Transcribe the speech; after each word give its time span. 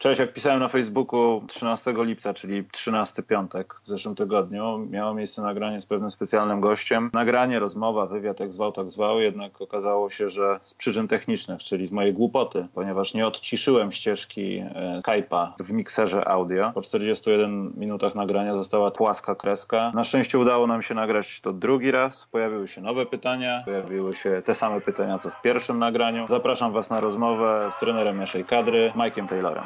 Cześć, 0.00 0.20
jak 0.20 0.32
pisałem 0.32 0.60
na 0.60 0.68
Facebooku 0.68 1.42
13 1.48 1.94
lipca, 1.96 2.34
czyli 2.34 2.64
13 2.64 3.22
piątek 3.22 3.74
w 3.82 3.88
zeszłym 3.88 4.14
tygodniu, 4.14 4.86
miało 4.90 5.14
miejsce 5.14 5.42
nagranie 5.42 5.80
z 5.80 5.86
pewnym 5.86 6.10
specjalnym 6.10 6.60
gościem. 6.60 7.10
Nagranie, 7.12 7.58
rozmowa, 7.58 8.06
wywiad, 8.06 8.40
jak 8.40 8.52
zwał, 8.52 8.72
tak 8.72 8.90
zwał, 8.90 9.20
jednak 9.20 9.60
okazało 9.60 10.10
się, 10.10 10.28
że 10.28 10.60
z 10.62 10.74
przyczyn 10.74 11.08
technicznych, 11.08 11.62
czyli 11.62 11.86
z 11.86 11.92
mojej 11.92 12.12
głupoty, 12.12 12.66
ponieważ 12.74 13.14
nie 13.14 13.26
odciszyłem 13.26 13.92
ścieżki 13.92 14.56
e, 14.56 15.00
Skype'a 15.06 15.52
w 15.60 15.72
mikserze 15.72 16.28
audio. 16.28 16.72
Po 16.74 16.82
41 16.82 17.72
minutach 17.76 18.14
nagrania 18.14 18.54
została 18.54 18.90
płaska 18.90 19.34
kreska. 19.34 19.92
Na 19.94 20.04
szczęście 20.04 20.38
udało 20.38 20.66
nam 20.66 20.82
się 20.82 20.94
nagrać 20.94 21.40
to 21.40 21.52
drugi 21.52 21.90
raz. 21.90 22.28
Pojawiły 22.32 22.68
się 22.68 22.80
nowe 22.80 23.06
pytania, 23.06 23.62
pojawiły 23.64 24.14
się 24.14 24.42
te 24.44 24.54
same 24.54 24.80
pytania, 24.80 25.18
co 25.18 25.30
w 25.30 25.42
pierwszym 25.42 25.78
nagraniu. 25.78 26.26
Zapraszam 26.28 26.72
Was 26.72 26.90
na 26.90 27.00
rozmowę 27.00 27.68
z 27.72 27.78
trenerem 27.78 28.16
naszej 28.16 28.44
kadry, 28.44 28.92
Mike'iem 28.96 29.28
Taylorem. 29.28 29.64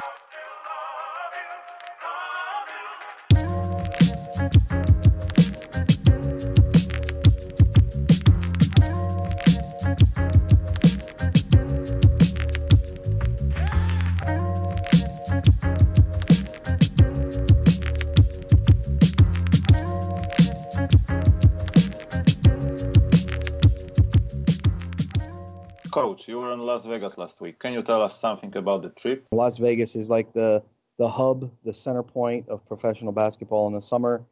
Las 26.75 26.83
Vegas 26.83 27.17
last 27.17 27.39
week. 27.39 27.57
Can 27.57 27.71
you 27.71 27.81
tell 27.81 28.01
us 28.01 28.19
something 28.19 28.53
about 28.57 28.81
the 28.81 28.89
trip? 28.89 29.25
Las 29.31 29.59
Vegas 29.59 29.95
is 29.95 30.09
like 30.09 30.33
the 30.33 30.61
the 30.97 31.07
hub, 31.07 31.49
the 31.63 31.73
center 31.73 32.03
point 32.03 32.49
of 32.49 32.65
professional 32.67 33.13
basketball 33.13 33.67
in 33.67 33.73
the 33.73 33.79
summer. 33.79 34.25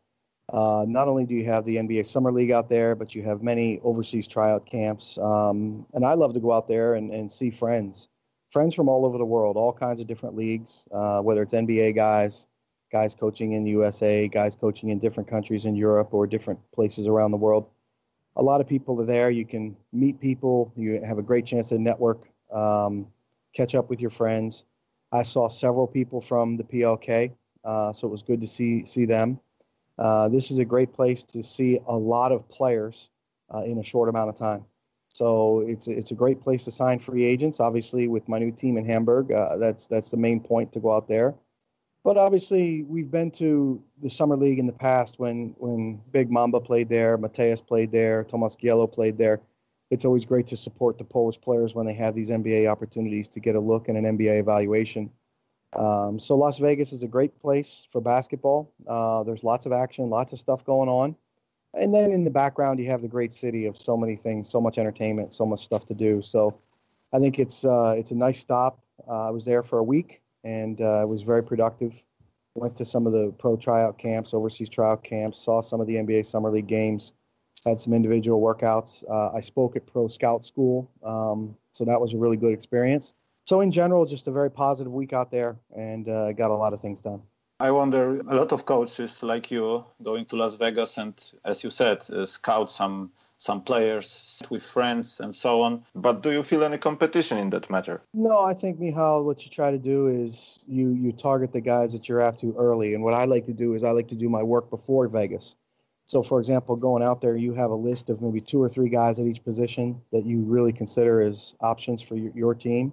Uh, 0.51 0.83
not 0.85 1.07
only 1.07 1.25
do 1.25 1.35
you 1.35 1.45
have 1.45 1.63
the 1.63 1.77
NBA 1.77 2.05
Summer 2.05 2.33
League 2.33 2.51
out 2.51 2.67
there, 2.67 2.95
but 2.95 3.15
you 3.15 3.21
have 3.23 3.43
many 3.43 3.79
overseas 3.81 4.27
tryout 4.27 4.65
camps. 4.65 5.17
Um, 5.17 5.85
and 5.93 6.05
I 6.05 6.15
love 6.15 6.33
to 6.33 6.41
go 6.41 6.51
out 6.51 6.67
there 6.67 6.95
and, 6.95 7.13
and 7.13 7.31
see 7.31 7.49
friends, 7.49 8.09
friends 8.51 8.75
from 8.75 8.89
all 8.89 9.05
over 9.05 9.17
the 9.17 9.25
world, 9.25 9.55
all 9.55 9.71
kinds 9.71 10.01
of 10.01 10.07
different 10.07 10.35
leagues, 10.35 10.83
uh, 10.91 11.21
whether 11.21 11.43
it's 11.43 11.53
NBA 11.53 11.95
guys, 11.95 12.45
guys 12.91 13.15
coaching 13.15 13.53
in 13.53 13.65
USA, 13.67 14.27
guys 14.27 14.57
coaching 14.57 14.89
in 14.89 14.99
different 14.99 15.29
countries 15.29 15.63
in 15.63 15.77
Europe 15.77 16.13
or 16.13 16.27
different 16.27 16.59
places 16.73 17.07
around 17.07 17.31
the 17.31 17.37
world 17.37 17.67
a 18.35 18.43
lot 18.43 18.61
of 18.61 18.67
people 18.67 18.99
are 19.01 19.05
there. 19.05 19.29
You 19.29 19.45
can 19.45 19.75
meet 19.91 20.19
people. 20.19 20.71
You 20.75 21.01
have 21.05 21.17
a 21.17 21.21
great 21.21 21.45
chance 21.45 21.69
to 21.69 21.77
network, 21.77 22.27
um, 22.53 23.07
catch 23.53 23.75
up 23.75 23.89
with 23.89 24.01
your 24.01 24.11
friends. 24.11 24.65
I 25.11 25.23
saw 25.23 25.47
several 25.47 25.87
people 25.87 26.21
from 26.21 26.57
the 26.57 26.63
PLK, 26.63 27.31
uh, 27.63 27.93
so 27.93 28.07
it 28.07 28.11
was 28.11 28.23
good 28.23 28.41
to 28.41 28.47
see 28.47 28.85
see 28.85 29.05
them. 29.05 29.39
Uh, 29.97 30.27
this 30.27 30.49
is 30.49 30.59
a 30.59 30.65
great 30.65 30.93
place 30.93 31.23
to 31.23 31.43
see 31.43 31.79
a 31.87 31.95
lot 31.95 32.31
of 32.31 32.47
players 32.49 33.09
uh, 33.53 33.61
in 33.63 33.77
a 33.77 33.83
short 33.83 34.09
amount 34.09 34.29
of 34.29 34.35
time. 34.35 34.65
So 35.13 35.63
it's 35.67 35.87
it's 35.87 36.09
a 36.09 36.15
great 36.15 36.41
place 36.41 36.65
to 36.65 36.71
sign 36.71 36.97
free 36.97 37.23
agents. 37.23 37.59
Obviously, 37.59 38.07
with 38.07 38.27
my 38.27 38.39
new 38.39 38.51
team 38.51 38.77
in 38.77 38.85
Hamburg, 38.85 39.31
uh, 39.31 39.57
that's 39.57 39.85
that's 39.85 40.09
the 40.09 40.17
main 40.17 40.39
point 40.39 40.71
to 40.73 40.79
go 40.79 40.91
out 40.91 41.07
there. 41.07 41.35
But 42.03 42.17
obviously, 42.17 42.83
we've 42.83 43.11
been 43.11 43.31
to 43.31 43.81
the 44.01 44.09
summer 44.09 44.35
league 44.35 44.59
in 44.59 44.65
the 44.65 44.73
past 44.73 45.19
when 45.19 45.53
when 45.59 46.01
Big 46.11 46.31
Mamba 46.31 46.59
played 46.59 46.89
there, 46.89 47.17
Mateus 47.17 47.61
played 47.61 47.91
there, 47.91 48.23
Tomas 48.23 48.55
Gielo 48.55 48.91
played 48.91 49.17
there. 49.17 49.39
It's 49.93 50.05
always 50.05 50.25
great 50.25 50.47
to 50.47 50.57
support 50.57 50.97
the 50.97 51.03
Polish 51.03 51.39
players 51.39 51.75
when 51.75 51.85
they 51.85 51.93
have 51.93 52.15
these 52.15 52.31
NBA 52.31 52.67
opportunities 52.67 53.27
to 53.27 53.39
get 53.39 53.55
a 53.55 53.59
look 53.59 53.89
and 53.89 53.95
an 53.95 54.17
NBA 54.17 54.39
evaluation. 54.39 55.11
Um, 55.73 56.17
so 56.17 56.35
Las 56.35 56.57
Vegas 56.57 56.93
is 56.93 57.03
a 57.03 57.07
great 57.07 57.39
place 57.39 57.85
for 57.91 58.01
basketball. 58.01 58.73
Uh, 58.87 59.21
there's 59.21 59.43
lots 59.43 59.67
of 59.67 59.71
action, 59.71 60.09
lots 60.09 60.33
of 60.33 60.39
stuff 60.39 60.65
going 60.65 60.89
on, 60.89 61.15
and 61.75 61.93
then 61.93 62.11
in 62.11 62.23
the 62.23 62.31
background 62.31 62.79
you 62.79 62.87
have 62.87 63.03
the 63.03 63.07
great 63.07 63.33
city 63.33 63.67
of 63.67 63.77
so 63.77 63.95
many 63.95 64.15
things, 64.15 64.49
so 64.49 64.59
much 64.59 64.79
entertainment, 64.79 65.31
so 65.31 65.45
much 65.45 65.63
stuff 65.63 65.85
to 65.85 65.93
do. 65.93 66.23
So 66.23 66.57
I 67.13 67.19
think 67.19 67.37
it's 67.37 67.63
uh, 67.63 67.93
it's 67.95 68.09
a 68.09 68.15
nice 68.15 68.39
stop. 68.39 68.79
Uh, 69.07 69.27
I 69.27 69.29
was 69.29 69.45
there 69.45 69.61
for 69.61 69.77
a 69.77 69.83
week 69.83 70.23
and 70.43 70.81
uh, 70.81 71.05
was 71.07 71.21
very 71.21 71.43
productive. 71.43 71.93
Went 72.55 72.75
to 72.77 72.85
some 72.85 73.05
of 73.05 73.13
the 73.13 73.31
pro 73.37 73.57
tryout 73.57 73.99
camps, 73.99 74.33
overseas 74.33 74.69
tryout 74.69 75.03
camps, 75.03 75.37
saw 75.37 75.61
some 75.61 75.79
of 75.79 75.85
the 75.85 75.97
NBA 75.97 76.25
Summer 76.25 76.49
League 76.49 76.65
games, 76.65 77.13
had 77.65 77.79
some 77.79 77.93
individual 77.93 78.41
workouts. 78.41 79.03
Uh, 79.09 79.35
I 79.35 79.39
spoke 79.39 79.75
at 79.75 79.85
Pro 79.85 80.07
Scout 80.07 80.43
School, 80.43 80.89
um, 81.03 81.55
so 81.71 81.85
that 81.85 81.99
was 81.99 82.13
a 82.13 82.17
really 82.17 82.37
good 82.37 82.53
experience. 82.53 83.13
So, 83.45 83.61
in 83.61 83.71
general, 83.71 84.05
just 84.05 84.27
a 84.27 84.31
very 84.31 84.49
positive 84.51 84.93
week 84.93 85.13
out 85.13 85.31
there 85.31 85.57
and 85.75 86.07
uh, 86.07 86.31
got 86.33 86.51
a 86.51 86.55
lot 86.55 86.73
of 86.73 86.79
things 86.79 87.01
done. 87.01 87.21
I 87.59 87.71
wonder, 87.71 88.19
a 88.19 88.35
lot 88.35 88.51
of 88.51 88.65
coaches 88.65 89.23
like 89.23 89.51
you 89.51 89.85
going 90.01 90.25
to 90.25 90.35
Las 90.35 90.55
Vegas 90.55 90.97
and, 90.97 91.13
as 91.45 91.63
you 91.63 91.69
said, 91.69 92.03
uh, 92.09 92.25
scout 92.25 92.69
some 92.69 93.11
some 93.37 93.61
players 93.61 94.41
with 94.49 94.63
friends 94.63 95.19
and 95.19 95.35
so 95.35 95.61
on. 95.61 95.83
But 95.95 96.23
do 96.23 96.31
you 96.31 96.43
feel 96.43 96.63
any 96.63 96.77
competition 96.77 97.37
in 97.37 97.49
that 97.49 97.69
matter? 97.69 98.01
No, 98.13 98.39
I 98.39 98.53
think 98.53 98.79
Michal, 98.79 99.25
what 99.25 99.43
you 99.43 99.49
try 99.49 99.69
to 99.69 99.77
do 99.77 100.07
is 100.07 100.59
you 100.65 100.91
you 100.93 101.11
target 101.11 101.51
the 101.51 101.59
guys 101.61 101.91
that 101.91 102.07
you're 102.07 102.21
after 102.21 102.53
early. 102.53 102.93
And 102.93 103.03
what 103.03 103.13
I 103.13 103.25
like 103.25 103.45
to 103.45 103.53
do 103.53 103.73
is 103.73 103.83
I 103.83 103.91
like 103.91 104.07
to 104.09 104.15
do 104.15 104.29
my 104.29 104.43
work 104.43 104.69
before 104.69 105.07
Vegas. 105.09 105.55
So, 106.05 106.21
for 106.21 106.39
example, 106.39 106.75
going 106.75 107.01
out 107.01 107.21
there, 107.21 107.37
you 107.37 107.53
have 107.53 107.71
a 107.71 107.75
list 107.75 108.09
of 108.09 108.21
maybe 108.21 108.41
two 108.41 108.61
or 108.61 108.67
three 108.67 108.89
guys 108.89 109.19
at 109.19 109.25
each 109.25 109.43
position 109.43 110.01
that 110.11 110.25
you 110.25 110.41
really 110.41 110.73
consider 110.73 111.21
as 111.21 111.55
options 111.61 112.01
for 112.01 112.15
your, 112.15 112.31
your 112.35 112.53
team. 112.53 112.91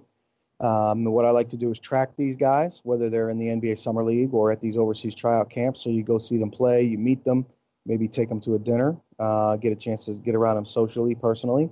Um, 0.61 1.05
what 1.05 1.25
I 1.25 1.31
like 1.31 1.49
to 1.49 1.57
do 1.57 1.71
is 1.71 1.79
track 1.79 2.11
these 2.17 2.37
guys, 2.37 2.81
whether 2.83 3.09
they're 3.09 3.29
in 3.29 3.37
the 3.37 3.47
NBA 3.47 3.79
Summer 3.79 4.03
League 4.03 4.33
or 4.33 4.51
at 4.51 4.61
these 4.61 4.77
overseas 4.77 5.15
tryout 5.15 5.49
camps. 5.49 5.81
So 5.81 5.89
you 5.89 6.03
go 6.03 6.19
see 6.19 6.37
them 6.37 6.51
play, 6.51 6.83
you 6.83 6.97
meet 6.97 7.25
them, 7.25 7.45
maybe 7.85 8.07
take 8.07 8.29
them 8.29 8.39
to 8.41 8.55
a 8.55 8.59
dinner, 8.59 8.95
uh, 9.19 9.57
get 9.57 9.73
a 9.73 9.75
chance 9.75 10.05
to 10.05 10.13
get 10.13 10.35
around 10.35 10.55
them 10.55 10.65
socially, 10.65 11.15
personally. 11.15 11.69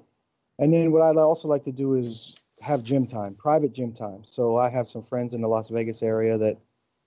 And 0.57 0.73
then 0.73 0.91
what 0.91 1.03
I'd 1.03 1.17
also 1.17 1.47
like 1.47 1.63
to 1.65 1.71
do 1.71 1.95
is 1.95 2.35
have 2.61 2.83
gym 2.83 3.07
time, 3.07 3.35
private 3.35 3.73
gym 3.73 3.93
time. 3.93 4.23
So 4.23 4.57
I 4.57 4.69
have 4.69 4.87
some 4.87 5.03
friends 5.03 5.33
in 5.33 5.41
the 5.41 5.47
Las 5.47 5.69
Vegas 5.69 6.01
area 6.01 6.37
that, 6.37 6.57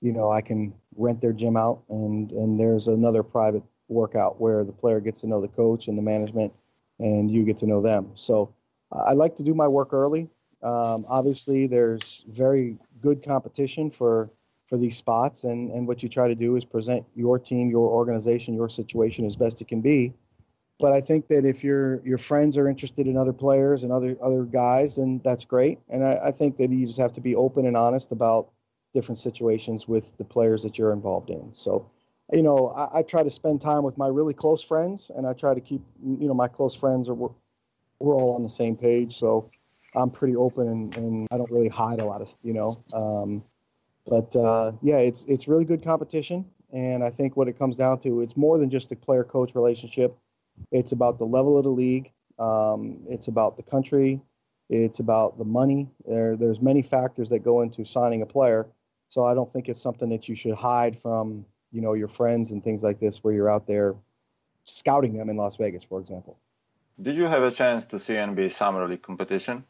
you 0.00 0.12
know, 0.12 0.30
I 0.30 0.40
can 0.40 0.72
rent 0.96 1.20
their 1.20 1.32
gym 1.32 1.56
out, 1.56 1.82
and 1.88 2.32
and 2.32 2.58
there's 2.58 2.88
another 2.88 3.22
private 3.22 3.62
workout 3.92 4.40
where 4.40 4.64
the 4.64 4.72
player 4.72 5.00
gets 5.00 5.20
to 5.20 5.26
know 5.26 5.40
the 5.40 5.48
coach 5.48 5.88
and 5.88 5.96
the 5.96 6.02
management, 6.02 6.52
and 6.98 7.30
you 7.30 7.44
get 7.44 7.58
to 7.58 7.66
know 7.66 7.80
them. 7.80 8.10
So 8.14 8.52
I 8.90 9.12
like 9.12 9.36
to 9.36 9.42
do 9.42 9.54
my 9.54 9.68
work 9.68 9.92
early. 9.92 10.28
Um, 10.62 11.04
obviously, 11.08 11.66
there's 11.66 12.24
very 12.28 12.78
good 13.00 13.24
competition 13.24 13.90
for 13.90 14.30
for 14.72 14.78
these 14.78 14.96
spots. 14.96 15.44
And, 15.44 15.70
and 15.70 15.86
what 15.86 16.02
you 16.02 16.08
try 16.08 16.28
to 16.28 16.34
do 16.34 16.56
is 16.56 16.64
present 16.64 17.04
your 17.14 17.38
team, 17.38 17.68
your 17.68 17.90
organization, 17.90 18.54
your 18.54 18.70
situation 18.70 19.26
as 19.26 19.36
best 19.36 19.60
it 19.60 19.68
can 19.68 19.82
be. 19.82 20.14
But 20.80 20.92
I 20.92 21.00
think 21.02 21.28
that 21.28 21.44
if 21.44 21.62
your 21.62 22.00
your 22.06 22.16
friends 22.16 22.56
are 22.56 22.66
interested 22.66 23.06
in 23.06 23.16
other 23.18 23.34
players 23.34 23.84
and 23.84 23.92
other 23.92 24.16
other 24.22 24.44
guys, 24.44 24.96
then 24.96 25.20
that's 25.22 25.44
great. 25.44 25.78
And 25.90 26.02
I, 26.02 26.18
I 26.24 26.30
think 26.32 26.56
that 26.56 26.70
you 26.70 26.86
just 26.86 26.98
have 26.98 27.12
to 27.12 27.20
be 27.20 27.36
open 27.36 27.66
and 27.66 27.76
honest 27.76 28.12
about 28.12 28.48
different 28.94 29.18
situations 29.18 29.86
with 29.86 30.16
the 30.16 30.24
players 30.24 30.62
that 30.62 30.78
you're 30.78 30.92
involved 30.92 31.28
in. 31.28 31.50
So, 31.52 31.90
you 32.32 32.42
know, 32.42 32.68
I, 32.68 32.98
I 32.98 33.02
try 33.02 33.22
to 33.22 33.30
spend 33.30 33.60
time 33.60 33.82
with 33.82 33.96
my 33.96 34.08
really 34.08 34.34
close 34.34 34.62
friends, 34.62 35.10
and 35.14 35.26
I 35.26 35.32
try 35.32 35.54
to 35.54 35.60
keep, 35.60 35.82
you 36.02 36.26
know, 36.26 36.34
my 36.34 36.48
close 36.48 36.74
friends 36.74 37.08
are 37.08 37.14
we're, 37.14 37.30
we're 38.00 38.14
all 38.14 38.34
on 38.34 38.42
the 38.42 38.50
same 38.50 38.76
page. 38.76 39.18
So, 39.18 39.50
I'm 39.94 40.10
pretty 40.10 40.36
open 40.36 40.68
and, 40.68 40.96
and 40.96 41.28
I 41.30 41.36
don't 41.36 41.50
really 41.50 41.68
hide 41.68 42.00
a 42.00 42.04
lot 42.06 42.22
of, 42.22 42.32
you 42.42 42.54
know. 42.54 42.74
Um, 42.94 43.44
but 44.06 44.34
uh, 44.34 44.72
yeah, 44.80 44.96
it's 44.96 45.24
it's 45.26 45.46
really 45.46 45.66
good 45.66 45.84
competition, 45.84 46.46
and 46.72 47.04
I 47.04 47.10
think 47.10 47.36
what 47.36 47.46
it 47.46 47.58
comes 47.58 47.76
down 47.76 48.00
to, 48.00 48.22
it's 48.22 48.36
more 48.36 48.58
than 48.58 48.70
just 48.70 48.90
a 48.90 48.96
player-coach 48.96 49.54
relationship. 49.54 50.16
It's 50.70 50.92
about 50.92 51.18
the 51.18 51.26
level 51.26 51.58
of 51.58 51.64
the 51.64 51.70
league. 51.70 52.10
Um, 52.38 53.00
it's 53.08 53.28
about 53.28 53.58
the 53.58 53.62
country. 53.62 54.20
It's 54.70 54.98
about 54.98 55.36
the 55.36 55.44
money. 55.44 55.90
There, 56.06 56.36
there's 56.36 56.62
many 56.62 56.82
factors 56.82 57.28
that 57.28 57.40
go 57.40 57.60
into 57.60 57.84
signing 57.84 58.22
a 58.22 58.26
player. 58.26 58.66
So 59.08 59.26
I 59.26 59.34
don't 59.34 59.52
think 59.52 59.68
it's 59.68 59.82
something 59.82 60.08
that 60.08 60.26
you 60.28 60.34
should 60.34 60.54
hide 60.54 60.98
from, 60.98 61.44
you 61.72 61.80
know, 61.80 61.94
your 61.94 62.08
friends 62.08 62.50
and 62.50 62.62
things 62.62 62.82
like 62.82 63.00
this, 63.00 63.24
where 63.24 63.34
you're 63.34 63.50
out 63.50 63.66
there 63.66 63.94
scouting 64.64 65.14
them 65.14 65.28
in 65.28 65.36
Las 65.36 65.56
Vegas, 65.56 65.82
for 65.82 66.00
example. 66.00 66.38
Did 67.00 67.16
you 67.16 67.24
have 67.24 67.42
a 67.42 67.50
chance 67.50 67.86
to 67.86 67.98
see 67.98 68.14
NBA 68.14 68.52
Summer 68.52 68.86
League 68.86 69.02
competition? 69.02 69.64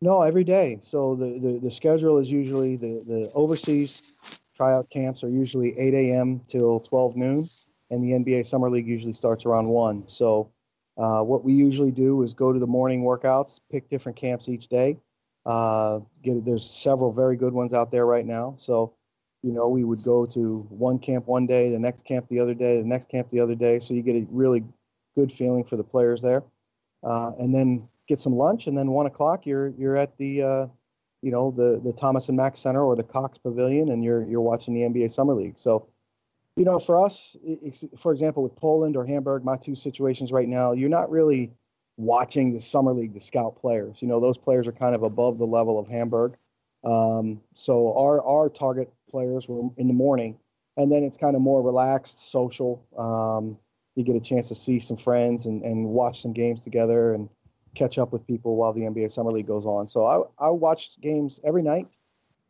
No, 0.00 0.22
every 0.22 0.44
day. 0.44 0.78
So 0.82 1.14
the, 1.14 1.38
the, 1.38 1.58
the 1.58 1.70
schedule 1.70 2.18
is 2.18 2.30
usually 2.30 2.76
the, 2.76 3.02
the 3.06 3.30
overseas 3.34 4.40
tryout 4.54 4.88
camps 4.90 5.24
are 5.24 5.28
usually 5.28 5.78
8 5.78 5.94
a.m. 5.94 6.40
till 6.48 6.80
12 6.80 7.16
noon, 7.16 7.44
and 7.90 8.02
the 8.02 8.12
NBA 8.12 8.46
Summer 8.46 8.70
League 8.70 8.86
usually 8.86 9.12
starts 9.12 9.46
around 9.46 9.68
1. 9.68 10.06
So 10.06 10.50
uh, 10.98 11.22
what 11.22 11.44
we 11.44 11.52
usually 11.52 11.90
do 11.90 12.22
is 12.22 12.34
go 12.34 12.52
to 12.52 12.58
the 12.58 12.66
morning 12.66 13.02
workouts, 13.02 13.60
pick 13.70 13.88
different 13.88 14.16
camps 14.16 14.48
each 14.48 14.68
day. 14.68 14.98
Uh, 15.44 16.00
get 16.22 16.44
there's 16.44 16.68
several 16.68 17.12
very 17.12 17.36
good 17.36 17.52
ones 17.52 17.72
out 17.72 17.90
there 17.90 18.04
right 18.04 18.26
now. 18.26 18.54
So 18.58 18.94
you 19.42 19.52
know 19.52 19.68
we 19.68 19.84
would 19.84 20.02
go 20.02 20.26
to 20.26 20.66
one 20.70 20.98
camp 20.98 21.26
one 21.26 21.46
day, 21.46 21.70
the 21.70 21.78
next 21.78 22.04
camp 22.04 22.26
the 22.28 22.40
other 22.40 22.54
day, 22.54 22.80
the 22.80 22.86
next 22.86 23.08
camp 23.08 23.28
the 23.30 23.40
other 23.40 23.54
day. 23.54 23.78
So 23.78 23.94
you 23.94 24.02
get 24.02 24.16
a 24.16 24.26
really 24.30 24.64
good 25.16 25.32
feeling 25.32 25.64
for 25.64 25.76
the 25.76 25.84
players 25.84 26.22
there, 26.22 26.42
uh, 27.02 27.32
and 27.38 27.54
then 27.54 27.88
get 28.08 28.20
some 28.20 28.34
lunch, 28.34 28.66
and 28.66 28.76
then 28.76 28.90
one 28.90 29.06
o'clock 29.06 29.46
you're 29.46 29.68
you're 29.78 29.96
at 29.96 30.16
the 30.18 30.42
uh, 30.42 30.66
you 31.26 31.32
know, 31.32 31.50
the 31.50 31.80
the 31.82 31.92
Thomas 31.92 32.28
and 32.28 32.36
Mack 32.36 32.56
Center 32.56 32.84
or 32.84 32.94
the 32.94 33.02
Cox 33.02 33.36
Pavilion, 33.38 33.90
and 33.90 34.04
you're 34.04 34.24
you're 34.26 34.40
watching 34.40 34.74
the 34.74 34.82
NBA 34.82 35.10
Summer 35.10 35.34
League. 35.34 35.58
So, 35.58 35.88
you 36.56 36.64
know, 36.64 36.78
for 36.78 37.04
us, 37.04 37.36
for 37.96 38.12
example, 38.12 38.44
with 38.44 38.54
Poland 38.56 38.96
or 38.96 39.04
Hamburg, 39.04 39.44
my 39.44 39.56
two 39.56 39.74
situations 39.74 40.30
right 40.30 40.48
now, 40.48 40.72
you're 40.72 40.88
not 40.88 41.10
really 41.10 41.50
watching 41.96 42.52
the 42.52 42.60
Summer 42.60 42.92
League 42.92 43.14
to 43.14 43.20
scout 43.20 43.56
players. 43.56 44.00
You 44.00 44.06
know, 44.06 44.20
those 44.20 44.38
players 44.38 44.66
are 44.68 44.72
kind 44.72 44.94
of 44.94 45.02
above 45.02 45.38
the 45.38 45.46
level 45.46 45.78
of 45.78 45.88
Hamburg. 45.88 46.36
Um, 46.86 47.40
so 47.52 47.92
our 47.98 48.22
our 48.22 48.48
target 48.48 48.92
players 49.10 49.48
were 49.48 49.68
in 49.76 49.88
the 49.88 49.94
morning, 49.94 50.38
and 50.76 50.90
then 50.90 51.02
it's 51.02 51.16
kind 51.16 51.34
of 51.34 51.42
more 51.42 51.60
relaxed, 51.60 52.30
social. 52.30 52.82
Um, 52.96 53.58
you 53.96 54.04
get 54.04 54.14
a 54.14 54.20
chance 54.20 54.48
to 54.48 54.54
see 54.54 54.78
some 54.78 54.96
friends 54.96 55.46
and, 55.46 55.62
and 55.62 55.88
watch 55.88 56.22
some 56.22 56.32
games 56.32 56.60
together 56.60 57.14
and 57.14 57.28
catch 57.74 57.98
up 57.98 58.12
with 58.12 58.26
people 58.26 58.56
while 58.56 58.72
the 58.72 58.82
NBA 58.82 59.10
Summer 59.10 59.32
League 59.32 59.46
goes 59.46 59.66
on. 59.66 59.88
So 59.88 60.06
I 60.06 60.46
I 60.46 60.50
watch 60.50 61.00
games 61.00 61.40
every 61.44 61.62
night, 61.62 61.88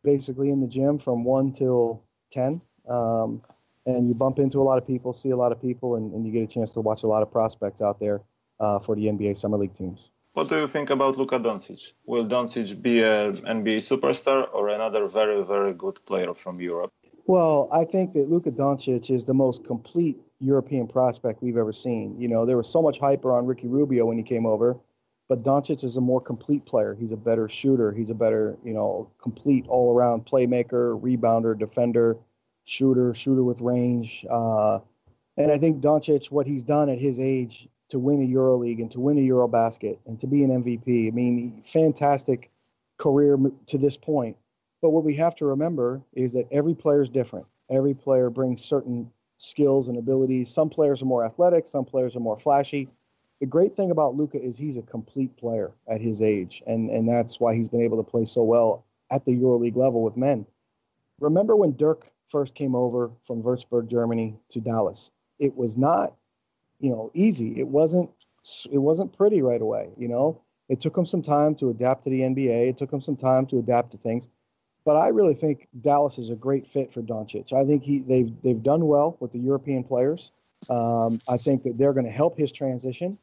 basically 0.04 0.50
in 0.50 0.60
the 0.60 0.66
gym 0.66 0.98
from 0.98 1.24
one 1.24 1.52
till 1.52 2.02
ten. 2.30 2.60
Um, 2.88 3.42
and 3.86 4.08
you 4.08 4.14
bump 4.14 4.38
into 4.38 4.58
a 4.58 4.66
lot 4.66 4.78
of 4.78 4.86
people, 4.86 5.14
see 5.14 5.30
a 5.30 5.36
lot 5.36 5.52
of 5.52 5.62
people, 5.62 5.94
and, 5.94 6.12
and 6.12 6.26
you 6.26 6.32
get 6.32 6.42
a 6.42 6.46
chance 6.46 6.72
to 6.72 6.80
watch 6.80 7.04
a 7.04 7.06
lot 7.06 7.22
of 7.22 7.30
prospects 7.30 7.80
out 7.80 8.00
there 8.00 8.20
uh, 8.60 8.78
for 8.80 8.96
the 8.96 9.06
NBA 9.06 9.36
Summer 9.36 9.56
League 9.56 9.74
teams. 9.74 10.10
What 10.36 10.50
do 10.50 10.56
you 10.60 10.68
think 10.68 10.90
about 10.90 11.16
Luka 11.16 11.40
Doncic? 11.40 11.92
Will 12.04 12.26
Doncic 12.26 12.82
be 12.82 13.02
an 13.02 13.36
NBA 13.36 13.78
superstar 13.78 14.46
or 14.52 14.68
another 14.68 15.08
very, 15.08 15.42
very 15.42 15.72
good 15.72 15.98
player 16.04 16.34
from 16.34 16.60
Europe? 16.60 16.92
Well, 17.24 17.70
I 17.72 17.86
think 17.86 18.12
that 18.12 18.28
Luka 18.28 18.50
Doncic 18.50 19.10
is 19.10 19.24
the 19.24 19.32
most 19.32 19.64
complete 19.64 20.18
European 20.38 20.88
prospect 20.88 21.42
we've 21.42 21.56
ever 21.56 21.72
seen. 21.72 22.20
You 22.20 22.28
know, 22.28 22.44
there 22.44 22.58
was 22.58 22.68
so 22.68 22.82
much 22.82 22.98
hype 22.98 23.24
around 23.24 23.46
Ricky 23.46 23.66
Rubio 23.66 24.04
when 24.04 24.18
he 24.18 24.22
came 24.22 24.44
over, 24.44 24.76
but 25.26 25.42
Doncic 25.42 25.82
is 25.82 25.96
a 25.96 26.02
more 26.02 26.20
complete 26.20 26.66
player. 26.66 26.94
He's 26.94 27.12
a 27.12 27.16
better 27.16 27.48
shooter. 27.48 27.90
He's 27.90 28.10
a 28.10 28.14
better, 28.14 28.58
you 28.62 28.74
know, 28.74 29.10
complete 29.16 29.64
all-around 29.68 30.26
playmaker, 30.26 31.00
rebounder, 31.00 31.58
defender, 31.58 32.18
shooter, 32.66 33.14
shooter 33.14 33.42
with 33.42 33.62
range. 33.62 34.26
Uh, 34.28 34.80
and 35.38 35.50
I 35.50 35.56
think 35.56 35.80
Doncic, 35.80 36.30
what 36.30 36.46
he's 36.46 36.62
done 36.62 36.90
at 36.90 36.98
his 36.98 37.18
age, 37.18 37.70
to 37.88 37.98
win 37.98 38.22
a 38.22 38.26
EuroLeague 38.26 38.80
and 38.80 38.90
to 38.90 39.00
win 39.00 39.18
a 39.18 39.20
EuroBasket 39.20 39.98
and 40.06 40.18
to 40.20 40.26
be 40.26 40.42
an 40.42 40.62
MVP. 40.62 41.08
I 41.08 41.10
mean, 41.10 41.62
fantastic 41.64 42.50
career 42.98 43.38
to 43.66 43.78
this 43.78 43.96
point. 43.96 44.36
But 44.82 44.90
what 44.90 45.04
we 45.04 45.14
have 45.16 45.34
to 45.36 45.46
remember 45.46 46.02
is 46.12 46.32
that 46.32 46.46
every 46.50 46.74
player 46.74 47.02
is 47.02 47.08
different. 47.08 47.46
Every 47.70 47.94
player 47.94 48.30
brings 48.30 48.64
certain 48.64 49.10
skills 49.36 49.88
and 49.88 49.98
abilities. 49.98 50.52
Some 50.52 50.70
players 50.70 51.02
are 51.02 51.06
more 51.06 51.24
athletic, 51.24 51.66
some 51.66 51.84
players 51.84 52.16
are 52.16 52.20
more 52.20 52.36
flashy. 52.36 52.88
The 53.40 53.46
great 53.46 53.74
thing 53.74 53.90
about 53.90 54.14
Luka 54.14 54.40
is 54.40 54.56
he's 54.56 54.78
a 54.78 54.82
complete 54.82 55.36
player 55.36 55.72
at 55.88 56.00
his 56.00 56.22
age, 56.22 56.62
and, 56.66 56.88
and 56.90 57.08
that's 57.08 57.38
why 57.38 57.54
he's 57.54 57.68
been 57.68 57.82
able 57.82 58.02
to 58.02 58.10
play 58.10 58.24
so 58.24 58.42
well 58.42 58.84
at 59.10 59.24
the 59.24 59.36
EuroLeague 59.36 59.76
level 59.76 60.02
with 60.02 60.16
men. 60.16 60.46
Remember 61.20 61.54
when 61.54 61.76
Dirk 61.76 62.10
first 62.28 62.54
came 62.54 62.74
over 62.74 63.10
from 63.24 63.42
Würzburg, 63.42 63.88
Germany 63.88 64.38
to 64.50 64.60
Dallas? 64.60 65.10
It 65.38 65.54
was 65.54 65.76
not 65.76 66.14
you 66.80 66.90
know 66.90 67.10
easy. 67.14 67.58
It 67.58 67.68
wasn't 67.68 68.10
it 68.70 68.78
wasn't 68.78 69.16
pretty 69.16 69.42
right 69.42 69.60
away. 69.60 69.90
You 69.96 70.08
know, 70.08 70.40
it 70.68 70.80
took 70.80 70.96
him 70.96 71.06
some 71.06 71.22
time 71.22 71.54
to 71.56 71.70
adapt 71.70 72.04
to 72.04 72.10
the 72.10 72.20
NBA. 72.20 72.68
It 72.68 72.78
took 72.78 72.92
him 72.92 73.00
some 73.00 73.16
time 73.16 73.46
to 73.46 73.58
adapt 73.58 73.92
to 73.92 73.98
things. 73.98 74.28
But 74.84 74.96
I 74.96 75.08
really 75.08 75.34
think 75.34 75.68
Dallas 75.80 76.16
is 76.16 76.30
a 76.30 76.36
great 76.36 76.66
fit 76.66 76.92
for 76.92 77.02
Doncic. 77.02 77.52
I 77.52 77.64
think 77.64 77.82
he 77.82 77.98
they've 78.00 78.32
they've 78.42 78.62
done 78.62 78.86
well 78.86 79.16
with 79.20 79.32
the 79.32 79.40
European 79.40 79.82
players. 79.82 80.30
Um, 80.70 81.20
I 81.28 81.36
think 81.36 81.64
that 81.64 81.76
they're 81.76 81.92
going 81.92 82.06
to 82.06 82.12
help 82.12 82.38
his 82.38 82.52
transition. 82.52 83.18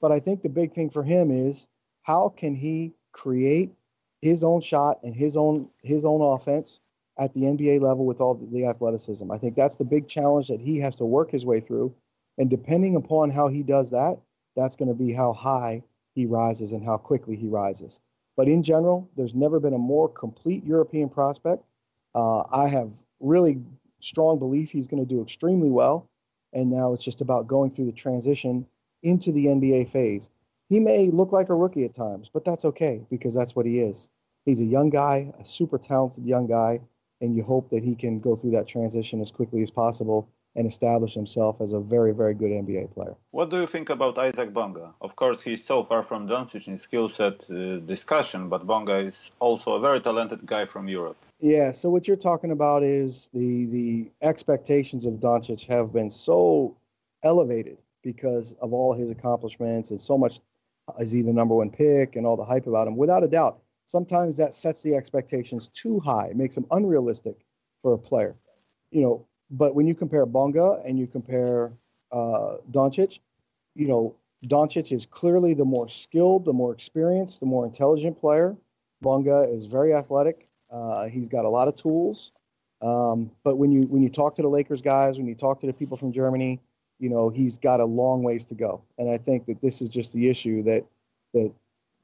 But 0.00 0.12
I 0.12 0.20
think 0.20 0.42
the 0.42 0.48
big 0.48 0.72
thing 0.72 0.90
for 0.90 1.02
him 1.02 1.30
is 1.30 1.68
how 2.02 2.28
can 2.28 2.54
he 2.54 2.92
create 3.12 3.72
his 4.20 4.44
own 4.44 4.60
shot 4.60 4.98
and 5.02 5.14
his 5.14 5.36
own 5.36 5.68
his 5.82 6.04
own 6.04 6.20
offense 6.20 6.80
at 7.18 7.32
the 7.32 7.42
NBA 7.42 7.80
level 7.80 8.04
with 8.04 8.20
all 8.20 8.34
the 8.34 8.66
athleticism. 8.66 9.30
I 9.30 9.38
think 9.38 9.56
that's 9.56 9.76
the 9.76 9.84
big 9.84 10.06
challenge 10.06 10.48
that 10.48 10.60
he 10.60 10.78
has 10.80 10.96
to 10.96 11.04
work 11.06 11.30
his 11.30 11.46
way 11.46 11.60
through. 11.60 11.94
And 12.38 12.50
depending 12.50 12.96
upon 12.96 13.30
how 13.30 13.48
he 13.48 13.62
does 13.62 13.90
that, 13.90 14.18
that's 14.56 14.76
going 14.76 14.88
to 14.88 14.94
be 14.94 15.12
how 15.12 15.32
high 15.32 15.82
he 16.14 16.26
rises 16.26 16.72
and 16.72 16.84
how 16.84 16.96
quickly 16.96 17.36
he 17.36 17.48
rises. 17.48 18.00
But 18.36 18.48
in 18.48 18.62
general, 18.62 19.08
there's 19.16 19.34
never 19.34 19.60
been 19.60 19.74
a 19.74 19.78
more 19.78 20.08
complete 20.08 20.64
European 20.64 21.08
prospect. 21.08 21.64
Uh, 22.14 22.42
I 22.50 22.68
have 22.68 22.90
really 23.20 23.60
strong 24.00 24.38
belief 24.38 24.70
he's 24.70 24.88
going 24.88 25.02
to 25.02 25.08
do 25.08 25.22
extremely 25.22 25.70
well. 25.70 26.08
And 26.52 26.70
now 26.70 26.92
it's 26.92 27.04
just 27.04 27.20
about 27.20 27.46
going 27.46 27.70
through 27.70 27.86
the 27.86 27.92
transition 27.92 28.66
into 29.02 29.32
the 29.32 29.46
NBA 29.46 29.88
phase. 29.88 30.30
He 30.68 30.80
may 30.80 31.10
look 31.10 31.32
like 31.32 31.48
a 31.48 31.54
rookie 31.54 31.84
at 31.84 31.94
times, 31.94 32.30
but 32.32 32.44
that's 32.44 32.64
okay 32.64 33.04
because 33.10 33.34
that's 33.34 33.54
what 33.54 33.66
he 33.66 33.80
is. 33.80 34.10
He's 34.44 34.60
a 34.60 34.64
young 34.64 34.90
guy, 34.90 35.32
a 35.38 35.44
super 35.44 35.78
talented 35.78 36.24
young 36.24 36.46
guy, 36.46 36.80
and 37.20 37.34
you 37.34 37.42
hope 37.42 37.70
that 37.70 37.84
he 37.84 37.94
can 37.94 38.20
go 38.20 38.36
through 38.36 38.52
that 38.52 38.66
transition 38.66 39.20
as 39.20 39.30
quickly 39.30 39.62
as 39.62 39.70
possible 39.70 40.28
and 40.56 40.66
establish 40.66 41.14
himself 41.14 41.60
as 41.60 41.72
a 41.74 41.78
very, 41.78 42.12
very 42.12 42.34
good 42.34 42.50
NBA 42.50 42.94
player. 42.94 43.14
What 43.30 43.50
do 43.50 43.60
you 43.60 43.66
think 43.66 43.90
about 43.90 44.16
Isaac 44.16 44.52
Bonga? 44.52 44.94
Of 45.02 45.14
course, 45.14 45.42
he's 45.42 45.62
so 45.62 45.84
far 45.84 46.02
from 46.02 46.26
Doncic 46.26 46.66
in 46.66 46.78
skill 46.78 47.08
set 47.08 47.48
uh, 47.50 47.76
discussion, 47.94 48.48
but 48.48 48.66
Bonga 48.66 48.96
is 48.96 49.30
also 49.38 49.74
a 49.74 49.80
very 49.80 50.00
talented 50.00 50.46
guy 50.46 50.64
from 50.64 50.88
Europe. 50.88 51.18
Yeah. 51.38 51.72
So 51.72 51.90
what 51.90 52.08
you're 52.08 52.16
talking 52.16 52.50
about 52.50 52.82
is 52.82 53.28
the 53.34 53.66
the 53.66 54.10
expectations 54.22 55.04
of 55.04 55.14
Doncic 55.14 55.66
have 55.66 55.92
been 55.92 56.10
so 56.10 56.74
elevated 57.22 57.76
because 58.02 58.56
of 58.62 58.72
all 58.72 58.94
his 58.94 59.10
accomplishments 59.10 59.90
and 59.90 60.00
so 60.00 60.16
much 60.16 60.40
is 60.98 61.10
he 61.10 61.22
the 61.22 61.32
number 61.32 61.54
one 61.54 61.70
pick 61.70 62.16
and 62.16 62.26
all 62.26 62.36
the 62.36 62.44
hype 62.44 62.66
about 62.66 62.88
him. 62.88 62.96
Without 62.96 63.24
a 63.24 63.28
doubt, 63.28 63.58
sometimes 63.84 64.36
that 64.38 64.54
sets 64.54 64.82
the 64.82 64.94
expectations 64.94 65.68
too 65.74 66.00
high, 66.00 66.30
makes 66.34 66.54
them 66.54 66.66
unrealistic 66.70 67.36
for 67.82 67.92
a 67.92 67.98
player. 67.98 68.34
You 68.90 69.02
know, 69.02 69.26
but 69.50 69.74
when 69.74 69.86
you 69.86 69.94
compare 69.94 70.26
Bonga 70.26 70.80
and 70.84 70.98
you 70.98 71.06
compare 71.06 71.72
uh, 72.12 72.56
Doncic, 72.70 73.20
you 73.74 73.88
know, 73.88 74.14
Doncic 74.46 74.92
is 74.92 75.06
clearly 75.06 75.54
the 75.54 75.64
more 75.64 75.88
skilled, 75.88 76.44
the 76.44 76.52
more 76.52 76.72
experienced, 76.72 77.40
the 77.40 77.46
more 77.46 77.64
intelligent 77.64 78.18
player. 78.18 78.56
Bonga 79.02 79.42
is 79.42 79.66
very 79.66 79.94
athletic. 79.94 80.48
Uh, 80.70 81.08
he's 81.08 81.28
got 81.28 81.44
a 81.44 81.48
lot 81.48 81.68
of 81.68 81.76
tools. 81.76 82.32
Um, 82.82 83.30
but 83.44 83.56
when 83.56 83.72
you 83.72 83.82
when 83.82 84.02
you 84.02 84.10
talk 84.10 84.36
to 84.36 84.42
the 84.42 84.48
Lakers 84.48 84.82
guys, 84.82 85.16
when 85.16 85.26
you 85.26 85.34
talk 85.34 85.60
to 85.60 85.66
the 85.66 85.72
people 85.72 85.96
from 85.96 86.12
Germany, 86.12 86.60
you 86.98 87.08
know 87.08 87.30
he's 87.30 87.56
got 87.56 87.80
a 87.80 87.84
long 87.84 88.22
ways 88.22 88.44
to 88.46 88.54
go. 88.54 88.82
And 88.98 89.10
I 89.10 89.16
think 89.16 89.46
that 89.46 89.62
this 89.62 89.80
is 89.80 89.88
just 89.88 90.12
the 90.12 90.28
issue 90.28 90.62
that 90.64 90.84
that 91.32 91.52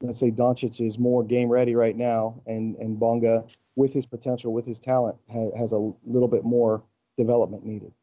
let's 0.01 0.19
say 0.19 0.31
Doncic 0.31 0.85
is 0.85 0.97
more 0.97 1.23
game 1.23 1.49
ready 1.49 1.75
right 1.75 1.95
now, 1.95 2.41
and 2.47 2.75
and 2.77 2.99
Bonga 2.99 3.45
with 3.75 3.93
his 3.93 4.05
potential, 4.05 4.53
with 4.53 4.65
his 4.65 4.79
talent, 4.79 5.17
has, 5.31 5.53
has 5.55 5.71
a 5.71 5.91
little 6.05 6.27
bit 6.27 6.43
more 6.43 6.83
development 7.17 7.65
needed. 7.65 7.93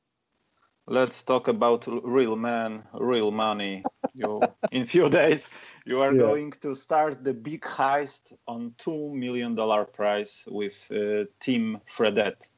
Let's 0.86 1.22
talk 1.22 1.46
about 1.46 1.86
real 1.86 2.34
men, 2.36 2.82
real 2.94 3.30
money. 3.30 3.84
You, 4.14 4.42
in 4.72 4.86
few 4.86 5.08
days, 5.20 5.48
you 5.86 6.02
are 6.02 6.12
yeah. 6.12 6.20
going 6.20 6.50
to 6.62 6.74
start 6.74 7.22
the 7.22 7.32
big 7.32 7.62
heist 7.62 8.32
on 8.48 8.74
two 8.76 9.14
million 9.14 9.54
dollar 9.54 9.84
prize 9.84 10.44
with 10.50 10.90
uh, 10.90 11.26
Team 11.38 11.80
Fredette, 11.86 12.48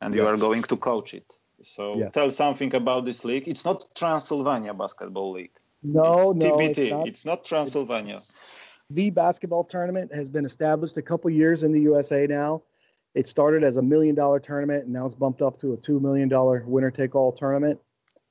and 0.00 0.14
you 0.14 0.26
are 0.26 0.36
going 0.36 0.62
to 0.62 0.76
coach 0.76 1.14
it. 1.14 1.36
So 1.62 1.96
yes. 1.96 2.12
tell 2.12 2.30
something 2.30 2.74
about 2.74 3.04
this 3.04 3.24
league. 3.24 3.48
It's 3.48 3.64
not 3.64 3.84
Transylvania 3.94 4.72
Basketball 4.72 5.32
League. 5.32 5.56
No, 5.82 6.30
it's 6.30 6.44
no, 6.44 6.56
TBT. 6.56 6.78
It's 6.78 6.90
not, 6.90 7.08
it's 7.08 7.24
not 7.24 7.44
Transylvania. 7.44 8.14
It's, 8.14 8.38
the 8.90 9.10
basketball 9.10 9.64
tournament 9.64 10.12
has 10.14 10.28
been 10.28 10.44
established 10.44 10.96
a 10.96 11.02
couple 11.02 11.30
years 11.30 11.62
in 11.62 11.72
the 11.72 11.80
USA 11.80 12.26
now. 12.26 12.62
It 13.14 13.26
started 13.26 13.64
as 13.64 13.76
a 13.76 13.82
million 13.82 14.14
dollar 14.14 14.38
tournament, 14.38 14.84
and 14.84 14.92
now 14.92 15.04
it's 15.04 15.14
bumped 15.14 15.42
up 15.42 15.60
to 15.60 15.72
a 15.72 15.76
two 15.76 15.98
million 15.98 16.28
dollar 16.28 16.64
winner 16.66 16.90
take 16.90 17.14
all 17.14 17.32
tournament. 17.32 17.80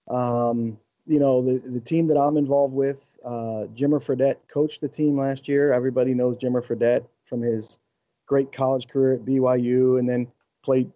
Um, 0.07 0.77
you 1.05 1.19
know, 1.19 1.41
the 1.41 1.59
the 1.59 1.81
team 1.81 2.07
that 2.07 2.17
I'm 2.17 2.37
involved 2.37 2.73
with, 2.73 3.17
uh, 3.25 3.65
Jimmer 3.75 4.01
Fredette 4.01 4.37
coached 4.47 4.81
the 4.81 4.87
team 4.87 5.17
last 5.17 5.47
year. 5.47 5.73
Everybody 5.73 6.13
knows 6.13 6.37
Jimmer 6.37 6.65
Fredette 6.65 7.05
from 7.25 7.41
his 7.41 7.77
great 8.25 8.51
college 8.51 8.87
career 8.87 9.15
at 9.15 9.25
BYU, 9.25 9.99
and 9.99 10.07
then 10.07 10.27
played 10.63 10.89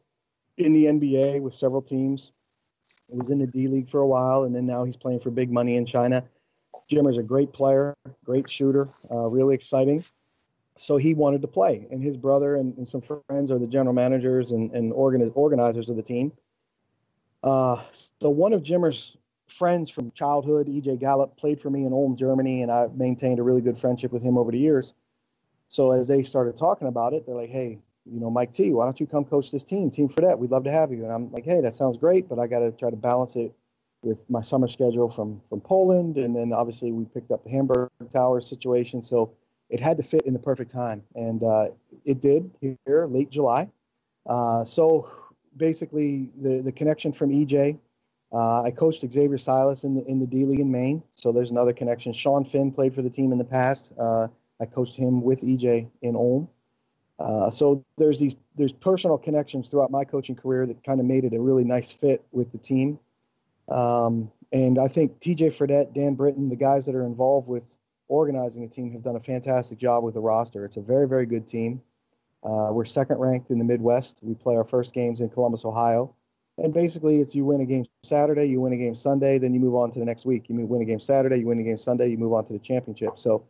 in 0.58 0.72
the 0.72 0.86
NBA 0.86 1.42
with 1.42 1.54
several 1.54 1.82
teams. 1.82 2.32
He 3.12 3.18
was 3.18 3.32
in 3.32 3.40
the 3.40 3.48
D 3.48 3.68
League 3.68 3.90
for 3.90 4.00
a 4.00 4.08
while, 4.08 4.44
and 4.44 4.56
then 4.56 4.66
now 4.66 4.86
he's 4.86 4.96
playing 4.96 5.20
for 5.20 5.30
big 5.30 5.52
money 5.52 5.76
in 5.76 5.86
China. 5.86 6.24
Jimmer's 6.90 7.18
a 7.18 7.24
great 7.24 7.52
player, 7.52 7.96
great 8.24 8.50
shooter, 8.50 8.88
uh, 9.12 9.28
really 9.28 9.56
exciting 9.56 10.06
so 10.78 10.98
he 10.98 11.14
wanted 11.14 11.42
to 11.42 11.48
play. 11.48 11.88
And 11.92 12.02
his 12.02 12.18
brother 12.18 12.56
and, 12.56 12.76
and 12.78 12.88
some 12.88 13.02
friends 13.02 13.52
are 13.52 13.60
the 13.60 13.68
general 13.68 13.94
managers 13.94 14.52
and, 14.52 14.72
and 14.72 14.92
organiz- 14.94 15.32
organizers 15.36 15.90
of 15.90 15.96
the 15.96 16.04
team. 16.04 16.32
Uh, 17.44 17.84
so 18.22 18.30
one 18.30 18.54
of 18.54 18.64
Jimmer's 18.64 19.18
friends 19.48 19.90
from 19.90 20.12
childhood, 20.12 20.68
EJ 20.68 21.00
Gallup, 21.00 21.38
played 21.38 21.62
for 21.62 21.70
me 21.70 21.86
in 21.86 21.94
Ulm, 21.94 22.16
Germany, 22.16 22.62
and 22.62 22.72
I've 22.72 22.96
maintained 22.96 23.40
a 23.40 23.44
really 23.44 23.62
good 23.62 23.78
friendship 23.78 24.12
with 24.12 24.24
him 24.24 24.38
over 24.38 24.52
the 24.52 24.58
years. 24.58 24.94
So 25.68 25.92
as 25.92 26.08
they 26.08 26.24
started 26.24 26.58
talking 26.58 26.88
about 26.88 27.14
it, 27.14 27.26
they're 27.26 27.36
like, 27.36 27.50
hey, 27.50 27.80
you 28.06 28.20
know, 28.20 28.30
Mike 28.30 28.52
T, 28.52 28.74
why 28.74 28.86
don't 28.86 29.00
you 29.00 29.08
come 29.08 29.26
coach 29.26 29.52
this 29.52 29.64
team, 29.64 29.90
Team 29.90 30.10
Fredette? 30.10 30.38
We'd 30.38 30.52
love 30.52 30.64
to 30.66 30.72
have 30.72 30.92
you. 30.92 31.04
And 31.04 31.12
I'm 31.12 31.32
like, 31.32 31.46
hey, 31.46 31.62
that 31.62 31.76
sounds 31.76 31.98
great, 31.98 32.28
but 32.28 32.40
I 32.40 32.48
got 32.48 32.60
to 32.60 32.72
try 32.72 32.90
to 32.90 32.96
balance 32.96 33.36
it 33.36 33.54
with 34.04 34.30
my 34.30 34.42
summer 34.42 34.68
schedule 34.68 35.10
from 35.10 35.40
from 35.50 35.62
Poland, 35.62 36.18
and 36.18 36.36
then 36.36 36.52
obviously 36.52 36.92
we 36.92 37.06
picked 37.06 37.32
up 37.32 37.44
the 37.44 37.50
Hamburg 37.50 37.90
Tower 38.12 38.42
situation. 38.42 39.02
So 39.02 39.34
it 39.70 39.80
had 39.80 39.98
to 39.98 40.04
fit 40.04 40.26
in 40.26 40.34
the 40.34 40.40
perfect 40.40 40.72
time, 40.72 41.04
and 41.16 41.44
uh, 41.44 41.68
it 42.06 42.22
did 42.22 42.52
here 42.62 43.08
late 43.08 43.30
July. 43.30 43.70
Uh, 44.26 44.64
so 44.64 45.10
basically, 45.58 46.30
the 46.40 46.62
the 46.62 46.72
connection 46.72 47.12
from 47.12 47.32
EJ. 47.32 47.78
Uh, 48.32 48.64
I 48.64 48.72
coached 48.72 49.02
Xavier 49.12 49.38
Silas 49.38 49.84
in 49.84 49.96
the 49.96 50.04
in 50.06 50.20
the 50.20 50.28
D 50.28 50.46
League 50.46 50.60
in 50.60 50.72
Maine, 50.72 51.04
so 51.14 51.32
there's 51.32 51.52
another 51.52 51.74
connection. 51.74 52.14
Sean 52.14 52.44
Finn 52.44 52.72
played 52.72 52.94
for 52.96 53.02
the 53.02 53.10
team 53.10 53.32
in 53.32 53.38
the 53.38 53.44
past. 53.44 53.94
Uh, 54.00 54.28
I 54.60 54.66
coached 54.66 54.96
him 54.96 55.22
with 55.22 55.42
EJ 55.42 55.88
in 56.02 56.16
Ulm. 56.16 56.50
Uh, 57.20 57.50
so 57.50 57.84
there's 57.98 58.20
these 58.20 58.36
there's 58.56 58.74
personal 58.74 59.18
connections 59.18 59.68
throughout 59.68 59.92
my 59.92 60.04
coaching 60.04 60.36
career 60.36 60.66
that 60.66 60.84
kind 60.84 61.00
of 61.00 61.06
made 61.06 61.24
it 61.24 61.34
a 61.34 61.40
really 61.40 61.64
nice 61.64 61.92
fit 61.92 62.24
with 62.32 62.52
the 62.52 62.58
team. 62.58 63.00
Um, 63.70 64.32
and 64.52 64.78
I 64.78 64.88
think 64.88 65.20
TJ 65.20 65.54
Fredette, 65.54 65.94
Dan 65.94 66.16
Britton, 66.16 66.50
the 66.50 66.56
guys 66.56 66.86
that 66.86 66.96
are 66.96 67.06
involved 67.06 67.48
with 67.48 67.80
organizing 68.14 68.62
the 68.62 68.70
team 68.70 68.92
have 68.92 69.02
done 69.02 69.16
a 69.16 69.20
fantastic 69.20 69.80
job 69.80 70.04
with 70.04 70.14
the 70.14 70.22
roster. 70.22 70.66
It's 70.66 70.78
a 70.78 70.82
very, 70.82 71.08
very 71.08 71.26
good 71.26 71.48
team. 71.48 71.82
Uh, 72.44 72.70
we're 72.72 72.86
second 72.86 73.18
ranked 73.18 73.50
in 73.50 73.58
the 73.58 73.64
Midwest. 73.64 74.20
We 74.22 74.36
play 74.36 74.56
our 74.56 74.64
first 74.64 74.94
games 74.94 75.20
in 75.20 75.30
Columbus, 75.30 75.66
Ohio. 75.66 76.14
And 76.60 76.72
basically, 76.72 77.20
it's 77.20 77.34
you 77.34 77.44
win 77.44 77.62
a 77.62 77.66
game 77.66 77.86
Saturday, 78.04 78.46
you 78.46 78.62
win 78.62 78.74
a 78.74 78.78
game 78.78 78.94
Sunday, 78.94 79.40
then 79.40 79.56
you 79.56 79.60
move 79.60 79.74
on 79.74 79.90
to 79.92 79.98
the 79.98 80.06
next 80.06 80.28
week. 80.28 80.44
You 80.48 80.56
win 80.68 80.84
a 80.84 80.86
game 80.86 81.00
Saturday, 81.00 81.38
you 81.38 81.48
win 81.48 81.60
a 81.60 81.64
game 81.64 81.78
Sunday, 81.78 82.10
you 82.10 82.18
move 82.20 82.34
on 82.34 82.46
to 82.46 82.54
the 82.54 82.60
championship. 82.60 83.18
So 83.18 83.44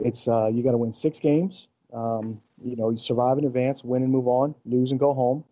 it's 0.00 0.26
uh, 0.26 0.48
you 0.52 0.64
got 0.64 0.72
to 0.72 0.78
win 0.78 0.92
six 0.92 1.20
games. 1.20 1.68
Um, 1.92 2.42
you 2.64 2.74
know, 2.74 2.90
you 2.90 2.98
survive 2.98 3.38
in 3.38 3.44
advance, 3.44 3.84
win 3.84 4.02
and 4.02 4.10
move 4.10 4.26
on, 4.26 4.56
lose 4.64 4.90
and 4.90 4.98
go 4.98 5.14
home. 5.14 5.44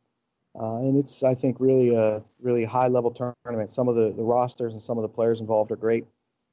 Uh, 0.59 0.79
and 0.79 0.99
it's, 0.99 1.23
I 1.23 1.35
think, 1.37 1.59
really 1.61 1.95
a 1.95 2.25
really 2.41 2.65
high 2.65 2.89
level 2.89 3.13
tournament. 3.13 3.71
Some 3.71 3.87
of 3.87 3.95
the, 3.95 4.11
the 4.11 4.25
rosters 4.25 4.73
and 4.73 4.83
some 4.83 4.99
of 4.99 5.03
the 5.03 5.09
players 5.09 5.41
involved 5.41 5.71
are 5.71 5.77
great. 5.77 6.07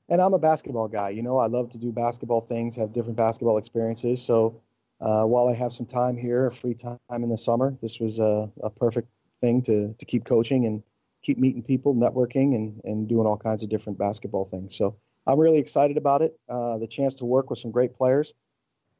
And 0.09 0.21
I'm 0.21 0.33
a 0.33 0.39
basketball 0.39 0.87
guy. 0.87 1.09
You 1.09 1.23
know, 1.23 1.37
I 1.37 1.47
love 1.47 1.71
to 1.71 1.77
do 1.77 1.91
basketball 1.91 2.41
things, 2.41 2.75
have 2.75 2.93
different 2.93 3.17
basketball 3.17 3.57
experiences. 3.57 4.21
So 4.21 4.61
uh, 5.01 5.23
while 5.23 5.47
I 5.47 5.53
have 5.55 5.73
some 5.73 5.85
time 5.85 6.15
here, 6.15 6.51
free 6.51 6.75
time 6.75 6.99
in 7.09 7.29
the 7.29 7.37
summer, 7.37 7.75
this 7.81 7.99
was 7.99 8.19
a, 8.19 8.49
a 8.63 8.69
perfect 8.69 9.07
thing 9.41 9.61
to, 9.63 9.93
to 9.97 10.05
keep 10.05 10.25
coaching 10.25 10.65
and 10.65 10.83
keep 11.23 11.37
meeting 11.37 11.63
people, 11.63 11.95
networking, 11.95 12.55
and, 12.55 12.79
and 12.83 13.07
doing 13.07 13.25
all 13.25 13.37
kinds 13.37 13.63
of 13.63 13.69
different 13.69 13.97
basketball 13.97 14.45
things. 14.45 14.77
So 14.77 14.95
I'm 15.25 15.39
really 15.39 15.57
excited 15.57 15.97
about 15.97 16.21
it. 16.21 16.39
Uh, 16.47 16.77
the 16.77 16.87
chance 16.87 17.15
to 17.15 17.25
work 17.25 17.49
with 17.49 17.57
some 17.57 17.71
great 17.71 17.95
players 17.95 18.33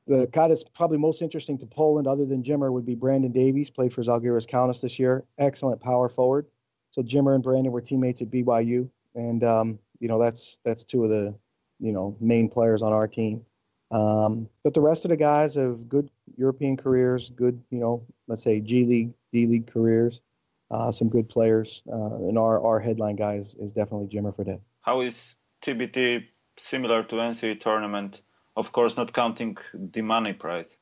the 0.08 0.28
guy 0.32 0.48
that's 0.48 0.64
probably 0.64 0.98
most 0.98 1.22
interesting 1.22 1.58
to 1.60 1.66
Poland, 1.66 2.08
other 2.08 2.26
than 2.26 2.44
Jimmer, 2.44 2.72
would 2.72 2.86
be 2.86 2.96
Brandon 2.96 3.32
Davies. 3.32 3.70
Played 3.70 3.94
for 3.94 4.04
Žalgiris 4.04 4.48
Kaunas 4.48 4.82
this 4.82 5.00
year. 5.00 5.24
Excellent 5.38 5.82
power 5.82 6.10
forward. 6.10 6.46
So 6.92 7.02
Jimmer 7.02 7.34
and 7.34 7.44
Brandon 7.44 7.72
were 7.72 7.82
teammates 7.82 8.22
at 8.22 8.30
BYU, 8.30 8.88
and 9.16 9.44
um, 9.44 9.80
you 10.06 10.10
know 10.10 10.20
that's 10.20 10.60
that's 10.64 10.84
two 10.84 11.04
of 11.04 11.10
the 11.10 11.34
you 11.80 11.92
know 11.92 12.16
main 12.20 12.48
players 12.48 12.84
on 12.84 12.94
our 12.94 13.08
team. 13.08 13.44
Um, 13.90 14.48
but 14.64 14.76
the 14.76 14.82
rest 14.82 15.04
of 15.04 15.10
the 15.10 15.18
guys 15.18 15.56
have 15.56 15.90
good 15.90 16.12
European 16.38 16.78
careers, 16.78 17.32
good 17.32 17.60
you 17.72 17.80
know 17.80 18.06
let's 18.28 18.44
say 18.44 18.60
G 18.60 18.86
League, 18.86 19.14
D 19.34 19.48
League 19.48 19.66
careers. 19.66 20.22
Uh, 20.70 20.92
some 20.92 21.10
good 21.10 21.28
players, 21.28 21.82
uh, 21.92 22.28
and 22.28 22.38
our 22.38 22.64
our 22.64 22.80
headline 22.80 23.16
guy 23.16 23.36
is, 23.38 23.56
is 23.60 23.72
definitely 23.72 24.08
Jimmer 24.08 24.36
Fredette. 24.36 24.62
How 24.82 25.02
is 25.02 25.36
TBT 25.64 26.26
similar 26.58 27.02
to 27.04 27.16
NCAA 27.16 27.60
tournament? 27.60 28.22
Of 28.56 28.72
course, 28.72 28.98
not 28.98 29.12
counting 29.12 29.58
the 29.74 30.02
money 30.02 30.34
prize. 30.34 30.80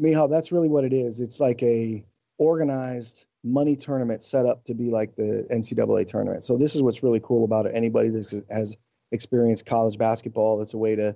Mihal, 0.00 0.30
that's 0.30 0.50
really 0.50 0.70
what 0.70 0.84
it 0.84 0.94
is. 0.94 1.20
It's 1.20 1.40
like 1.40 1.62
a 1.62 2.04
organized 2.42 3.26
money 3.44 3.76
tournament 3.76 4.22
set 4.22 4.46
up 4.46 4.64
to 4.64 4.74
be 4.74 4.90
like 4.90 5.14
the 5.16 5.46
NCAA 5.50 6.06
tournament. 6.08 6.44
So 6.44 6.56
this 6.56 6.74
is 6.74 6.82
what's 6.82 7.02
really 7.02 7.20
cool 7.20 7.44
about 7.44 7.66
it. 7.66 7.72
Anybody 7.74 8.08
that 8.10 8.44
has 8.50 8.76
experienced 9.12 9.64
college 9.66 9.96
basketball, 9.98 10.60
it's 10.60 10.74
a 10.74 10.78
way 10.78 10.96
to 10.96 11.14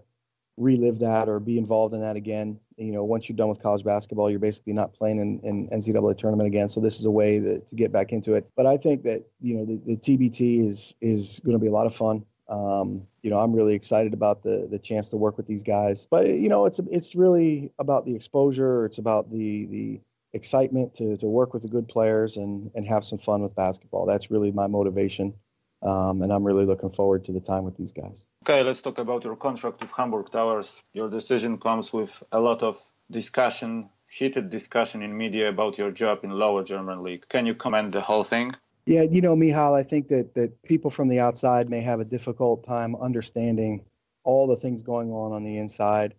relive 0.56 0.98
that 1.00 1.28
or 1.28 1.38
be 1.38 1.58
involved 1.58 1.94
in 1.94 2.00
that 2.00 2.16
again. 2.16 2.58
You 2.76 2.92
know, 2.92 3.04
once 3.04 3.28
you're 3.28 3.36
done 3.36 3.48
with 3.48 3.62
college 3.62 3.84
basketball, 3.84 4.30
you're 4.30 4.38
basically 4.38 4.72
not 4.72 4.94
playing 4.94 5.18
in, 5.18 5.40
in 5.40 5.68
NCAA 5.68 6.16
tournament 6.16 6.46
again. 6.46 6.68
So 6.68 6.80
this 6.80 6.98
is 6.98 7.04
a 7.04 7.10
way 7.10 7.38
that, 7.40 7.66
to 7.68 7.74
get 7.74 7.92
back 7.92 8.12
into 8.12 8.34
it. 8.34 8.48
But 8.56 8.66
I 8.66 8.76
think 8.76 9.02
that 9.04 9.24
you 9.40 9.56
know 9.56 9.64
the, 9.64 9.80
the 9.84 9.96
TBT 9.96 10.66
is 10.66 10.94
is 11.00 11.40
going 11.44 11.56
to 11.56 11.60
be 11.60 11.68
a 11.68 11.72
lot 11.72 11.86
of 11.86 11.94
fun. 11.94 12.24
Um, 12.48 13.02
you 13.22 13.30
know, 13.30 13.40
I'm 13.40 13.52
really 13.52 13.74
excited 13.74 14.14
about 14.14 14.42
the 14.42 14.68
the 14.70 14.78
chance 14.78 15.08
to 15.10 15.16
work 15.16 15.36
with 15.36 15.46
these 15.46 15.62
guys. 15.62 16.06
But 16.10 16.28
you 16.28 16.48
know, 16.48 16.66
it's 16.66 16.80
it's 16.90 17.14
really 17.14 17.70
about 17.78 18.04
the 18.06 18.14
exposure. 18.14 18.86
It's 18.86 18.98
about 18.98 19.30
the 19.30 19.66
the 19.66 20.00
excitement 20.36 20.94
to 20.94 21.16
to 21.16 21.26
work 21.26 21.52
with 21.54 21.62
the 21.62 21.68
good 21.68 21.88
players 21.88 22.36
and 22.36 22.70
and 22.74 22.86
have 22.86 23.04
some 23.04 23.18
fun 23.18 23.42
with 23.42 23.54
basketball. 23.54 24.06
That's 24.06 24.30
really 24.30 24.52
my 24.52 24.68
motivation. 24.68 25.34
Um, 25.82 26.22
and 26.22 26.32
I'm 26.32 26.44
really 26.44 26.64
looking 26.64 26.90
forward 26.90 27.24
to 27.26 27.32
the 27.32 27.40
time 27.40 27.64
with 27.64 27.76
these 27.76 27.92
guys. 27.92 28.26
Okay, 28.44 28.62
let's 28.62 28.80
talk 28.80 28.98
about 28.98 29.24
your 29.24 29.36
contract 29.36 29.80
with 29.80 29.90
Hamburg 29.90 30.30
Towers. 30.30 30.82
Your 30.94 31.10
decision 31.10 31.58
comes 31.58 31.92
with 31.92 32.22
a 32.32 32.40
lot 32.40 32.62
of 32.62 32.80
discussion, 33.10 33.90
heated 34.08 34.48
discussion 34.48 35.02
in 35.02 35.16
media 35.16 35.48
about 35.48 35.78
your 35.78 35.90
job 35.90 36.24
in 36.24 36.30
lower 36.30 36.64
German 36.64 37.02
league. 37.02 37.24
Can 37.28 37.44
you 37.46 37.54
comment 37.54 37.92
the 37.92 38.00
whole 38.00 38.24
thing? 38.24 38.54
Yeah, 38.86 39.02
you 39.02 39.20
know, 39.20 39.36
Mihal, 39.36 39.74
I 39.74 39.82
think 39.82 40.08
that 40.08 40.34
that 40.34 40.62
people 40.62 40.90
from 40.90 41.08
the 41.08 41.20
outside 41.20 41.68
may 41.68 41.82
have 41.82 42.00
a 42.00 42.04
difficult 42.04 42.64
time 42.64 42.96
understanding 42.96 43.84
all 44.24 44.46
the 44.46 44.56
things 44.56 44.82
going 44.82 45.10
on 45.10 45.32
on 45.32 45.44
the 45.44 45.58
inside. 45.58 46.14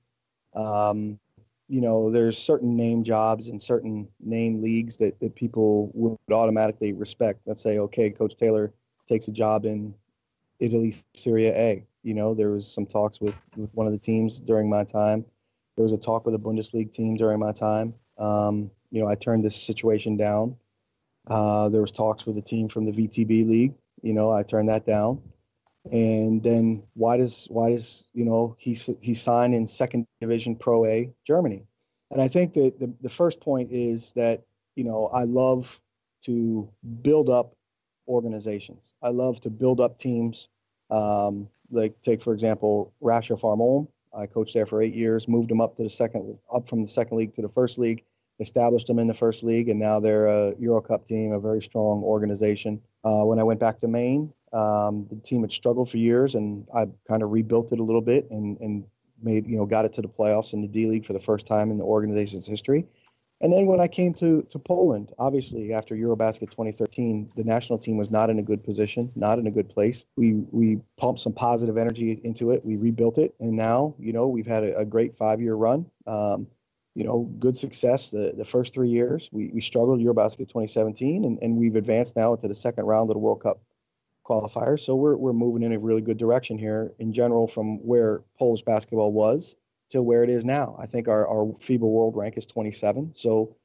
Um, 0.53 1.19
you 1.69 1.81
know, 1.81 2.09
there's 2.09 2.37
certain 2.37 2.75
name 2.75 3.03
jobs 3.03 3.49
and 3.49 3.61
certain 3.61 4.07
name 4.19 4.61
leagues 4.61 4.97
that, 4.97 5.19
that 5.19 5.35
people 5.35 5.91
would 5.93 6.17
automatically 6.31 6.93
respect. 6.93 7.41
Let's 7.45 7.61
say, 7.61 7.79
okay, 7.79 8.09
Coach 8.09 8.35
Taylor 8.37 8.73
takes 9.07 9.27
a 9.27 9.31
job 9.31 9.65
in 9.65 9.93
Italy, 10.59 10.95
Serie 11.13 11.47
A. 11.47 11.85
You 12.03 12.13
know, 12.13 12.33
there 12.33 12.51
was 12.51 12.71
some 12.71 12.85
talks 12.85 13.19
with, 13.19 13.35
with 13.57 13.73
one 13.75 13.85
of 13.85 13.91
the 13.91 13.99
teams 13.99 14.39
during 14.39 14.69
my 14.69 14.83
time. 14.83 15.25
There 15.75 15.83
was 15.83 15.93
a 15.93 15.97
talk 15.97 16.25
with 16.25 16.35
a 16.35 16.39
Bundesliga 16.39 16.91
team 16.91 17.17
during 17.17 17.39
my 17.39 17.51
time. 17.51 17.93
Um, 18.17 18.71
you 18.89 19.01
know, 19.01 19.07
I 19.07 19.15
turned 19.15 19.43
this 19.43 19.55
situation 19.55 20.15
down. 20.15 20.55
Uh, 21.27 21.67
there 21.69 21.81
was 21.81 21.91
talks 21.91 22.25
with 22.25 22.37
a 22.37 22.41
team 22.41 22.69
from 22.69 22.85
the 22.85 22.91
VTB 22.91 23.45
league. 23.45 23.73
You 24.01 24.13
know, 24.13 24.31
I 24.31 24.43
turned 24.43 24.69
that 24.69 24.85
down. 24.85 25.21
And 25.91 26.43
then 26.43 26.83
why 26.93 27.17
does 27.17 27.47
why 27.49 27.71
does 27.71 28.05
you 28.13 28.25
know 28.25 28.55
he 28.59 28.77
he 29.01 29.13
signed 29.13 29.53
in 29.53 29.67
second 29.67 30.07
division 30.21 30.55
Pro 30.55 30.85
A 30.85 31.13
Germany? 31.25 31.65
And 32.11 32.21
I 32.21 32.27
think 32.27 32.53
that 32.53 32.79
the, 32.79 32.93
the 33.01 33.09
first 33.09 33.39
point 33.39 33.69
is 33.71 34.11
that 34.13 34.43
you 34.75 34.83
know 34.83 35.07
I 35.07 35.23
love 35.23 35.79
to 36.23 36.69
build 37.01 37.29
up 37.29 37.55
organizations. 38.07 38.93
I 39.01 39.09
love 39.09 39.41
to 39.41 39.49
build 39.49 39.79
up 39.79 39.97
teams. 39.97 40.49
Um, 40.89 41.49
like 41.69 42.01
take 42.01 42.21
for 42.21 42.33
example 42.33 42.93
Ratiopharm 43.01 43.59
Ulm. 43.59 43.87
I 44.15 44.25
coached 44.25 44.53
there 44.53 44.65
for 44.65 44.81
eight 44.81 44.95
years, 44.95 45.27
moved 45.27 45.49
them 45.49 45.61
up 45.61 45.75
to 45.75 45.83
the 45.83 45.89
second 45.89 46.37
up 46.53 46.67
from 46.67 46.81
the 46.81 46.87
second 46.87 47.17
league 47.17 47.35
to 47.35 47.41
the 47.41 47.49
first 47.49 47.77
league 47.77 48.03
established 48.39 48.87
them 48.87 48.99
in 48.99 49.07
the 49.07 49.13
first 49.13 49.43
league, 49.43 49.69
and 49.69 49.79
now 49.79 49.99
they're 49.99 50.27
a 50.27 50.53
Euro 50.59 50.81
Cup 50.81 51.07
team, 51.07 51.31
a 51.31 51.39
very 51.39 51.61
strong 51.61 52.03
organization. 52.03 52.81
Uh, 53.03 53.23
when 53.23 53.39
I 53.39 53.43
went 53.43 53.59
back 53.59 53.79
to 53.81 53.87
Maine, 53.87 54.31
um, 54.53 55.07
the 55.09 55.17
team 55.17 55.41
had 55.41 55.51
struggled 55.51 55.89
for 55.89 55.97
years, 55.97 56.35
and 56.35 56.67
I 56.73 56.87
kind 57.07 57.23
of 57.23 57.31
rebuilt 57.31 57.71
it 57.71 57.79
a 57.79 57.83
little 57.83 58.01
bit 58.01 58.29
and, 58.31 58.57
and 58.59 58.85
made 59.21 59.47
you 59.47 59.57
know 59.57 59.65
got 59.65 59.85
it 59.85 59.93
to 59.93 60.01
the 60.01 60.07
playoffs 60.07 60.53
in 60.53 60.61
the 60.61 60.67
D 60.67 60.85
League 60.87 61.05
for 61.05 61.13
the 61.13 61.19
first 61.19 61.47
time 61.47 61.71
in 61.71 61.77
the 61.77 61.83
organization's 61.83 62.45
history. 62.45 62.85
And 63.39 63.53
then 63.53 63.67
when 63.67 63.79
I 63.79 63.87
came 63.87 64.15
to, 64.15 64.41
to 64.49 64.57
Poland, 64.57 65.13
obviously 65.19 65.71
after 65.71 65.95
Eurobasket 65.95 66.49
2013, 66.49 67.29
the 67.35 67.43
national 67.43 67.77
team 67.77 67.95
was 67.95 68.09
not 68.09 68.31
in 68.31 68.39
a 68.39 68.41
good 68.41 68.63
position, 68.63 69.09
not 69.15 69.37
in 69.37 69.45
a 69.45 69.51
good 69.51 69.69
place. 69.69 70.05
We 70.15 70.33
we 70.51 70.79
pumped 70.97 71.19
some 71.19 71.33
positive 71.33 71.77
energy 71.77 72.19
into 72.23 72.51
it. 72.51 72.65
We 72.65 72.77
rebuilt 72.77 73.17
it, 73.17 73.35
and 73.39 73.51
now 73.51 73.95
you 73.99 74.13
know 74.13 74.27
we've 74.27 74.47
had 74.47 74.63
a, 74.63 74.79
a 74.79 74.85
great 74.85 75.17
five 75.17 75.41
year 75.41 75.55
run. 75.55 75.85
Um, 76.07 76.47
you 76.95 77.03
know, 77.03 77.29
good 77.37 77.55
success 77.55 78.09
the, 78.09 78.33
the 78.35 78.43
first 78.43 78.73
three 78.73 78.89
years. 78.89 79.29
We, 79.31 79.51
we 79.53 79.61
struggled 79.61 79.99
Eurobasket 79.99 80.47
2017, 80.47 81.25
and, 81.25 81.37
and 81.43 81.55
we've 81.55 81.75
advanced 81.75 82.15
now 82.15 82.33
into 82.33 82.47
the 82.47 82.55
second 82.55 82.85
round 82.85 83.11
of 83.11 83.13
the 83.13 83.19
World 83.19 83.43
Cup 83.43 83.61
qualifiers. 84.27 84.81
So 84.81 84.95
we're, 84.95 85.15
we're 85.15 85.33
moving 85.33 85.63
in 85.63 85.73
a 85.73 85.79
really 85.79 86.01
good 86.01 86.17
direction 86.17 86.57
here 86.57 86.93
in 86.99 87.13
general 87.13 87.47
from 87.47 87.77
where 87.85 88.21
Polish 88.37 88.61
basketball 88.61 89.11
was 89.11 89.55
to 89.89 90.01
where 90.01 90.23
it 90.23 90.29
is 90.29 90.43
now. 90.43 90.75
I 90.79 90.85
think 90.85 91.07
our, 91.07 91.27
our 91.27 91.45
FIBA 91.45 91.79
world 91.79 92.15
rank 92.15 92.37
is 92.37 92.45
27. 92.45 93.13
So, 93.15 93.55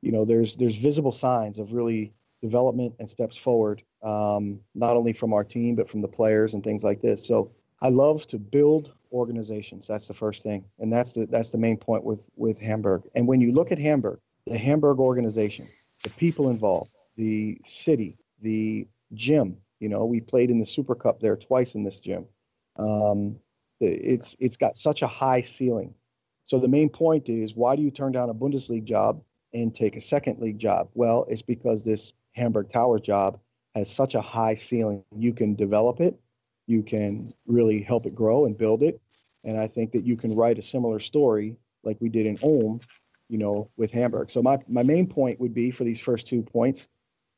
you 0.00 0.12
know, 0.12 0.24
there's 0.24 0.56
there's 0.56 0.76
visible 0.76 1.12
signs 1.12 1.58
of 1.58 1.72
really 1.72 2.12
development 2.40 2.94
and 2.98 3.08
steps 3.08 3.36
forward, 3.36 3.82
um, 4.02 4.60
not 4.74 4.96
only 4.96 5.12
from 5.12 5.32
our 5.32 5.44
team, 5.44 5.74
but 5.74 5.88
from 5.88 6.00
the 6.00 6.08
players 6.08 6.54
and 6.54 6.62
things 6.62 6.84
like 6.84 7.00
this. 7.00 7.24
So 7.26 7.52
I 7.80 7.88
love 7.88 8.26
to 8.28 8.38
build 8.38 8.92
organizations. 9.12 9.86
That's 9.86 10.08
the 10.08 10.14
first 10.14 10.42
thing, 10.42 10.64
and 10.78 10.92
that's 10.92 11.12
the 11.12 11.26
that's 11.26 11.50
the 11.50 11.58
main 11.58 11.76
point 11.76 12.04
with 12.04 12.26
with 12.36 12.58
Hamburg. 12.58 13.02
And 13.14 13.26
when 13.26 13.40
you 13.40 13.52
look 13.52 13.72
at 13.72 13.78
Hamburg, 13.78 14.18
the 14.46 14.58
Hamburg 14.58 14.98
organization, 14.98 15.66
the 16.02 16.10
people 16.10 16.50
involved, 16.50 16.90
the 17.16 17.58
city, 17.64 18.18
the 18.40 18.86
gym. 19.14 19.56
You 19.82 19.88
know, 19.88 20.04
we 20.04 20.20
played 20.20 20.50
in 20.50 20.58
the 20.58 20.66
Super 20.66 20.94
Cup 20.94 21.20
there 21.20 21.36
twice 21.36 21.74
in 21.74 21.84
this 21.84 22.00
gym. 22.00 22.26
Um, 22.76 23.36
it's 23.80 24.36
it's 24.38 24.56
got 24.56 24.76
such 24.76 25.02
a 25.02 25.06
high 25.08 25.40
ceiling. 25.40 25.94
So 26.44 26.58
the 26.58 26.68
main 26.68 26.88
point 26.88 27.28
is, 27.28 27.54
why 27.54 27.76
do 27.76 27.82
you 27.82 27.90
turn 27.90 28.12
down 28.12 28.30
a 28.30 28.34
Bundesliga 28.34 28.84
job 28.84 29.22
and 29.52 29.74
take 29.74 29.96
a 29.96 30.00
second 30.00 30.40
league 30.40 30.58
job? 30.58 30.88
Well, 30.94 31.26
it's 31.28 31.42
because 31.42 31.84
this 31.84 32.12
Hamburg 32.32 32.70
Tower 32.70 32.98
job 32.98 33.38
has 33.74 33.90
such 33.90 34.14
a 34.14 34.20
high 34.20 34.54
ceiling. 34.54 35.04
You 35.16 35.34
can 35.34 35.54
develop 35.54 36.00
it 36.00 36.18
you 36.66 36.82
can 36.82 37.28
really 37.46 37.82
help 37.82 38.06
it 38.06 38.14
grow 38.14 38.46
and 38.46 38.56
build 38.56 38.82
it. 38.82 39.00
And 39.44 39.58
I 39.58 39.66
think 39.66 39.92
that 39.92 40.04
you 40.04 40.16
can 40.16 40.34
write 40.34 40.58
a 40.58 40.62
similar 40.62 41.00
story 41.00 41.56
like 41.82 41.98
we 42.00 42.08
did 42.08 42.26
in 42.26 42.38
Ulm, 42.42 42.80
you 43.28 43.38
know, 43.38 43.68
with 43.76 43.90
Hamburg. 43.90 44.30
So 44.30 44.42
my, 44.42 44.58
my 44.68 44.82
main 44.82 45.06
point 45.06 45.40
would 45.40 45.54
be 45.54 45.70
for 45.70 45.84
these 45.84 46.00
first 46.00 46.26
two 46.26 46.42
points, 46.42 46.88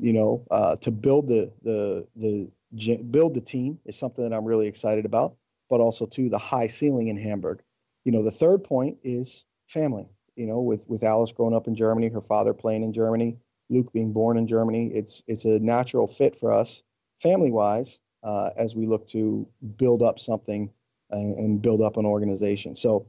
you 0.00 0.12
know, 0.12 0.46
uh, 0.50 0.76
to 0.76 0.90
build 0.90 1.28
the, 1.28 1.52
the, 1.62 2.06
the, 2.16 2.96
build 3.10 3.34
the 3.34 3.40
team 3.40 3.78
is 3.84 3.98
something 3.98 4.28
that 4.28 4.36
I'm 4.36 4.44
really 4.44 4.66
excited 4.66 5.04
about, 5.04 5.36
but 5.70 5.80
also 5.80 6.06
to 6.06 6.28
the 6.28 6.38
high 6.38 6.66
ceiling 6.66 7.08
in 7.08 7.16
Hamburg. 7.16 7.62
You 8.04 8.12
know, 8.12 8.22
the 8.22 8.30
third 8.30 8.64
point 8.64 8.98
is 9.02 9.44
family, 9.66 10.08
you 10.36 10.46
know, 10.46 10.60
with, 10.60 10.80
with 10.88 11.02
Alice 11.02 11.32
growing 11.32 11.54
up 11.54 11.68
in 11.68 11.74
Germany, 11.74 12.08
her 12.08 12.20
father 12.20 12.52
playing 12.52 12.82
in 12.82 12.92
Germany, 12.92 13.36
Luke 13.70 13.92
being 13.92 14.12
born 14.12 14.36
in 14.36 14.46
Germany, 14.46 14.90
it's, 14.92 15.22
it's 15.26 15.44
a 15.44 15.58
natural 15.58 16.06
fit 16.06 16.38
for 16.38 16.52
us 16.52 16.82
family 17.20 17.50
wise 17.50 17.98
uh, 18.22 18.50
as 18.56 18.74
we 18.74 18.86
look 18.86 19.08
to 19.08 19.46
build 19.76 20.02
up 20.02 20.18
something 20.18 20.70
and, 21.10 21.38
and, 21.38 21.62
build 21.62 21.80
up 21.80 21.96
an 21.96 22.06
organization. 22.06 22.74
So, 22.74 23.06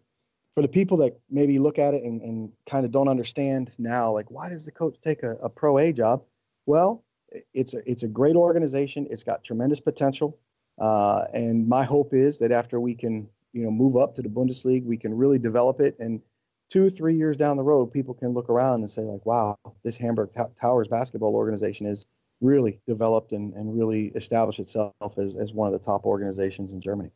for 0.54 0.62
the 0.62 0.68
people 0.68 0.98
that 0.98 1.20
maybe 1.30 1.60
look 1.60 1.80
at 1.80 1.94
it 1.94 2.04
and, 2.04 2.22
and 2.22 2.51
kind 2.70 2.86
of 2.86 2.92
don't 2.92 3.10
understand 3.10 3.74
now, 3.77 4.12
like 4.12 4.32
why 4.32 4.48
does 4.48 4.63
the 4.63 4.72
coach 4.72 4.96
take 5.01 5.24
a, 5.24 5.32
a 5.42 5.50
pro 5.50 5.77
A 5.80 5.92
job? 5.92 6.24
Well, 6.65 7.03
it's 7.53 7.74
a 7.74 7.89
it's 7.89 8.03
a 8.03 8.07
great 8.07 8.36
organization. 8.36 9.07
It's 9.10 9.24
got 9.24 9.43
tremendous 9.43 9.79
potential, 9.79 10.38
uh, 10.79 11.25
and 11.34 11.67
my 11.67 11.84
hope 11.84 12.13
is 12.13 12.38
that 12.39 12.51
after 12.51 12.79
we 12.79 12.95
can 12.95 13.27
you 13.53 13.63
know 13.63 13.72
move 13.72 13.95
up 13.95 14.15
to 14.15 14.22
the 14.22 14.29
Bundesliga, 14.29 14.86
we 14.86 14.98
can 14.98 15.15
really 15.15 15.39
develop 15.39 15.79
it 15.79 15.98
and 16.00 16.22
two 16.69 16.89
three 16.89 17.15
years 17.15 17.38
down 17.38 17.57
the 17.57 17.63
road 17.63 17.88
people 17.88 18.13
can 18.13 18.29
look 18.29 18.50
around 18.50 18.79
and 18.79 18.89
say 18.89 19.03
like 19.03 19.24
wow 19.24 19.55
this 19.84 19.95
hamburg 19.98 20.31
towers 20.60 20.88
basketball 20.88 21.36
organization 21.36 21.86
is 21.86 22.07
really 22.41 22.79
developed 22.88 23.31
and, 23.31 23.53
and 23.53 23.77
really 23.77 24.07
established 24.15 24.60
itself 24.60 24.93
as, 25.17 25.36
as 25.36 25.53
one 25.53 25.72
of 25.72 25.74
the 25.74 25.86
top 25.86 26.05
organizations 26.05 26.74
in 26.74 26.81
Germany. 26.81 27.12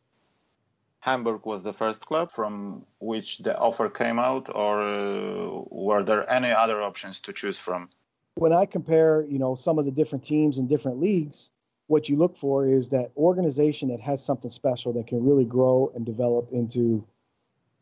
Hamburg 1.00 1.46
was 1.46 1.62
the 1.62 1.72
first 1.72 2.04
club 2.04 2.30
from 2.30 2.84
which 2.98 3.38
the 3.38 3.56
offer 3.58 3.88
came 3.88 4.18
out, 4.18 4.54
or 4.54 4.82
uh, 4.82 5.62
were 5.70 6.02
there 6.02 6.30
any 6.30 6.50
other 6.50 6.82
options 6.82 7.20
to 7.22 7.32
choose 7.32 7.58
from? 7.58 7.88
When 8.34 8.52
I 8.52 8.66
compare, 8.66 9.24
you 9.28 9.38
know, 9.38 9.54
some 9.54 9.78
of 9.78 9.84
the 9.84 9.90
different 9.90 10.24
teams 10.24 10.58
in 10.58 10.66
different 10.66 11.00
leagues, 11.00 11.50
what 11.88 12.08
you 12.08 12.16
look 12.16 12.36
for 12.36 12.66
is 12.66 12.90
that 12.90 13.10
organization 13.16 13.88
that 13.88 14.00
has 14.00 14.24
something 14.24 14.50
special 14.50 14.92
that 14.92 15.08
can 15.08 15.24
really 15.24 15.44
grow 15.44 15.90
and 15.94 16.06
develop 16.06 16.50
into, 16.52 17.04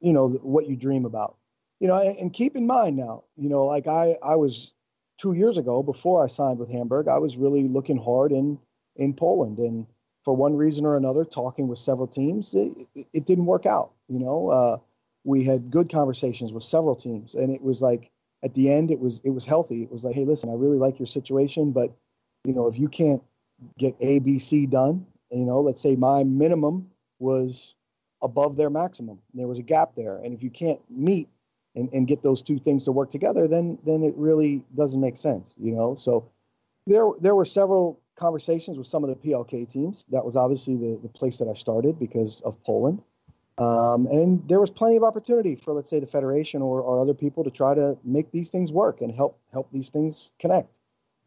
you 0.01 0.13
know, 0.13 0.29
what 0.29 0.67
you 0.67 0.77
dream 0.77 1.05
about. 1.05 1.37
You 1.81 1.89
know, 1.89 1.97
and, 1.97 2.33
keep 2.33 2.57
in 2.57 2.67
mind 2.67 2.97
now, 2.97 3.23
you 3.37 3.49
know, 3.49 3.67
like 3.67 3.87
I, 3.87 4.17
I 4.23 4.35
was 4.35 4.73
two 5.19 5.35
years 5.35 5.59
ago, 5.59 5.83
before 5.83 6.25
I 6.25 6.29
signed 6.29 6.59
with 6.59 6.71
Hamburg, 6.71 7.07
I 7.07 7.19
was 7.19 7.37
really 7.37 7.69
looking 7.69 7.99
hard 7.99 8.33
in 8.33 8.59
in 8.97 9.15
Poland, 9.15 9.59
and 9.59 9.87
for 10.25 10.35
one 10.35 10.57
reason 10.57 10.85
or 10.85 10.97
another, 10.97 11.25
talking 11.25 11.69
with 11.69 11.79
several 11.79 12.09
teams, 12.09 12.53
it, 12.53 12.73
it 13.13 13.27
didn't 13.27 13.47
work 13.47 13.65
out. 13.65 13.93
You 14.09 14.19
know, 14.19 14.49
uh, 14.49 14.79
we 15.23 15.45
had 15.45 15.71
good 15.71 15.89
conversations 15.89 16.53
with 16.53 16.65
several 16.65 16.97
teams, 16.97 17.35
and 17.35 17.55
it 17.55 17.63
was 17.63 17.81
like 17.81 18.11
at 18.43 18.55
the 18.55 18.71
end, 18.71 18.91
it 18.91 19.01
was 19.01 19.21
it 19.25 19.31
was 19.31 19.45
healthy. 19.45 19.83
It 19.83 19.91
was 19.91 20.05
like, 20.05 20.15
hey, 20.15 20.25
listen, 20.25 20.49
I 20.49 20.55
really 20.55 20.79
like 20.79 20.99
your 20.99 21.07
situation, 21.07 21.73
but 21.73 21.93
you 22.45 22.53
know, 22.53 22.69
if 22.69 22.79
you 22.79 22.89
can't 22.89 23.23
get 23.79 23.97
A, 24.01 24.21
B, 24.21 24.39
C 24.39 24.67
done, 24.67 25.07
you 25.31 25.45
know, 25.45 25.61
let's 25.61 25.83
say 25.83 25.97
my 25.97 26.25
minimum 26.25 26.91
was 27.19 27.75
above 28.23 28.57
their 28.57 28.71
maximum. 28.71 29.19
There 29.35 29.49
was 29.49 29.59
a 29.59 29.63
gap 29.63 29.93
there, 29.97 30.19
and 30.19 30.33
if 30.33 30.43
you 30.43 30.51
can't 30.51 30.81
meet 30.91 31.29
and, 31.75 31.89
and 31.93 32.07
get 32.07 32.23
those 32.23 32.43
two 32.43 32.59
things 32.59 32.85
to 32.85 32.93
work 32.93 33.11
together, 33.11 33.49
then 33.49 33.79
then 33.85 34.03
it 34.03 34.15
really 34.17 34.63
doesn't 34.77 35.01
make 35.01 35.17
sense, 35.17 35.55
you 35.59 35.73
know. 35.73 35.95
So 35.95 36.31
there 36.87 37.09
there 37.21 37.35
were 37.35 37.45
several 37.45 38.01
conversations 38.17 38.79
with 38.79 38.87
some 38.87 39.05
of 39.05 39.11
the 39.11 39.17
PLK 39.17 39.71
teams. 39.71 40.05
That 40.11 40.25
was 40.25 40.37
obviously 40.37 40.77
the, 40.77 40.99
the 41.03 41.09
place 41.09 41.39
that 41.39 41.49
I 41.49 41.55
started 41.55 41.99
because 41.99 42.41
of 42.43 42.61
Poland. 42.65 43.03
Um, 43.59 44.07
and 44.07 44.47
there 44.49 44.61
was 44.61 44.71
plenty 44.71 44.97
of 44.97 45.03
opportunity 45.03 45.57
for, 45.57 45.73
let's 45.73 45.91
say, 45.91 45.99
the 45.99 46.07
federation 46.07 46.63
or, 46.63 46.81
or 46.81 47.01
other 47.01 47.15
people 47.15 47.43
to 47.43 47.51
try 47.51 47.75
to 47.75 47.99
make 48.05 48.31
these 48.31 48.51
things 48.51 48.71
work 48.73 49.01
and 49.01 49.13
help 49.13 49.39
help 49.53 49.71
these 49.73 49.91
things 49.91 50.31
connect. 50.39 50.79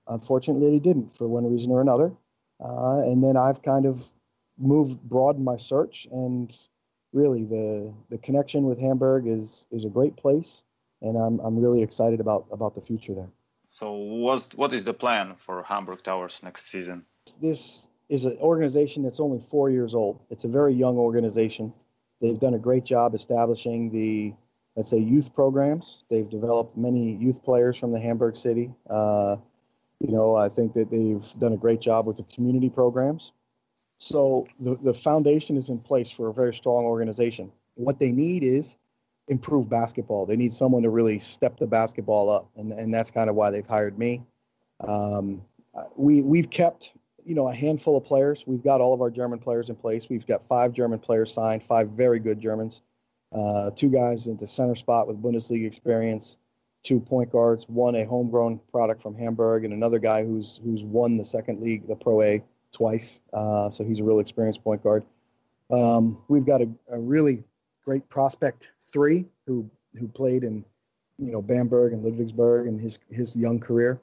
Unfortunately, 0.07 0.71
they 0.71 0.79
didn't 0.79 1.15
for 1.15 1.27
one 1.27 1.45
reason 1.51 1.71
or 1.71 1.81
another. 1.81 2.13
Uh, 2.63 3.01
and 3.01 3.23
then 3.23 3.35
I've 3.35 3.61
kind 3.63 3.85
of 3.85 4.05
moved, 4.57 5.01
broadened 5.01 5.43
my 5.43 5.57
search, 5.57 6.07
and 6.11 6.55
really 7.11 7.43
the 7.43 7.93
the 8.09 8.17
connection 8.17 8.63
with 8.63 8.79
Hamburg 8.79 9.27
is 9.27 9.67
is 9.71 9.83
a 9.83 9.89
great 9.89 10.15
place, 10.15 10.63
and 11.01 11.17
I'm 11.17 11.39
I'm 11.39 11.59
really 11.59 11.81
excited 11.81 12.19
about 12.19 12.45
about 12.51 12.75
the 12.75 12.81
future 12.81 13.13
there. 13.13 13.29
So 13.69 13.93
what's 13.93 14.53
what 14.55 14.73
is 14.73 14.83
the 14.83 14.93
plan 14.93 15.35
for 15.37 15.63
Hamburg 15.63 16.03
Towers 16.03 16.41
next 16.43 16.67
season? 16.67 17.05
This 17.41 17.87
is 18.09 18.25
an 18.25 18.37
organization 18.39 19.03
that's 19.03 19.19
only 19.19 19.39
four 19.39 19.69
years 19.69 19.95
old. 19.95 20.19
It's 20.29 20.43
a 20.43 20.49
very 20.49 20.73
young 20.73 20.97
organization. 20.97 21.73
They've 22.21 22.39
done 22.39 22.53
a 22.53 22.59
great 22.59 22.83
job 22.85 23.15
establishing 23.15 23.89
the 23.91 24.33
let's 24.75 24.89
say 24.89 24.99
youth 24.99 25.33
programs. 25.33 26.03
They've 26.09 26.29
developed 26.29 26.77
many 26.77 27.15
youth 27.15 27.43
players 27.43 27.77
from 27.77 27.91
the 27.91 27.99
Hamburg 27.99 28.37
city. 28.37 28.71
Uh, 28.89 29.37
you 29.99 30.11
know, 30.11 30.35
I 30.35 30.49
think 30.49 30.73
that 30.73 30.89
they've 30.89 31.25
done 31.39 31.53
a 31.53 31.57
great 31.57 31.81
job 31.81 32.07
with 32.07 32.17
the 32.17 32.23
community 32.23 32.69
programs. 32.69 33.33
So 33.97 34.47
the, 34.59 34.75
the 34.75 34.93
foundation 34.93 35.57
is 35.57 35.69
in 35.69 35.79
place 35.79 36.09
for 36.09 36.29
a 36.29 36.33
very 36.33 36.53
strong 36.53 36.85
organization. 36.85 37.51
What 37.75 37.99
they 37.99 38.11
need 38.11 38.43
is 38.43 38.77
improve 39.27 39.69
basketball. 39.69 40.25
They 40.25 40.35
need 40.35 40.53
someone 40.53 40.81
to 40.83 40.89
really 40.89 41.19
step 41.19 41.57
the 41.57 41.67
basketball 41.67 42.29
up, 42.29 42.49
and, 42.55 42.71
and 42.71 42.93
that's 42.93 43.11
kind 43.11 43.29
of 43.29 43.35
why 43.35 43.51
they've 43.51 43.67
hired 43.67 43.99
me. 43.99 44.23
Um, 44.79 45.43
we 45.95 46.21
we've 46.21 46.49
kept 46.49 46.93
you 47.25 47.35
know 47.35 47.47
a 47.47 47.53
handful 47.53 47.97
of 47.97 48.03
players. 48.03 48.43
We've 48.45 48.63
got 48.63 48.81
all 48.81 48.93
of 48.93 49.01
our 49.01 49.09
German 49.09 49.39
players 49.39 49.69
in 49.69 49.75
place. 49.75 50.09
We've 50.09 50.25
got 50.25 50.47
five 50.47 50.73
German 50.73 50.99
players 50.99 51.33
signed, 51.33 51.63
five 51.63 51.89
very 51.89 52.19
good 52.19 52.39
Germans. 52.39 52.81
Uh, 53.33 53.71
two 53.71 53.89
guys 53.89 54.27
in 54.27 54.35
the 54.37 54.47
center 54.47 54.75
spot 54.75 55.07
with 55.07 55.21
Bundesliga 55.21 55.65
experience, 55.65 56.37
two 56.83 56.99
point 56.99 57.31
guards, 57.31 57.65
one 57.69 57.95
a 57.95 58.03
homegrown 58.03 58.59
product 58.71 59.01
from 59.01 59.15
Hamburg, 59.15 59.63
and 59.63 59.73
another 59.73 59.99
guy 59.99 60.23
who's 60.23 60.59
who's 60.63 60.83
won 60.83 61.17
the 61.17 61.25
second 61.25 61.61
league, 61.61 61.87
the 61.87 61.95
Pro 61.95 62.21
A 62.21 62.43
twice. 62.71 63.21
Uh, 63.33 63.69
so 63.69 63.83
he's 63.83 63.99
a 63.99 64.03
real 64.03 64.19
experienced 64.19 64.63
point 64.63 64.83
guard. 64.83 65.03
Um, 65.69 66.21
we've 66.27 66.45
got 66.45 66.61
a, 66.61 66.69
a, 66.89 66.99
really 66.99 67.43
great 67.85 68.07
prospect 68.09 68.71
three 68.79 69.25
who 69.47 69.69
who 69.97 70.07
played 70.07 70.43
in 70.43 70.65
you 71.17 71.31
know 71.31 71.41
Bamberg 71.41 71.93
and 71.93 72.03
Ludwigsburg 72.03 72.67
in 72.67 72.77
his 72.77 72.99
his 73.09 73.35
young 73.35 73.59
career, 73.59 74.01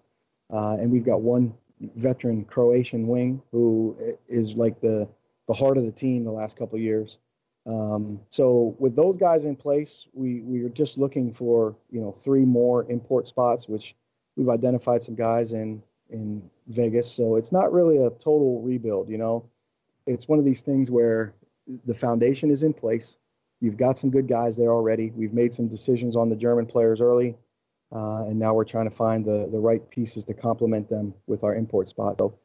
uh, 0.50 0.76
and 0.80 0.90
we've 0.90 1.04
got 1.04 1.20
one 1.20 1.52
veteran 1.96 2.44
Croatian 2.44 3.06
wing 3.06 3.42
who 3.52 3.96
is 4.28 4.54
like 4.54 4.80
the 4.80 5.08
the 5.46 5.54
heart 5.54 5.78
of 5.78 5.84
the 5.84 5.92
team 5.92 6.24
the 6.24 6.32
last 6.32 6.56
couple 6.56 6.78
years. 6.78 7.18
Um, 7.66 8.20
so 8.30 8.76
with 8.78 8.96
those 8.96 9.16
guys 9.16 9.44
in 9.44 9.56
place, 9.56 10.06
we 10.12 10.40
we 10.40 10.62
are 10.64 10.70
just 10.70 10.98
looking 10.98 11.32
for 11.32 11.76
you 11.90 12.00
know 12.00 12.12
three 12.12 12.44
more 12.44 12.86
import 12.90 13.28
spots, 13.28 13.68
which 13.68 13.94
we've 14.36 14.48
identified 14.48 15.02
some 15.02 15.14
guys 15.14 15.52
in 15.52 15.82
in 16.10 16.42
Vegas. 16.68 17.10
So 17.10 17.36
it's 17.36 17.52
not 17.52 17.72
really 17.72 17.98
a 17.98 18.10
total 18.10 18.62
rebuild, 18.62 19.08
you 19.08 19.18
know. 19.18 19.44
It's 20.06 20.28
one 20.28 20.38
of 20.38 20.44
these 20.44 20.62
things 20.62 20.90
where 20.90 21.34
the 21.84 21.94
foundation 21.94 22.50
is 22.50 22.62
in 22.62 22.72
place. 22.72 23.18
You've 23.60 23.76
got 23.76 23.98
some 23.98 24.10
good 24.10 24.28
guys 24.28 24.56
there 24.56 24.70
already. 24.70 25.10
We've 25.10 25.34
made 25.34 25.52
some 25.52 25.68
decisions 25.68 26.16
on 26.16 26.30
the 26.30 26.36
German 26.36 26.64
players 26.64 27.00
early, 27.00 27.36
uh, 27.92 28.26
and 28.26 28.38
now 28.38 28.54
we're 28.54 28.64
trying 28.64 28.88
to 28.88 28.94
find 28.94 29.24
the 29.24 29.48
the 29.50 29.58
right 29.58 29.88
pieces 29.90 30.24
to 30.24 30.34
complement 30.34 30.88
them 30.88 31.14
with 31.26 31.44
our 31.44 31.54
import 31.54 31.88
spot. 31.88 32.18
So, 32.18 32.38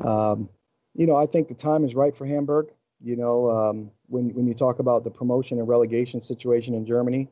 um, 0.00 0.48
you 0.94 1.06
know, 1.06 1.16
I 1.16 1.26
think 1.26 1.48
the 1.48 1.54
time 1.54 1.84
is 1.84 1.94
right 1.94 2.14
for 2.14 2.26
Hamburg. 2.26 2.68
You 3.02 3.16
know, 3.16 3.50
um, 3.50 3.90
when 4.08 4.34
when 4.34 4.46
you 4.46 4.54
talk 4.54 4.78
about 4.78 5.04
the 5.04 5.10
promotion 5.10 5.58
and 5.58 5.68
relegation 5.68 6.20
situation 6.20 6.74
in 6.74 6.84
Germany, 6.84 7.28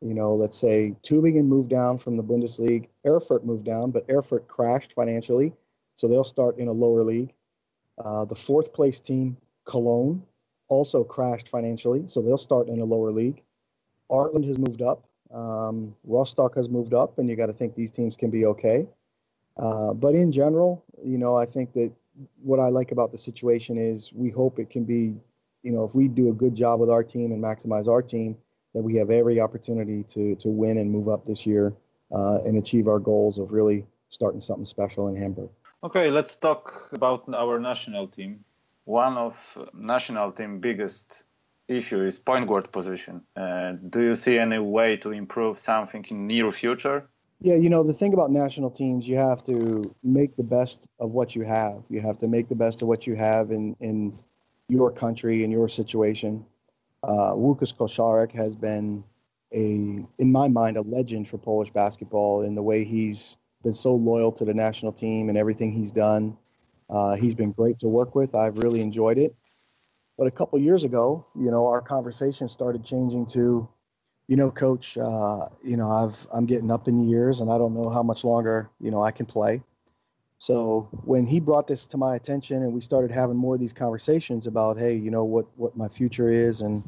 you 0.00 0.14
know, 0.14 0.34
let's 0.34 0.56
say 0.56 0.94
Tübingen 1.02 1.46
moved 1.46 1.70
down 1.70 1.98
from 1.98 2.16
the 2.16 2.22
Bundesliga, 2.22 2.86
Erfurt 3.06 3.44
moved 3.44 3.64
down, 3.64 3.90
but 3.90 4.04
Erfurt 4.10 4.46
crashed 4.48 4.92
financially, 4.92 5.52
so 5.94 6.08
they'll 6.08 6.24
start 6.24 6.58
in 6.58 6.68
a 6.68 6.72
lower 6.72 7.02
league. 7.02 7.32
Uh, 8.04 8.24
the 8.24 8.34
fourth 8.34 8.72
place 8.72 9.00
team, 9.00 9.36
Cologne, 9.64 10.22
also 10.68 11.04
crashed 11.04 11.48
financially, 11.48 12.04
so 12.06 12.20
they'll 12.20 12.36
start 12.38 12.68
in 12.68 12.80
a 12.80 12.84
lower 12.84 13.12
league. 13.12 13.42
Artland 14.10 14.46
has 14.46 14.58
moved 14.58 14.82
up. 14.82 15.08
Um, 15.32 15.94
Rostock 16.04 16.54
has 16.56 16.68
moved 16.68 16.94
up, 16.94 17.18
and 17.18 17.28
you 17.28 17.36
got 17.36 17.46
to 17.46 17.52
think 17.52 17.74
these 17.74 17.90
teams 17.90 18.16
can 18.16 18.30
be 18.30 18.46
okay. 18.46 18.86
Uh, 19.56 19.92
but 19.94 20.14
in 20.14 20.32
general, 20.32 20.84
you 21.04 21.18
know, 21.18 21.36
I 21.36 21.46
think 21.46 21.72
that 21.74 21.92
what 22.42 22.60
I 22.60 22.68
like 22.68 22.92
about 22.92 23.12
the 23.12 23.18
situation 23.18 23.78
is 23.78 24.12
we 24.12 24.30
hope 24.30 24.58
it 24.58 24.70
can 24.70 24.84
be, 24.84 25.14
you 25.62 25.72
know, 25.72 25.84
if 25.84 25.94
we 25.94 26.08
do 26.08 26.30
a 26.30 26.32
good 26.32 26.54
job 26.54 26.80
with 26.80 26.90
our 26.90 27.02
team 27.02 27.32
and 27.32 27.42
maximize 27.42 27.88
our 27.88 28.02
team, 28.02 28.36
that 28.74 28.82
we 28.82 28.96
have 28.96 29.10
every 29.10 29.40
opportunity 29.40 30.02
to 30.02 30.34
to 30.36 30.48
win 30.48 30.78
and 30.78 30.90
move 30.90 31.08
up 31.08 31.24
this 31.26 31.46
year 31.46 31.72
uh, 32.12 32.38
and 32.44 32.58
achieve 32.58 32.88
our 32.88 32.98
goals 32.98 33.38
of 33.38 33.52
really 33.52 33.86
starting 34.08 34.40
something 34.40 34.64
special 34.64 35.08
in 35.08 35.16
Hamburg. 35.16 35.48
Okay, 35.82 36.10
let's 36.10 36.36
talk 36.36 36.90
about 36.92 37.24
our 37.34 37.60
national 37.60 38.08
team. 38.08 38.44
One 38.84 39.16
of 39.16 39.34
national 39.72 40.32
team 40.32 40.60
biggest 40.60 41.24
issue 41.68 42.02
is 42.04 42.18
point 42.18 42.46
guard 42.46 42.70
position. 42.72 43.22
Uh, 43.36 43.72
do 43.72 44.02
you 44.02 44.16
see 44.16 44.38
any 44.38 44.58
way 44.58 44.96
to 44.98 45.10
improve 45.10 45.58
something 45.58 46.04
in 46.10 46.26
near 46.26 46.52
future? 46.52 47.08
Yeah, 47.40 47.56
you 47.56 47.68
know 47.68 47.82
the 47.82 47.92
thing 47.92 48.14
about 48.14 48.30
national 48.30 48.70
teams, 48.70 49.06
you 49.06 49.16
have 49.16 49.44
to 49.44 49.82
make 50.02 50.36
the 50.36 50.42
best 50.42 50.88
of 50.98 51.10
what 51.10 51.34
you 51.34 51.42
have. 51.42 51.82
You 51.90 52.00
have 52.00 52.18
to 52.18 52.28
make 52.28 52.48
the 52.48 52.54
best 52.54 52.82
of 52.82 52.88
what 52.88 53.06
you 53.06 53.14
have 53.16 53.50
in 53.50 53.76
in 53.80 54.16
your 54.68 54.90
country 54.90 55.44
in 55.44 55.50
your 55.50 55.68
situation 55.68 56.44
uh, 57.04 57.32
Łukasz 57.34 58.32
has 58.32 58.56
been 58.56 59.04
a 59.52 60.04
in 60.18 60.32
my 60.32 60.48
mind 60.48 60.76
a 60.76 60.82
legend 60.82 61.28
for 61.28 61.38
Polish 61.38 61.70
basketball 61.70 62.42
in 62.42 62.54
the 62.54 62.62
way 62.62 62.84
he's 62.84 63.36
been 63.62 63.74
so 63.74 63.94
loyal 63.94 64.32
to 64.32 64.44
the 64.44 64.54
national 64.54 64.92
team 64.92 65.28
and 65.28 65.38
everything 65.38 65.72
he's 65.72 65.92
done. 65.92 66.36
Uh, 66.90 67.14
he's 67.14 67.34
been 67.34 67.52
great 67.52 67.78
to 67.78 67.88
work 67.88 68.14
with. 68.14 68.34
I've 68.34 68.58
really 68.58 68.80
enjoyed 68.80 69.18
it. 69.18 69.34
But 70.16 70.26
a 70.26 70.30
couple 70.30 70.58
years 70.58 70.84
ago, 70.84 71.26
you 71.34 71.50
know, 71.50 71.66
our 71.66 71.80
conversation 71.80 72.48
started 72.48 72.84
changing 72.84 73.26
to, 73.26 73.68
you 74.28 74.36
know, 74.36 74.50
coach, 74.50 74.96
uh, 74.96 75.48
you 75.62 75.76
know, 75.76 75.90
I've 75.90 76.26
I'm 76.32 76.46
getting 76.46 76.70
up 76.70 76.88
in 76.88 77.08
years 77.08 77.40
and 77.40 77.50
I 77.50 77.58
don't 77.58 77.74
know 77.74 77.88
how 77.90 78.02
much 78.02 78.24
longer, 78.24 78.70
you 78.80 78.90
know, 78.90 79.02
I 79.02 79.10
can 79.10 79.26
play. 79.26 79.62
So 80.38 80.88
when 81.04 81.26
he 81.26 81.40
brought 81.40 81.66
this 81.66 81.86
to 81.86 81.96
my 81.96 82.16
attention 82.16 82.62
and 82.62 82.72
we 82.72 82.80
started 82.80 83.10
having 83.10 83.36
more 83.36 83.54
of 83.54 83.60
these 83.60 83.72
conversations 83.72 84.46
about, 84.46 84.76
hey, 84.76 84.94
you 84.94 85.10
know, 85.10 85.24
what 85.24 85.46
what 85.56 85.76
my 85.76 85.88
future 85.88 86.30
is 86.30 86.60
and 86.60 86.82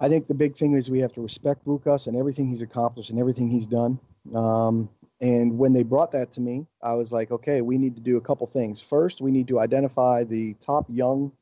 I 0.00 0.08
think 0.08 0.28
the 0.28 0.34
big 0.34 0.56
thing 0.56 0.74
is 0.74 0.90
we 0.90 1.00
have 1.00 1.12
to 1.14 1.20
respect 1.20 1.66
Łukasz 1.66 2.06
and 2.06 2.16
everything 2.16 2.48
he's 2.48 2.62
accomplished 2.62 3.10
and 3.10 3.18
everything 3.18 3.48
he's 3.48 3.66
done. 3.66 3.98
Um, 4.34 4.88
and 5.20 5.58
when 5.58 5.72
they 5.72 5.82
brought 5.82 6.12
that 6.12 6.30
to 6.32 6.40
me, 6.40 6.66
I 6.82 6.94
was 6.94 7.10
like, 7.10 7.32
okay, 7.32 7.60
we 7.62 7.78
need 7.78 7.96
to 7.96 8.00
do 8.00 8.16
a 8.16 8.20
couple 8.20 8.46
things. 8.46 8.80
First, 8.80 9.20
we 9.20 9.32
need 9.32 9.48
to 9.48 9.58
identify 9.58 10.22
the 10.22 10.54
top 10.54 10.86
young 10.88 11.32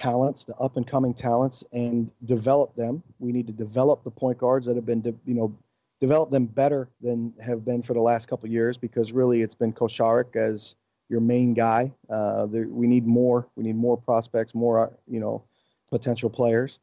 talents, 0.00 0.44
the 0.44 0.54
up 0.56 0.76
and 0.78 0.86
coming 0.86 1.12
talents, 1.12 1.62
and 1.72 2.10
develop 2.24 2.74
them. 2.74 3.02
We 3.18 3.32
need 3.32 3.46
to 3.48 3.52
develop 3.52 4.02
the 4.02 4.10
point 4.10 4.38
guards 4.38 4.66
that 4.66 4.76
have 4.76 4.86
been, 4.86 5.02
de- 5.02 5.14
you 5.26 5.34
know, 5.34 5.54
develop 6.00 6.30
them 6.30 6.46
better 6.46 6.88
than 7.02 7.34
have 7.40 7.64
been 7.66 7.82
for 7.82 7.92
the 7.92 8.00
last 8.00 8.26
couple 8.26 8.48
years 8.48 8.78
because 8.78 9.12
really 9.12 9.42
it's 9.42 9.54
been 9.54 9.72
Koszarek 9.72 10.36
as 10.36 10.76
your 11.10 11.20
main 11.20 11.52
guy. 11.52 11.92
Uh, 12.08 12.46
there, 12.46 12.66
we 12.66 12.86
need 12.86 13.06
more. 13.06 13.46
We 13.56 13.64
need 13.64 13.76
more 13.76 13.98
prospects, 13.98 14.54
more, 14.54 14.90
you 15.06 15.20
know, 15.20 15.42
potential 15.90 16.30
players. 16.30 16.78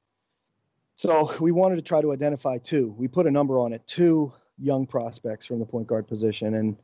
So 0.94 1.34
we 1.40 1.52
wanted 1.52 1.78
to 1.78 1.82
try 1.82 2.02
to 2.02 2.14
identify 2.14 2.60
two. 2.60 2.94
We 2.98 3.08
put 3.08 3.26
a 3.26 3.32
number 3.32 3.58
on 3.58 3.74
it, 3.74 3.82
two 3.88 4.32
young 4.60 4.86
prospects 4.86 5.46
from 5.46 5.60
the 5.60 5.66
point 5.66 5.88
guard 5.88 6.08
position, 6.08 6.54
and 6.54 6.78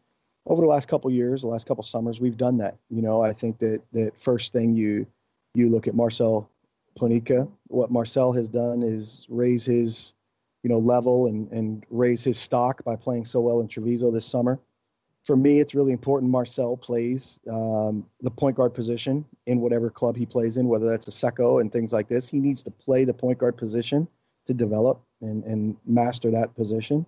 over 0.45 0.61
the 0.61 0.67
last 0.67 0.87
couple 0.87 1.09
years, 1.09 1.41
the 1.41 1.47
last 1.47 1.67
couple 1.67 1.83
summers, 1.83 2.19
we've 2.19 2.35
done 2.35 2.57
that. 2.57 2.75
You 2.89 3.01
know, 3.01 3.21
I 3.21 3.31
think 3.31 3.59
that 3.59 3.81
that 3.93 4.19
first 4.19 4.51
thing 4.51 4.75
you 4.75 5.07
you 5.53 5.69
look 5.69 5.87
at 5.87 5.95
Marcel 5.95 6.49
Ponitka. 6.99 7.49
What 7.67 7.91
Marcel 7.91 8.33
has 8.33 8.49
done 8.49 8.83
is 8.83 9.25
raise 9.29 9.65
his, 9.65 10.13
you 10.63 10.69
know, 10.69 10.79
level 10.79 11.27
and 11.27 11.51
and 11.51 11.85
raise 11.89 12.23
his 12.23 12.37
stock 12.37 12.83
by 12.83 12.95
playing 12.95 13.25
so 13.25 13.39
well 13.39 13.61
in 13.61 13.67
Treviso 13.67 14.11
this 14.11 14.25
summer. 14.25 14.59
For 15.23 15.37
me, 15.37 15.59
it's 15.59 15.73
really 15.73 15.93
important 15.93 16.31
Marcel 16.31 16.75
plays 16.75 17.39
um, 17.49 18.05
the 18.21 18.29
point 18.29 18.57
guard 18.57 18.73
position 18.73 19.23
in 19.45 19.61
whatever 19.61 19.89
club 19.89 20.17
he 20.17 20.25
plays 20.25 20.57
in, 20.57 20.67
whether 20.67 20.89
that's 20.89 21.07
a 21.07 21.11
Secco 21.11 21.61
and 21.61 21.71
things 21.71 21.93
like 21.93 22.09
this. 22.09 22.27
He 22.27 22.39
needs 22.39 22.61
to 22.63 22.71
play 22.71 23.05
the 23.05 23.13
point 23.13 23.37
guard 23.37 23.55
position 23.55 24.05
to 24.45 24.53
develop 24.53 25.01
and, 25.21 25.43
and 25.45 25.77
master 25.85 26.29
that 26.31 26.53
position. 26.55 27.05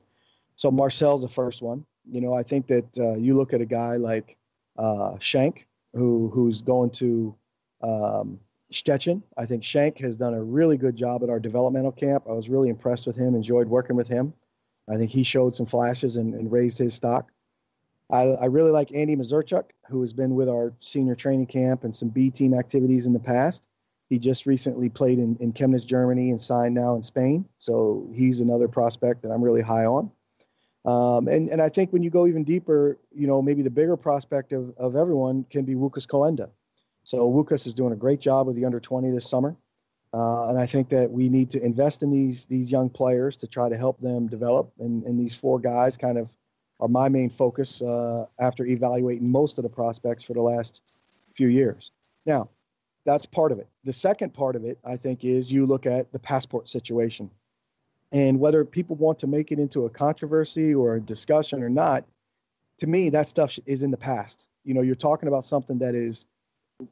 So 0.55 0.71
Marcel's 0.71 1.21
the 1.21 1.27
first 1.27 1.61
one. 1.61 1.85
You 2.09 2.21
know, 2.21 2.33
I 2.33 2.43
think 2.43 2.67
that 2.67 2.97
uh, 2.97 3.15
you 3.15 3.35
look 3.35 3.53
at 3.53 3.59
a 3.59 3.65
guy 3.65 3.97
like 3.97 4.37
uh, 4.77 5.17
Schenk, 5.19 5.67
who 5.93 6.29
who's 6.33 6.61
going 6.61 6.91
to 6.91 7.35
um, 7.81 8.39
Szczecin. 8.71 9.21
I 9.37 9.45
think 9.45 9.63
Schenk 9.63 9.99
has 9.99 10.17
done 10.17 10.33
a 10.33 10.43
really 10.43 10.77
good 10.77 10.95
job 10.95 11.23
at 11.23 11.29
our 11.29 11.39
developmental 11.39 11.91
camp. 11.91 12.25
I 12.29 12.33
was 12.33 12.49
really 12.49 12.69
impressed 12.69 13.07
with 13.07 13.15
him, 13.15 13.35
enjoyed 13.35 13.67
working 13.67 13.95
with 13.95 14.07
him. 14.07 14.33
I 14.89 14.97
think 14.97 15.11
he 15.11 15.23
showed 15.23 15.55
some 15.55 15.65
flashes 15.65 16.17
and, 16.17 16.33
and 16.33 16.51
raised 16.51 16.77
his 16.77 16.93
stock. 16.93 17.31
I, 18.11 18.23
I, 18.23 18.45
really 18.45 18.69
like 18.69 18.93
Andy 18.93 19.15
Mazurczak, 19.15 19.71
who 19.89 20.01
has 20.01 20.13
been 20.13 20.35
with 20.35 20.47
our 20.47 20.73
senior 20.79 21.15
training 21.15 21.47
camp 21.47 21.83
and 21.83 21.95
some 21.95 22.09
B 22.09 22.29
team 22.29 22.53
activities 22.53 23.07
in 23.07 23.13
the 23.13 23.19
past. 23.19 23.67
He 24.09 24.19
just 24.19 24.45
recently 24.45 24.89
played 24.89 25.17
in, 25.17 25.35
in 25.39 25.53
Chemnitz, 25.53 25.85
Germany, 25.85 26.29
and 26.29 26.39
signed 26.39 26.75
now 26.75 26.95
in 26.95 27.01
Spain. 27.01 27.45
So 27.57 28.07
he's 28.13 28.41
another 28.41 28.67
prospect 28.67 29.23
that 29.23 29.31
I'm 29.31 29.41
really 29.41 29.63
high 29.63 29.85
on. 29.85 30.11
Um, 30.85 31.27
and, 31.27 31.49
and 31.49 31.59
I 31.59 31.69
think 31.69 31.91
when 31.91 32.03
you 32.03 32.11
go 32.11 32.27
even 32.27 32.43
deeper, 32.43 32.99
you 33.11 33.25
know, 33.25 33.41
maybe 33.41 33.63
the 33.63 33.71
bigger 33.71 33.97
prospect 33.97 34.53
of, 34.53 34.71
of 34.77 34.95
everyone 34.95 35.45
can 35.49 35.65
be 35.65 35.73
Łukasz 35.73 36.05
Kolenda. 36.05 36.49
So 37.05 37.31
Łukasz 37.31 37.67
is 37.67 37.73
doing 37.73 37.93
a 37.93 37.95
great 37.95 38.19
job 38.19 38.47
with 38.47 38.55
the 38.55 38.65
under 38.65 38.79
20 38.79 39.11
this 39.11 39.29
summer. 39.29 39.55
Uh, 40.11 40.49
and 40.49 40.57
I 40.57 40.65
think 40.65 40.89
that 40.89 41.11
we 41.11 41.29
need 41.29 41.51
to 41.51 41.63
invest 41.63 42.01
in 42.01 42.09
these 42.09 42.45
these 42.45 42.71
young 42.71 42.89
players 42.89 43.37
to 43.37 43.47
try 43.47 43.69
to 43.69 43.77
help 43.77 43.99
them 43.99 44.27
develop. 44.27 44.71
And, 44.79 45.03
and 45.03 45.19
these 45.19 45.35
four 45.35 45.59
guys 45.59 45.97
kind 45.97 46.17
of 46.17 46.29
are 46.79 46.87
my 46.87 47.09
main 47.09 47.29
focus 47.29 47.81
uh, 47.81 48.25
after 48.39 48.65
evaluating 48.65 49.29
most 49.29 49.57
of 49.57 49.63
the 49.63 49.69
prospects 49.69 50.23
for 50.23 50.33
the 50.33 50.41
last 50.41 50.99
few 51.35 51.47
years. 51.47 51.91
Now, 52.25 52.49
that's 53.05 53.25
part 53.25 53.51
of 53.51 53.59
it. 53.59 53.67
The 53.83 53.93
second 53.93 54.33
part 54.33 54.55
of 54.55 54.65
it, 54.65 54.79
I 54.83 54.95
think, 54.97 55.23
is 55.23 55.51
you 55.51 55.65
look 55.65 55.85
at 55.85 56.11
the 56.11 56.19
passport 56.19 56.67
situation. 56.67 57.29
And 58.11 58.39
whether 58.39 58.65
people 58.65 58.95
want 58.95 59.19
to 59.19 59.27
make 59.27 59.51
it 59.51 59.59
into 59.59 59.85
a 59.85 59.89
controversy 59.89 60.73
or 60.73 60.95
a 60.95 61.01
discussion 61.01 61.61
or 61.61 61.69
not, 61.69 62.05
to 62.79 62.87
me, 62.87 63.09
that 63.11 63.27
stuff 63.27 63.59
is 63.65 63.83
in 63.83 63.91
the 63.91 63.97
past. 63.97 64.49
You 64.63 64.73
know, 64.73 64.81
you're 64.81 64.95
talking 64.95 65.27
about 65.27 65.43
something 65.43 65.77
that 65.79 65.93
is 65.93 66.25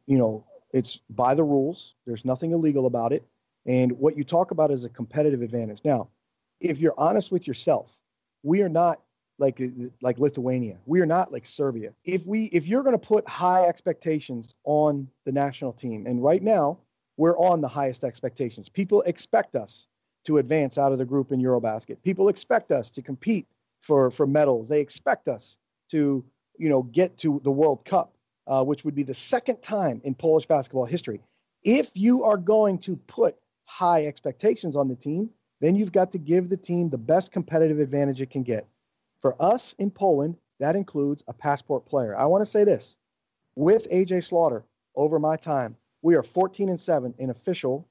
you 0.05 0.17
know, 0.17 0.45
it's 0.73 0.99
by 1.09 1.35
the 1.35 1.43
rules. 1.43 1.95
There's 2.05 2.25
nothing 2.25 2.51
illegal 2.51 2.85
about 2.85 3.13
it. 3.13 3.23
And 3.65 3.91
what 3.93 4.17
you 4.17 4.23
talk 4.23 4.51
about 4.51 4.71
is 4.71 4.83
a 4.83 4.89
competitive 4.89 5.41
advantage. 5.41 5.81
Now, 5.83 6.09
if 6.59 6.79
you're 6.79 6.95
honest 6.97 7.31
with 7.31 7.47
yourself, 7.47 7.97
we 8.43 8.61
are 8.61 8.69
not 8.69 8.99
like 9.39 9.61
like 10.01 10.19
Lithuania. 10.19 10.77
We 10.85 11.01
are 11.01 11.05
not 11.05 11.31
like 11.31 11.45
Serbia. 11.45 11.93
If 12.05 12.25
we 12.25 12.45
if 12.45 12.67
you're 12.67 12.83
going 12.83 12.97
to 12.97 13.07
put 13.07 13.27
high 13.27 13.65
expectations 13.65 14.53
on 14.63 15.07
the 15.25 15.31
national 15.31 15.73
team, 15.73 16.05
and 16.05 16.23
right 16.23 16.43
now 16.43 16.79
we're 17.17 17.37
on 17.37 17.61
the 17.61 17.67
highest 17.67 18.03
expectations. 18.03 18.69
People 18.69 19.01
expect 19.03 19.55
us 19.55 19.87
to 20.25 20.37
advance 20.37 20.77
out 20.77 20.91
of 20.91 20.97
the 20.97 21.05
group 21.05 21.31
in 21.31 21.41
EuroBasket. 21.41 22.01
People 22.03 22.29
expect 22.29 22.71
us 22.71 22.89
to 22.91 23.01
compete 23.01 23.47
for 23.81 24.11
for 24.11 24.27
medals. 24.27 24.67
They 24.67 24.81
expect 24.81 25.27
us 25.27 25.57
to 25.91 26.23
you 26.57 26.69
know 26.69 26.83
get 26.83 27.17
to 27.19 27.41
the 27.43 27.51
World 27.51 27.85
Cup 27.85 28.12
uh, 28.47 28.63
which 28.63 28.83
would 28.83 28.95
be 28.95 29.03
the 29.03 29.13
second 29.13 29.61
time 29.61 30.01
in 30.03 30.15
Polish 30.15 30.45
basketball 30.45 30.85
history. 30.85 31.21
If 31.63 31.91
you 31.95 32.23
are 32.23 32.37
going 32.37 32.77
to 32.79 32.95
put 32.95 33.37
high 33.65 34.05
expectations 34.05 34.75
on 34.75 34.87
the 34.87 34.95
team, 34.95 35.29
then 35.61 35.75
you've 35.75 35.91
got 35.91 36.11
to 36.11 36.17
give 36.17 36.49
the 36.49 36.57
team 36.57 36.89
the 36.89 36.97
best 36.97 37.31
competitive 37.31 37.79
advantage 37.79 38.21
it 38.21 38.29
can 38.29 38.43
get. 38.43 38.67
For 39.19 39.41
us 39.41 39.73
in 39.79 39.91
Poland, 39.91 40.37
that 40.59 40.75
includes 40.75 41.23
a 41.27 41.33
passport 41.33 41.85
player. 41.85 42.17
I 42.17 42.25
want 42.25 42.41
to 42.41 42.45
say 42.45 42.63
this 42.63 42.97
with 43.55 43.89
AJ 43.89 44.23
Slaughter 44.23 44.65
over 44.95 45.19
my 45.19 45.37
time, 45.37 45.75
we 46.01 46.15
are 46.15 46.23
14 46.23 46.69
and 46.69 46.79
7 46.79 47.13
in 47.17 47.29
official, 47.29 47.87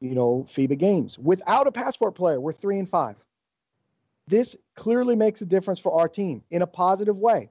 you 0.00 0.14
know, 0.14 0.44
FIBA 0.48 0.78
games. 0.78 1.18
Without 1.18 1.66
a 1.66 1.72
passport 1.72 2.14
player, 2.14 2.40
we're 2.40 2.52
3 2.52 2.80
and 2.80 2.88
5. 2.88 3.24
This 4.26 4.56
clearly 4.74 5.14
makes 5.14 5.40
a 5.42 5.46
difference 5.46 5.78
for 5.78 5.92
our 5.92 6.08
team 6.08 6.42
in 6.50 6.62
a 6.62 6.66
positive 6.66 7.16
way. 7.16 7.50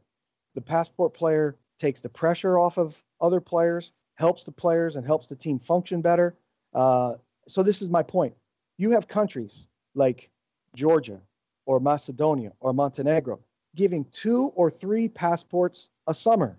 The 0.55 0.61
passport 0.61 1.13
player 1.13 1.55
takes 1.79 1.99
the 1.99 2.09
pressure 2.09 2.57
off 2.57 2.77
of 2.77 3.01
other 3.21 3.41
players, 3.41 3.93
helps 4.15 4.43
the 4.43 4.51
players, 4.51 4.95
and 4.95 5.05
helps 5.05 5.27
the 5.27 5.35
team 5.35 5.59
function 5.59 6.01
better. 6.01 6.35
Uh, 6.73 7.15
so 7.47 7.63
this 7.63 7.81
is 7.81 7.89
my 7.89 8.03
point. 8.03 8.33
You 8.77 8.91
have 8.91 9.07
countries 9.07 9.67
like 9.93 10.29
Georgia 10.75 11.21
or 11.65 11.79
Macedonia 11.79 12.51
or 12.59 12.73
Montenegro 12.73 13.39
giving 13.75 14.05
two 14.11 14.51
or 14.55 14.69
three 14.69 15.07
passports 15.07 15.89
a 16.07 16.13
summer. 16.13 16.57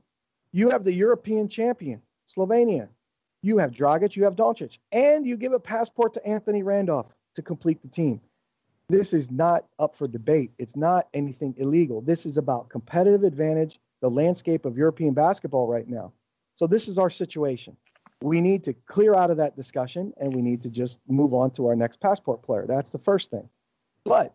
You 0.52 0.70
have 0.70 0.84
the 0.84 0.92
European 0.92 1.48
champion, 1.48 2.02
Slovenia. 2.28 2.88
You 3.42 3.58
have 3.58 3.72
Dragic, 3.72 4.16
you 4.16 4.24
have 4.24 4.36
Doncic, 4.36 4.78
and 4.92 5.26
you 5.26 5.36
give 5.36 5.52
a 5.52 5.60
passport 5.60 6.14
to 6.14 6.26
Anthony 6.26 6.62
Randolph 6.62 7.14
to 7.34 7.42
complete 7.42 7.80
the 7.82 7.88
team. 7.88 8.20
This 8.88 9.12
is 9.12 9.30
not 9.30 9.66
up 9.78 9.94
for 9.94 10.08
debate. 10.08 10.52
It's 10.58 10.76
not 10.76 11.08
anything 11.12 11.54
illegal. 11.56 12.00
This 12.00 12.26
is 12.26 12.38
about 12.38 12.68
competitive 12.68 13.22
advantage 13.22 13.78
the 14.00 14.10
landscape 14.10 14.64
of 14.64 14.76
European 14.76 15.14
basketball 15.14 15.66
right 15.66 15.88
now. 15.88 16.12
So 16.54 16.66
this 16.66 16.88
is 16.88 16.98
our 16.98 17.10
situation. 17.10 17.76
We 18.22 18.40
need 18.40 18.64
to 18.64 18.72
clear 18.72 19.14
out 19.14 19.30
of 19.30 19.36
that 19.36 19.56
discussion 19.56 20.12
and 20.18 20.34
we 20.34 20.42
need 20.42 20.62
to 20.62 20.70
just 20.70 21.00
move 21.08 21.34
on 21.34 21.50
to 21.52 21.66
our 21.66 21.76
next 21.76 22.00
passport 22.00 22.42
player. 22.42 22.66
That's 22.66 22.90
the 22.90 22.98
first 22.98 23.30
thing. 23.30 23.48
But 24.04 24.34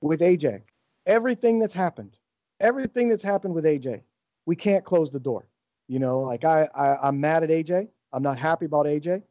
with 0.00 0.20
AJ, 0.20 0.62
everything 1.06 1.58
that's 1.58 1.72
happened, 1.72 2.16
everything 2.60 3.08
that's 3.08 3.22
happened 3.22 3.54
with 3.54 3.64
AJ, 3.64 4.02
we 4.46 4.56
can't 4.56 4.84
close 4.84 5.10
the 5.10 5.20
door. 5.20 5.48
You 5.88 5.98
know, 5.98 6.20
like 6.20 6.44
I, 6.44 6.68
I 6.74 7.08
I'm 7.08 7.20
mad 7.20 7.42
at 7.42 7.50
AJ. 7.50 7.88
I'm 8.12 8.22
not 8.22 8.38
happy 8.38 8.66
about 8.66 8.86
AJ. 8.86 9.22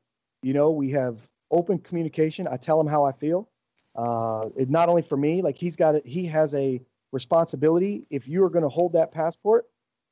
You 0.42 0.54
know, 0.54 0.72
we 0.72 0.90
have 0.92 1.18
open 1.52 1.80
communication. 1.80 2.48
I 2.48 2.58
tell 2.58 2.80
him 2.80 2.88
how 2.88 3.04
I 3.04 3.12
feel. 3.12 3.50
Uh, 3.96 4.50
it 4.56 4.70
not 4.70 4.90
only 4.90 5.02
for 5.02 5.18
me, 5.18 5.42
like 5.42 5.58
he's 5.58 5.76
got 5.76 5.96
it, 5.96 6.06
he 6.06 6.26
has 6.26 6.54
a 6.56 6.82
responsibility. 7.14 8.06
If 8.10 8.28
you 8.28 8.44
are 8.44 8.50
going 8.50 8.64
to 8.64 8.70
hold 8.70 8.94
that 8.94 9.14
passport, 9.14 9.66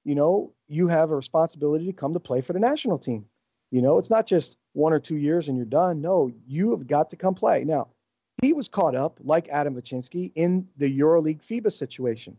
you 0.05 0.15
know, 0.15 0.53
you 0.67 0.87
have 0.87 1.11
a 1.11 1.15
responsibility 1.15 1.85
to 1.87 1.93
come 1.93 2.13
to 2.13 2.19
play 2.19 2.39
for 2.39 2.53
the 2.53 2.59
national 2.59 2.97
team. 2.97 3.25
You 3.71 3.81
know, 3.81 3.97
it's 3.97 4.09
not 4.09 4.25
just 4.25 4.55
one 4.73 4.93
or 4.93 4.99
two 4.99 5.17
years 5.17 5.49
and 5.49 5.57
you're 5.57 5.65
done. 5.65 6.01
No, 6.01 6.31
you 6.47 6.71
have 6.71 6.87
got 6.87 7.09
to 7.09 7.15
come 7.17 7.35
play. 7.35 7.63
Now, 7.65 7.89
he 8.41 8.53
was 8.53 8.67
caught 8.67 8.95
up, 8.95 9.19
like 9.23 9.49
Adam 9.49 9.75
Waczyński, 9.75 10.31
in 10.35 10.67
the 10.77 10.99
EuroLeague 10.99 11.45
FIBA 11.45 11.71
situation. 11.71 12.37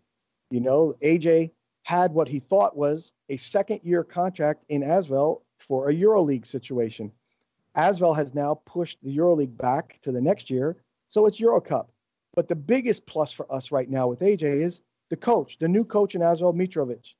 You 0.51 0.61
know, 0.61 0.95
AJ 1.03 1.51
had 1.83 2.13
what 2.13 2.29
he 2.29 2.39
thought 2.39 2.77
was 2.77 3.13
a 3.29 3.37
second 3.37 3.81
year 3.83 4.05
contract 4.05 4.65
in 4.69 4.83
Asvel 4.83 5.43
for 5.59 5.89
a 5.89 5.95
EuroLeague 5.95 6.47
situation. 6.47 7.13
Asvel 7.77 8.17
has 8.17 8.35
now 8.35 8.61
pushed 8.67 8.99
the 9.03 9.17
EuroLeague 9.17 9.57
back 9.57 9.99
to 10.03 10.13
the 10.13 10.21
next 10.21 10.51
year, 10.51 10.77
so 11.09 11.27
it's 11.27 11.41
EuroCup. 11.41 11.87
But 12.35 12.49
the 12.49 12.57
biggest 12.57 13.07
plus 13.07 13.33
for 13.33 13.51
us 13.53 13.71
right 13.71 13.89
now 13.89 14.09
with 14.09 14.21
AJ 14.21 14.63
is 14.63 14.81
the 15.11 15.17
coach, 15.17 15.59
the 15.59 15.69
new 15.69 15.85
coach 15.85 16.15
in 16.15 16.23
Asvel 16.23 16.55
Mitrovic. 16.55 17.15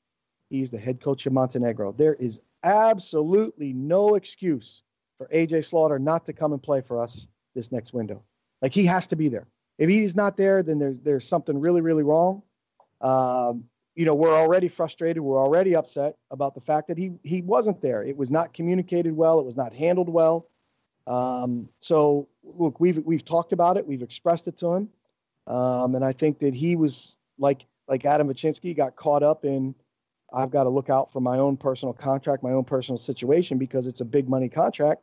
He's 0.49 0.71
the 0.71 0.79
head 0.79 1.01
coach 1.01 1.27
of 1.27 1.33
Montenegro. 1.33 1.93
There 1.93 2.15
is 2.15 2.41
absolutely 2.63 3.73
no 3.73 4.15
excuse 4.15 4.83
for 5.19 5.29
AJ 5.29 5.65
Slaughter 5.65 5.99
not 5.99 6.25
to 6.27 6.33
come 6.33 6.53
and 6.53 6.63
play 6.63 6.81
for 6.81 7.01
us 7.01 7.27
this 7.55 7.73
next 7.73 7.93
window. 7.93 8.23
Like 8.61 8.73
he 8.73 8.87
has 8.87 9.07
to 9.09 9.17
be 9.17 9.29
there. 9.29 9.47
If 9.79 9.89
he's 9.89 10.15
not 10.17 10.37
there, 10.37 10.63
then 10.63 10.79
there's 10.79 11.01
there's 11.01 11.27
something 11.27 11.59
really 11.59 11.81
really 11.81 12.03
wrong. 12.03 12.43
Um, 13.01 13.65
you 13.95 14.07
know, 14.07 14.15
we're 14.15 14.35
already 14.35 14.69
frustrated. 14.69 15.23
We're 15.23 15.43
already 15.43 15.75
upset 15.75 16.17
about 16.31 16.55
the 16.55 16.61
fact 16.61 16.89
that 16.89 16.97
he 16.97 17.13
he 17.23 17.43
wasn't 17.43 17.83
there. 17.83 18.03
It 18.03 18.17
was 18.17 18.31
not 18.31 18.55
communicated 18.55 19.15
well. 19.15 19.41
It 19.41 19.45
was 19.45 19.57
not 19.57 19.73
handled 19.73 20.09
well. 20.09 20.49
Um, 21.07 21.69
so 21.79 22.29
look, 22.43 22.81
we've 22.81 22.99
we've 22.99 23.25
talked 23.25 23.53
about 23.53 23.77
it. 23.77 23.87
We've 23.87 24.03
expressed 24.03 24.49
it 24.49 24.57
to 24.59 24.73
him, 24.75 24.89
um, 25.47 25.95
and 25.95 26.05
I 26.05 26.13
think 26.13 26.39
that 26.41 26.55
he 26.55 26.77
was 26.77 27.17
like 27.39 27.67
like 27.89 28.05
Adam 28.05 28.29
Waczyński 28.29 28.77
got 28.77 28.97
caught 28.97 29.23
up 29.23 29.45
in. 29.45 29.75
I've 30.33 30.51
got 30.51 30.65
to 30.65 30.71
look 30.71 30.89
out 30.89 31.13
for 31.13 31.21
my 31.21 31.39
own 31.39 31.59
personal 31.59 31.93
contract, 31.93 32.43
my 32.43 32.53
own 32.53 32.65
personal 32.65 32.97
situation 32.97 33.59
because 33.59 33.87
it's 33.87 34.01
a 34.01 34.05
big 34.05 34.29
money 34.29 34.49
contract, 34.49 35.03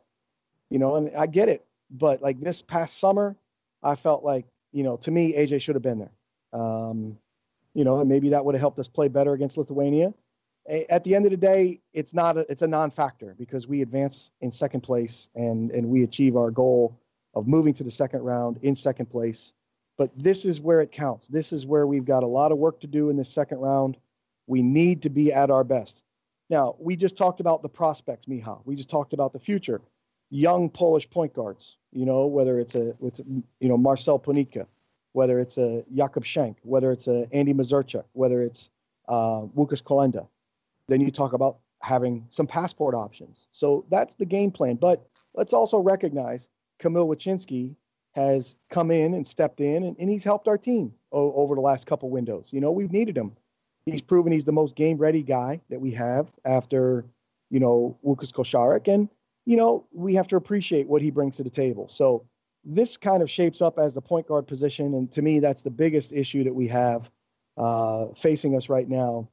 you 0.70 0.78
know. 0.78 0.96
And 0.96 1.14
I 1.16 1.26
get 1.26 1.48
it, 1.48 1.64
but 1.90 2.20
like 2.22 2.40
this 2.40 2.62
past 2.62 2.98
summer, 2.98 3.36
I 3.82 3.94
felt 3.94 4.24
like 4.24 4.46
you 4.72 4.82
know 4.82 4.96
to 4.98 5.10
me 5.10 5.34
AJ 5.34 5.62
should 5.62 5.76
have 5.76 5.82
been 5.82 5.98
there. 5.98 6.60
Um, 6.60 7.18
you 7.74 7.84
know, 7.84 8.00
and 8.00 8.08
maybe 8.08 8.30
that 8.30 8.44
would 8.44 8.54
have 8.54 8.60
helped 8.60 8.78
us 8.80 8.88
play 8.88 9.08
better 9.08 9.32
against 9.32 9.56
Lithuania. 9.56 10.12
At 10.68 11.04
the 11.04 11.14
end 11.14 11.24
of 11.24 11.30
the 11.30 11.36
day, 11.36 11.80
it's 11.92 12.12
not 12.12 12.36
a, 12.36 12.40
it's 12.50 12.62
a 12.62 12.66
non-factor 12.66 13.34
because 13.38 13.66
we 13.66 13.82
advance 13.82 14.30
in 14.40 14.50
second 14.50 14.82
place 14.82 15.28
and 15.34 15.70
and 15.70 15.88
we 15.88 16.02
achieve 16.02 16.36
our 16.36 16.50
goal 16.50 16.98
of 17.34 17.46
moving 17.46 17.74
to 17.74 17.84
the 17.84 17.90
second 17.90 18.22
round 18.22 18.58
in 18.62 18.74
second 18.74 19.06
place. 19.06 19.52
But 20.00 20.12
this 20.16 20.46
is 20.46 20.62
where 20.62 20.80
it 20.80 20.92
counts. 20.92 21.28
This 21.28 21.52
is 21.52 21.66
where 21.66 21.86
we've 21.86 22.06
got 22.06 22.22
a 22.22 22.26
lot 22.26 22.52
of 22.52 22.56
work 22.56 22.80
to 22.80 22.86
do 22.86 23.10
in 23.10 23.18
the 23.18 23.24
second 23.26 23.58
round. 23.58 23.98
We 24.46 24.62
need 24.62 25.02
to 25.02 25.10
be 25.10 25.30
at 25.30 25.50
our 25.50 25.62
best. 25.62 26.02
Now, 26.48 26.74
we 26.78 26.96
just 26.96 27.18
talked 27.18 27.38
about 27.38 27.60
the 27.60 27.68
prospects, 27.68 28.24
Miha. 28.24 28.62
We 28.64 28.76
just 28.76 28.88
talked 28.88 29.12
about 29.12 29.34
the 29.34 29.38
future. 29.38 29.82
Young 30.30 30.70
Polish 30.70 31.10
point 31.10 31.34
guards, 31.34 31.76
you 31.92 32.06
know, 32.06 32.24
whether 32.24 32.58
it's 32.58 32.74
a 32.74 32.94
with 32.98 33.20
you 33.28 33.68
know 33.68 33.76
Marcel 33.76 34.18
Ponitka, 34.18 34.66
whether 35.12 35.38
it's 35.38 35.58
a 35.58 35.84
Jakub 35.94 36.24
Schenk, 36.24 36.56
whether 36.62 36.92
it's 36.92 37.06
a 37.06 37.28
Andy 37.30 37.52
Mazurczak, 37.52 38.04
whether 38.14 38.40
it's 38.42 38.70
uh, 39.06 39.42
Kolenda. 39.54 40.26
Then 40.88 41.02
you 41.02 41.10
talk 41.10 41.34
about 41.34 41.58
having 41.82 42.24
some 42.30 42.46
passport 42.46 42.94
options. 42.94 43.48
So 43.52 43.84
that's 43.90 44.14
the 44.14 44.24
game 44.24 44.50
plan. 44.50 44.76
But 44.76 45.06
let's 45.34 45.52
also 45.52 45.78
recognize 45.78 46.48
Kamil 46.78 47.06
Łączyński 47.06 47.74
has 48.12 48.56
come 48.70 48.90
in 48.90 49.14
and 49.14 49.26
stepped 49.26 49.60
in, 49.60 49.84
and, 49.84 49.96
and 49.98 50.10
he's 50.10 50.24
helped 50.24 50.48
our 50.48 50.58
team 50.58 50.92
o- 51.12 51.32
over 51.34 51.54
the 51.54 51.60
last 51.60 51.86
couple 51.86 52.10
windows. 52.10 52.50
You 52.52 52.60
know, 52.60 52.72
we've 52.72 52.92
needed 52.92 53.16
him. 53.16 53.36
He's 53.86 54.02
proven 54.02 54.32
he's 54.32 54.44
the 54.44 54.52
most 54.52 54.76
game 54.76 54.98
ready 54.98 55.22
guy 55.22 55.60
that 55.70 55.80
we 55.80 55.90
have 55.92 56.28
after, 56.44 57.06
you 57.50 57.60
know, 57.60 57.96
Łukasz 58.04 58.32
Koszarek. 58.32 58.92
And, 58.92 59.08
you 59.46 59.56
know, 59.56 59.86
we 59.92 60.14
have 60.14 60.28
to 60.28 60.36
appreciate 60.36 60.86
what 60.86 61.02
he 61.02 61.10
brings 61.10 61.36
to 61.36 61.42
the 61.42 61.50
table. 61.50 61.88
So 61.88 62.24
this 62.64 62.96
kind 62.96 63.22
of 63.22 63.30
shapes 63.30 63.62
up 63.62 63.78
as 63.78 63.94
the 63.94 64.02
point 64.02 64.26
guard 64.26 64.46
position, 64.46 64.94
and 64.94 65.10
to 65.12 65.22
me, 65.22 65.40
that's 65.40 65.62
the 65.62 65.70
biggest 65.70 66.12
issue 66.12 66.44
that 66.44 66.54
we 66.54 66.66
have 66.68 67.10
uh, 67.56 68.06
facing 68.14 68.56
us 68.56 68.68
right 68.68 68.88
now. 68.88 69.28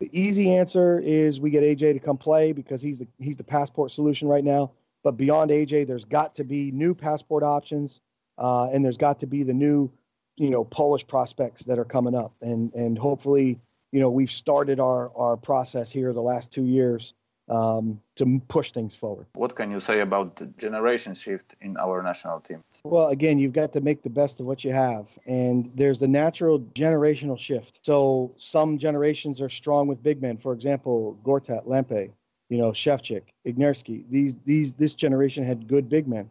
The 0.00 0.10
easy 0.12 0.54
answer 0.54 1.00
is 1.00 1.40
we 1.40 1.50
get 1.50 1.64
AJ 1.64 1.94
to 1.94 1.98
come 1.98 2.18
play 2.18 2.52
because 2.52 2.80
he's 2.80 2.98
the 2.98 3.08
he's 3.18 3.36
the 3.36 3.44
passport 3.44 3.90
solution 3.90 4.28
right 4.28 4.44
now. 4.44 4.72
But 5.02 5.16
beyond 5.16 5.50
AJ, 5.50 5.86
there's 5.86 6.04
got 6.04 6.34
to 6.36 6.44
be 6.44 6.70
new 6.70 6.94
passport 6.94 7.42
options, 7.42 8.00
uh, 8.38 8.70
and 8.72 8.84
there's 8.84 8.96
got 8.96 9.20
to 9.20 9.26
be 9.26 9.42
the 9.42 9.54
new, 9.54 9.90
you 10.36 10.50
know, 10.50 10.64
Polish 10.64 11.06
prospects 11.06 11.64
that 11.64 11.78
are 11.78 11.84
coming 11.84 12.14
up, 12.14 12.32
and 12.40 12.72
and 12.74 12.98
hopefully, 12.98 13.58
you 13.92 14.00
know, 14.00 14.10
we've 14.10 14.30
started 14.30 14.80
our 14.80 15.10
our 15.16 15.36
process 15.36 15.90
here 15.90 16.12
the 16.12 16.22
last 16.22 16.50
two 16.50 16.64
years 16.64 17.14
um, 17.48 18.00
to 18.16 18.40
push 18.48 18.72
things 18.72 18.94
forward. 18.94 19.26
What 19.34 19.56
can 19.56 19.70
you 19.70 19.80
say 19.80 20.00
about 20.00 20.36
the 20.36 20.46
generation 20.58 21.14
shift 21.14 21.56
in 21.60 21.76
our 21.76 22.02
national 22.02 22.40
team? 22.40 22.62
Well, 22.84 23.08
again, 23.08 23.38
you've 23.38 23.52
got 23.52 23.72
to 23.72 23.80
make 23.80 24.02
the 24.02 24.10
best 24.10 24.40
of 24.40 24.46
what 24.46 24.64
you 24.64 24.72
have, 24.72 25.08
and 25.26 25.70
there's 25.74 25.98
the 25.98 26.08
natural 26.08 26.60
generational 26.60 27.38
shift. 27.38 27.80
So 27.82 28.34
some 28.38 28.78
generations 28.78 29.40
are 29.40 29.48
strong 29.48 29.88
with 29.88 30.02
big 30.02 30.20
men. 30.22 30.36
For 30.36 30.52
example, 30.52 31.18
Gortat, 31.24 31.66
Lampe, 31.66 32.10
you 32.48 32.58
know, 32.58 32.72
Szewczyk, 32.72 33.22
Ignerski. 33.46 34.04
These 34.10 34.36
these 34.44 34.74
this 34.74 34.94
generation 34.94 35.44
had 35.44 35.66
good 35.66 35.88
big 35.88 36.06
men. 36.06 36.30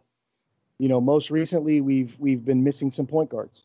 You 0.78 0.88
know, 0.88 1.00
most 1.00 1.30
recently 1.30 1.80
we've 1.80 2.16
we've 2.18 2.44
been 2.44 2.62
missing 2.62 2.90
some 2.90 3.06
point 3.06 3.30
guards. 3.30 3.64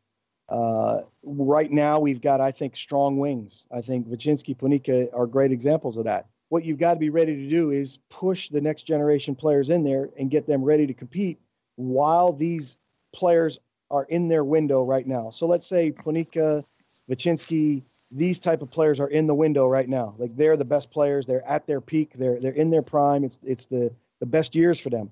Uh, 0.50 1.02
right 1.24 1.72
now, 1.72 2.00
we've 2.00 2.22
got, 2.22 2.42
I 2.42 2.52
think, 2.52 2.76
strong 2.76 3.18
wings. 3.18 3.66
I 3.72 3.82
think 3.82 4.08
Waczyński, 4.08 4.58
Ponitka 4.58 5.08
are 5.14 5.26
great 5.26 5.52
examples 5.52 5.98
of 5.98 6.04
that 6.04 6.28
what 6.54 6.64
you've 6.64 6.78
got 6.78 6.94
to 6.94 7.00
be 7.00 7.10
ready 7.10 7.36
to 7.36 7.50
do 7.50 7.72
is 7.72 7.98
push 8.12 8.48
the 8.50 8.62
next 8.62 8.84
generation 8.84 9.34
players 9.34 9.72
in 9.72 9.84
there 9.84 10.12
and 10.20 10.30
get 10.30 10.46
them 10.46 10.64
ready 10.64 10.86
to 10.86 10.94
compete 10.94 11.40
while 11.78 12.32
these 12.32 12.78
players 13.12 13.58
are 13.90 14.04
in 14.04 14.28
their 14.28 14.44
window 14.44 14.84
right 14.84 15.08
now. 15.08 15.32
So 15.32 15.48
let's 15.48 15.66
say 15.66 15.92
Ponitka, 15.92 16.64
Waczyński, 17.10 17.82
these 18.12 18.38
type 18.38 18.62
of 18.62 18.70
players 18.70 19.00
are 19.00 19.08
in 19.08 19.26
the 19.26 19.34
window 19.34 19.68
right 19.68 19.90
now. 19.90 20.14
Like 20.20 20.38
they're 20.38 20.56
the 20.56 20.64
best 20.64 20.92
players. 20.92 21.26
They're 21.26 21.48
at 21.48 21.66
their 21.66 21.82
peak. 21.82 22.14
They're 22.14 22.40
they're 22.40 22.52
in 22.52 22.70
their 22.70 22.84
prime. 22.84 23.24
It's 23.24 23.40
it's 23.42 23.66
the 23.66 23.92
the 24.20 24.28
best 24.28 24.54
years 24.54 24.80
for 24.80 24.92
them. 24.92 25.10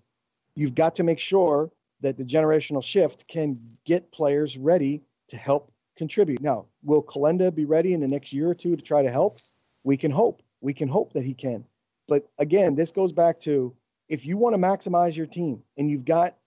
You've 0.53 0.75
got 0.75 0.95
to 0.97 1.03
make 1.03 1.17
sure 1.17 1.71
that 2.01 2.17
the 2.17 2.23
generational 2.23 2.83
shift 2.83 3.27
can 3.27 3.59
get 3.85 4.11
players 4.11 4.57
ready 4.57 5.01
to 5.29 5.37
help 5.37 5.71
contribute. 5.95 6.41
Now, 6.41 6.65
will 6.83 7.03
Kolenda 7.03 7.53
be 7.53 7.65
ready 7.65 7.93
in 7.93 7.99
the 8.01 8.07
next 8.07 8.33
year 8.33 8.49
or 8.49 8.55
two 8.55 8.75
to 8.75 8.81
try 8.81 9.01
to 9.01 9.11
help? 9.11 9.37
We 9.83 9.97
can 9.97 10.11
hope 10.11 10.41
we 10.61 10.73
can 10.73 10.87
hope 10.87 11.13
that 11.13 11.25
he 11.25 11.33
can. 11.33 11.65
But 12.07 12.29
again, 12.37 12.75
this 12.75 12.91
goes 12.91 13.11
back 13.11 13.39
to 13.41 13.75
if 14.07 14.25
you 14.25 14.37
want 14.37 14.53
to 14.53 14.61
maximize 14.61 15.15
your 15.15 15.25
team 15.25 15.63
and 15.77 15.89
you've 15.89 16.05
got 16.05 16.37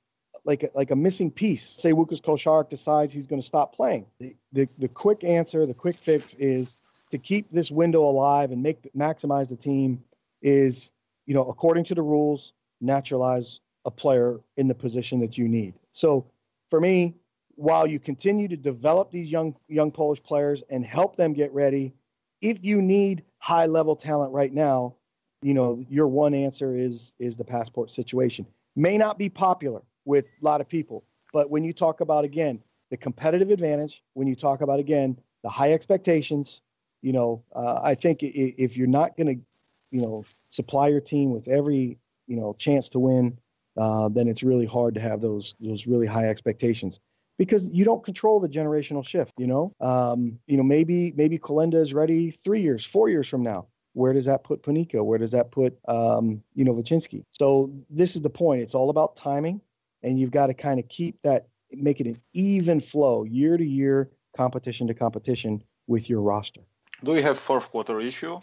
like 0.45 0.63
a, 0.63 0.71
like 0.75 0.91
a 0.91 0.97
missing 0.97 1.31
piece, 1.31 1.69
say 1.69 1.93
Łukasz 1.93 2.23
Koszarek 2.23 2.69
decides 2.69 3.13
he's 3.13 3.27
going 3.27 3.41
to 3.41 3.47
stop 3.47 3.75
playing. 3.75 4.07
The, 4.21 4.37
the, 4.53 4.69
the 4.79 4.89
quick 4.89 5.25
answer, 5.25 5.67
the 5.67 5.75
quick 5.75 5.97
fix 5.97 6.35
is 6.35 6.79
to 7.11 7.19
keep 7.19 7.51
this 7.51 7.71
window 7.71 8.05
alive 8.05 8.51
and 8.53 8.63
make 8.63 8.91
maximize 8.95 9.49
the 9.49 9.57
team 9.57 10.05
is, 10.43 10.93
you 11.27 11.35
know, 11.35 11.45
according 11.45 11.85
to 11.85 11.95
the 11.95 12.03
rules, 12.03 12.53
naturalize 12.81 13.61
a 13.85 13.91
player 13.91 14.41
in 14.57 14.69
the 14.69 14.75
position 14.75 15.21
that 15.21 15.37
you 15.37 15.49
need. 15.49 15.75
So 15.91 16.27
for 16.71 16.81
me, 16.81 17.15
while 17.57 17.87
you 17.87 18.01
continue 18.01 18.49
to 18.49 18.57
develop 18.57 19.11
these 19.11 19.31
young 19.31 19.55
young 19.69 19.91
Polish 19.91 20.23
players 20.23 20.63
and 20.71 20.85
help 20.85 21.17
them 21.17 21.33
get 21.33 21.53
ready, 21.53 21.95
if 22.41 22.65
you 22.65 22.83
need 22.83 23.25
high 23.39 23.67
level 23.67 23.95
talent 23.95 24.33
right 24.33 24.53
now, 24.53 24.95
you 25.43 25.55
know, 25.55 25.85
your 25.89 26.09
one 26.09 26.35
answer 26.35 26.77
is 26.77 27.13
is 27.19 27.37
the 27.37 27.45
passport 27.45 27.91
situation. 27.91 28.47
May 28.77 28.99
not 28.99 29.19
be 29.19 29.29
popular 29.29 29.83
with 30.05 30.25
a 30.25 30.45
lot 30.45 30.61
of 30.61 30.69
people, 30.69 31.05
but 31.33 31.51
when 31.51 31.65
you 31.65 31.73
talk 31.73 32.01
about 32.01 32.25
again 32.25 32.61
the 32.91 32.97
competitive 32.97 33.51
advantage, 33.51 34.03
when 34.15 34.27
you 34.27 34.35
talk 34.35 34.61
about 34.61 34.81
again 34.81 35.19
the 35.43 35.49
high 35.49 35.73
expectations, 35.73 36.63
you 37.03 37.13
know, 37.13 37.43
uh, 37.55 37.81
I 37.83 37.95
think 37.95 38.23
if 38.23 38.77
you're 38.77 38.87
not 38.87 39.17
going 39.17 39.27
to, 39.27 39.45
you 39.91 40.03
know, 40.03 40.25
supply 40.51 40.89
your 40.89 41.01
team 41.01 41.31
with 41.31 41.47
every 41.49 41.99
you 42.27 42.37
know 42.37 42.55
chance 42.59 42.89
to 42.91 42.99
win, 42.99 43.39
uh, 43.77 44.09
then 44.09 44.29
it's 44.29 44.43
really 44.43 44.67
hard 44.67 44.95
to 44.95 45.01
have 45.01 45.21
those 45.21 45.55
those 45.61 45.87
really 45.87 46.07
high 46.07 46.29
expectations 46.29 47.01
because 47.39 47.69
you 47.71 47.85
don't 47.85 48.05
control 48.05 48.41
the 48.41 48.49
generational 48.49 49.07
shift. 49.07 49.33
You 49.39 49.47
know, 49.47 49.73
um, 49.81 50.39
you 50.47 50.57
know 50.57 50.63
maybe 50.63 51.13
maybe 51.17 51.39
Kolenda 51.39 51.75
is 51.75 51.93
ready 51.93 52.31
three 52.31 52.61
years, 52.61 52.85
four 52.85 53.09
years 53.09 53.29
from 53.29 53.43
now. 53.43 53.67
Where 53.93 54.13
does 54.13 54.25
that 54.25 54.43
put 54.43 54.63
Ponitka? 54.63 55.05
Where 55.05 55.19
does 55.19 55.31
that 55.33 55.51
put 55.51 55.79
um, 55.89 56.43
you 56.55 56.65
know 56.65 56.75
Waczyński? 56.75 57.25
So 57.31 57.73
this 57.91 58.17
is 58.17 58.23
the 58.23 58.31
point. 58.31 58.63
It's 58.63 58.75
all 58.75 58.91
about 58.91 59.17
timing, 59.17 59.61
and 60.03 60.19
you've 60.19 60.33
got 60.33 60.49
to 60.49 60.55
kind 60.55 60.79
of 60.79 60.89
keep 60.89 61.21
that, 61.23 61.49
make 61.73 62.01
it 62.01 62.07
an 62.07 62.21
even 62.33 62.81
flow, 62.81 63.25
year 63.25 63.57
to 63.57 63.65
year, 63.65 64.11
competition 64.37 64.87
to 64.89 64.95
competition 64.95 65.63
with 65.87 66.09
your 66.09 66.21
roster. 66.21 66.61
Do 67.03 67.13
we 67.13 67.23
have 67.23 67.39
fourth 67.39 67.71
quarter 67.71 68.01
issue? 68.01 68.41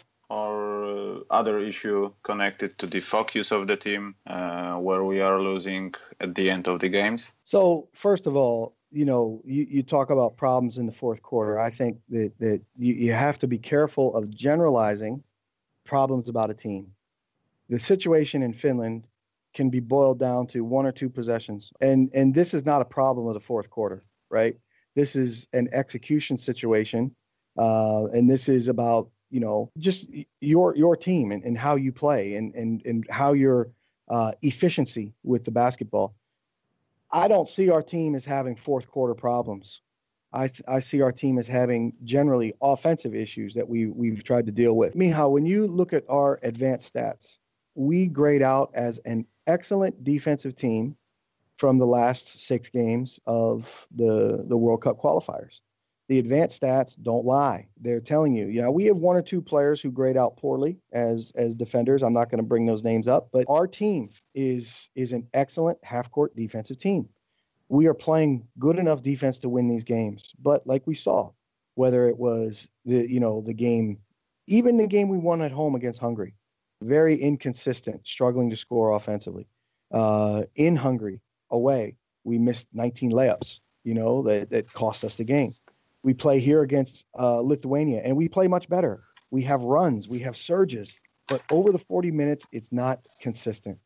Other 1.32 1.58
issue 1.58 2.12
connected 2.22 2.78
to 2.78 2.86
the 2.86 3.00
focus 3.00 3.50
of 3.50 3.66
the 3.66 3.76
team 3.76 4.14
uh, 4.26 4.74
where 4.74 5.02
we 5.04 5.20
are 5.20 5.40
losing 5.40 5.94
at 6.20 6.34
the 6.34 6.50
end 6.50 6.68
of 6.68 6.80
the 6.80 6.88
games? 6.88 7.32
So, 7.44 7.88
first 7.92 8.26
of 8.26 8.36
all, 8.36 8.76
you 8.90 9.04
know, 9.04 9.40
you, 9.44 9.66
you 9.68 9.82
talk 9.82 10.10
about 10.10 10.36
problems 10.36 10.78
in 10.78 10.86
the 10.86 10.92
fourth 10.92 11.22
quarter. 11.22 11.58
I 11.58 11.70
think 11.70 11.98
that, 12.10 12.32
that 12.38 12.60
you, 12.76 12.94
you 12.94 13.12
have 13.12 13.38
to 13.38 13.46
be 13.46 13.58
careful 13.58 14.14
of 14.14 14.30
generalizing 14.30 15.22
problems 15.84 16.28
about 16.28 16.50
a 16.50 16.54
team. 16.54 16.92
The 17.68 17.78
situation 17.78 18.42
in 18.42 18.52
Finland 18.52 19.06
can 19.54 19.70
be 19.70 19.80
boiled 19.80 20.18
down 20.18 20.46
to 20.48 20.64
one 20.64 20.86
or 20.86 20.92
two 20.92 21.08
possessions. 21.08 21.72
And 21.80 22.10
and 22.14 22.34
this 22.34 22.54
is 22.54 22.64
not 22.64 22.82
a 22.82 22.84
problem 22.84 23.26
of 23.26 23.34
the 23.34 23.40
fourth 23.40 23.70
quarter, 23.70 24.02
right? 24.30 24.56
This 24.94 25.16
is 25.16 25.46
an 25.52 25.68
execution 25.72 26.36
situation. 26.36 27.14
Uh, 27.58 28.06
and 28.06 28.30
this 28.30 28.48
is 28.48 28.68
about, 28.68 29.10
you 29.32 29.40
know, 29.40 29.70
just 29.78 30.08
your 30.40 30.76
your 30.76 30.94
team 30.94 31.32
and, 31.32 31.42
and 31.42 31.56
how 31.56 31.74
you 31.74 31.90
play 31.90 32.36
and 32.36 32.54
and, 32.54 32.84
and 32.84 33.06
how 33.10 33.32
your 33.32 33.70
uh, 34.08 34.32
efficiency 34.42 35.14
with 35.24 35.44
the 35.44 35.50
basketball. 35.50 36.14
I 37.10 37.28
don't 37.28 37.48
see 37.48 37.70
our 37.70 37.82
team 37.82 38.14
as 38.14 38.24
having 38.24 38.56
fourth 38.56 38.86
quarter 38.86 39.14
problems. 39.14 39.80
I, 40.34 40.50
I 40.66 40.80
see 40.80 41.02
our 41.02 41.12
team 41.12 41.38
as 41.38 41.46
having 41.46 41.94
generally 42.04 42.54
offensive 42.62 43.14
issues 43.14 43.54
that 43.54 43.68
we, 43.68 43.86
we've 43.86 44.24
tried 44.24 44.46
to 44.46 44.52
deal 44.52 44.74
with. 44.74 44.94
Miha, 44.94 45.30
when 45.30 45.44
you 45.44 45.66
look 45.66 45.92
at 45.92 46.04
our 46.08 46.38
advanced 46.42 46.94
stats, 46.94 47.38
we 47.74 48.06
grade 48.06 48.40
out 48.40 48.70
as 48.72 48.98
an 49.04 49.26
excellent 49.46 50.04
defensive 50.04 50.54
team 50.54 50.96
from 51.58 51.78
the 51.78 51.86
last 51.86 52.40
six 52.40 52.70
games 52.70 53.20
of 53.26 53.68
the, 53.94 54.44
the 54.48 54.56
World 54.56 54.82
Cup 54.82 54.98
qualifiers. 54.98 55.60
The 56.08 56.18
advanced 56.18 56.60
stats 56.60 57.00
don't 57.00 57.24
lie. 57.24 57.68
They're 57.80 58.00
telling 58.00 58.34
you, 58.34 58.46
you 58.46 58.60
know, 58.60 58.70
we 58.70 58.84
have 58.86 58.96
one 58.96 59.16
or 59.16 59.22
two 59.22 59.40
players 59.40 59.80
who 59.80 59.90
grade 59.90 60.16
out 60.16 60.36
poorly 60.36 60.78
as 60.92 61.32
as 61.36 61.54
defenders. 61.54 62.02
I'm 62.02 62.12
not 62.12 62.30
going 62.30 62.42
to 62.42 62.46
bring 62.46 62.66
those 62.66 62.82
names 62.82 63.08
up, 63.08 63.28
but 63.32 63.46
our 63.48 63.66
team 63.66 64.10
is 64.34 64.90
is 64.94 65.12
an 65.12 65.26
excellent 65.32 65.78
half 65.82 66.10
court 66.10 66.34
defensive 66.36 66.78
team 66.78 67.08
we 67.72 67.86
are 67.86 67.94
playing 67.94 68.46
good 68.58 68.78
enough 68.78 69.00
defense 69.00 69.38
to 69.38 69.48
win 69.48 69.66
these 69.66 69.82
games. 69.82 70.34
But 70.38 70.66
like 70.66 70.86
we 70.86 70.94
saw, 70.94 71.30
whether 71.74 72.06
it 72.06 72.18
was 72.18 72.68
the 72.84 73.10
you 73.10 73.18
know 73.18 73.40
the 73.40 73.54
game, 73.54 73.98
even 74.46 74.76
the 74.76 74.86
game 74.86 75.08
we 75.08 75.16
won 75.16 75.40
at 75.40 75.50
home 75.50 75.74
against 75.74 75.98
Hungary, 75.98 76.34
very 76.82 77.16
inconsistent, 77.16 78.06
struggling 78.06 78.50
to 78.50 78.58
score 78.58 78.92
offensively. 78.92 79.48
Uh, 79.90 80.42
in 80.54 80.76
Hungary, 80.76 81.22
away, 81.50 81.96
we 82.24 82.38
missed 82.38 82.68
19 82.74 83.10
layups. 83.10 83.60
You 83.84 83.94
know 83.94 84.22
that 84.24 84.50
that 84.50 84.70
cost 84.70 85.02
us 85.02 85.16
the 85.16 85.24
game. 85.24 85.50
We 86.02 86.14
play 86.14 86.40
here 86.40 86.62
against 86.62 87.04
uh, 87.18 87.40
Lithuania, 87.40 88.00
and 88.04 88.16
we 88.16 88.28
play 88.28 88.48
much 88.48 88.68
better. 88.68 89.02
We 89.30 89.42
have 89.42 89.60
runs, 89.60 90.08
we 90.08 90.18
have 90.20 90.36
surges, 90.36 91.00
but 91.28 91.42
over 91.50 91.72
the 91.72 91.78
40 91.78 92.10
minutes, 92.10 92.46
it's 92.52 92.72
not 92.72 93.06
consistent. 93.20 93.78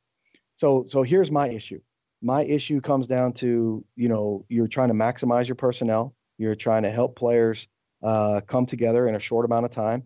So 0.57 0.85
so 0.89 1.03
here's 1.03 1.31
my 1.31 1.49
issue. 1.49 1.81
My 2.23 2.45
issue 2.45 2.81
comes 2.81 3.07
down 3.07 3.35
to 3.35 3.85
you 3.95 4.09
know 4.09 4.45
you're 4.49 4.69
trying 4.69 4.89
to 4.89 4.95
maximize 4.95 5.47
your 5.47 5.55
personnel. 5.55 6.15
You're 6.39 6.55
trying 6.55 6.83
to 6.83 6.91
help 6.91 7.17
players 7.17 7.69
uh, 8.03 8.41
come 8.47 8.67
together 8.67 9.09
in 9.09 9.15
a 9.15 9.21
short 9.21 9.45
amount 9.45 9.67
of 9.67 9.71
time. 9.71 10.05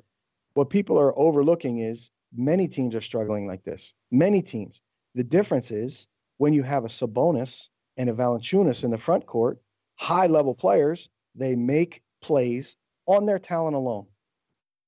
What 0.54 0.70
people 0.70 0.98
are 0.98 1.16
overlooking 1.18 1.78
is 1.78 2.10
many 2.36 2.68
teams 2.68 2.94
are 2.94 3.00
struggling 3.00 3.46
like 3.46 3.64
this. 3.64 3.94
Many 4.10 4.42
teams. 4.42 4.80
The 5.14 5.24
difference 5.24 5.70
is 5.70 6.06
when 6.38 6.52
you 6.52 6.62
have 6.62 6.84
a 6.84 6.88
sabonis 6.88 7.68
and 7.96 8.10
a 8.10 8.12
valanciunas 8.12 8.84
in 8.84 8.90
the 8.90 8.98
front 8.98 9.26
court 9.26 9.60
high 9.96 10.26
level 10.26 10.54
players 10.54 11.08
they 11.40 11.56
make 11.56 12.02
plays 12.22 12.76
on 13.06 13.26
their 13.26 13.38
talent 13.38 13.74
alone 13.74 14.06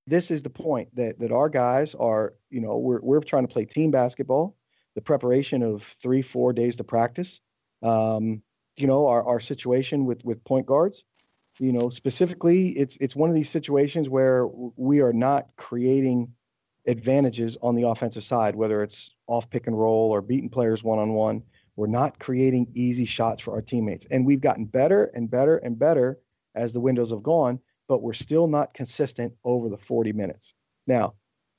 this 0.06 0.30
is 0.30 0.42
the 0.42 0.50
point 0.50 0.88
that 0.94 1.18
that 1.18 1.32
our 1.32 1.48
guys 1.48 1.94
are 1.96 2.34
you 2.50 2.60
know 2.60 2.78
we're, 2.78 3.00
we're 3.00 3.20
trying 3.20 3.46
to 3.46 3.52
play 3.52 3.64
team 3.64 3.90
basketball 3.90 4.54
the 4.94 5.00
preparation 5.00 5.62
of 5.62 5.82
three, 6.02 6.22
four 6.22 6.52
days 6.52 6.76
to 6.76 6.84
practice. 6.84 7.40
Um, 7.82 8.42
you 8.76 8.86
know, 8.86 9.06
our, 9.06 9.22
our 9.24 9.40
situation 9.40 10.06
with, 10.06 10.24
with 10.24 10.42
point 10.44 10.66
guards, 10.66 11.04
you 11.58 11.72
know, 11.72 11.90
specifically, 11.90 12.68
it's 12.70 12.96
it's 12.96 13.14
one 13.14 13.28
of 13.28 13.34
these 13.34 13.50
situations 13.50 14.08
where 14.08 14.46
we 14.76 15.00
are 15.00 15.12
not 15.12 15.48
creating 15.56 16.32
advantages 16.86 17.58
on 17.60 17.74
the 17.74 17.86
offensive 17.86 18.24
side, 18.24 18.56
whether 18.56 18.82
it's 18.82 19.10
off 19.26 19.50
pick 19.50 19.66
and 19.66 19.78
roll 19.78 20.10
or 20.10 20.22
beating 20.22 20.48
players 20.48 20.82
one 20.82 20.98
on 20.98 21.12
one. 21.12 21.42
We're 21.76 21.88
not 21.88 22.18
creating 22.18 22.68
easy 22.74 23.04
shots 23.04 23.42
for 23.42 23.52
our 23.54 23.60
teammates, 23.60 24.06
and 24.10 24.24
we've 24.24 24.40
gotten 24.40 24.64
better 24.64 25.10
and 25.14 25.30
better 25.30 25.58
and 25.58 25.78
better 25.78 26.18
as 26.54 26.72
the 26.72 26.80
windows 26.80 27.10
have 27.10 27.22
gone, 27.22 27.58
but 27.88 28.02
we're 28.02 28.12
still 28.12 28.46
not 28.46 28.74
consistent 28.74 29.32
over 29.44 29.68
the 29.68 29.78
40 29.78 30.12
minutes. 30.12 30.54
Now, 30.86 31.14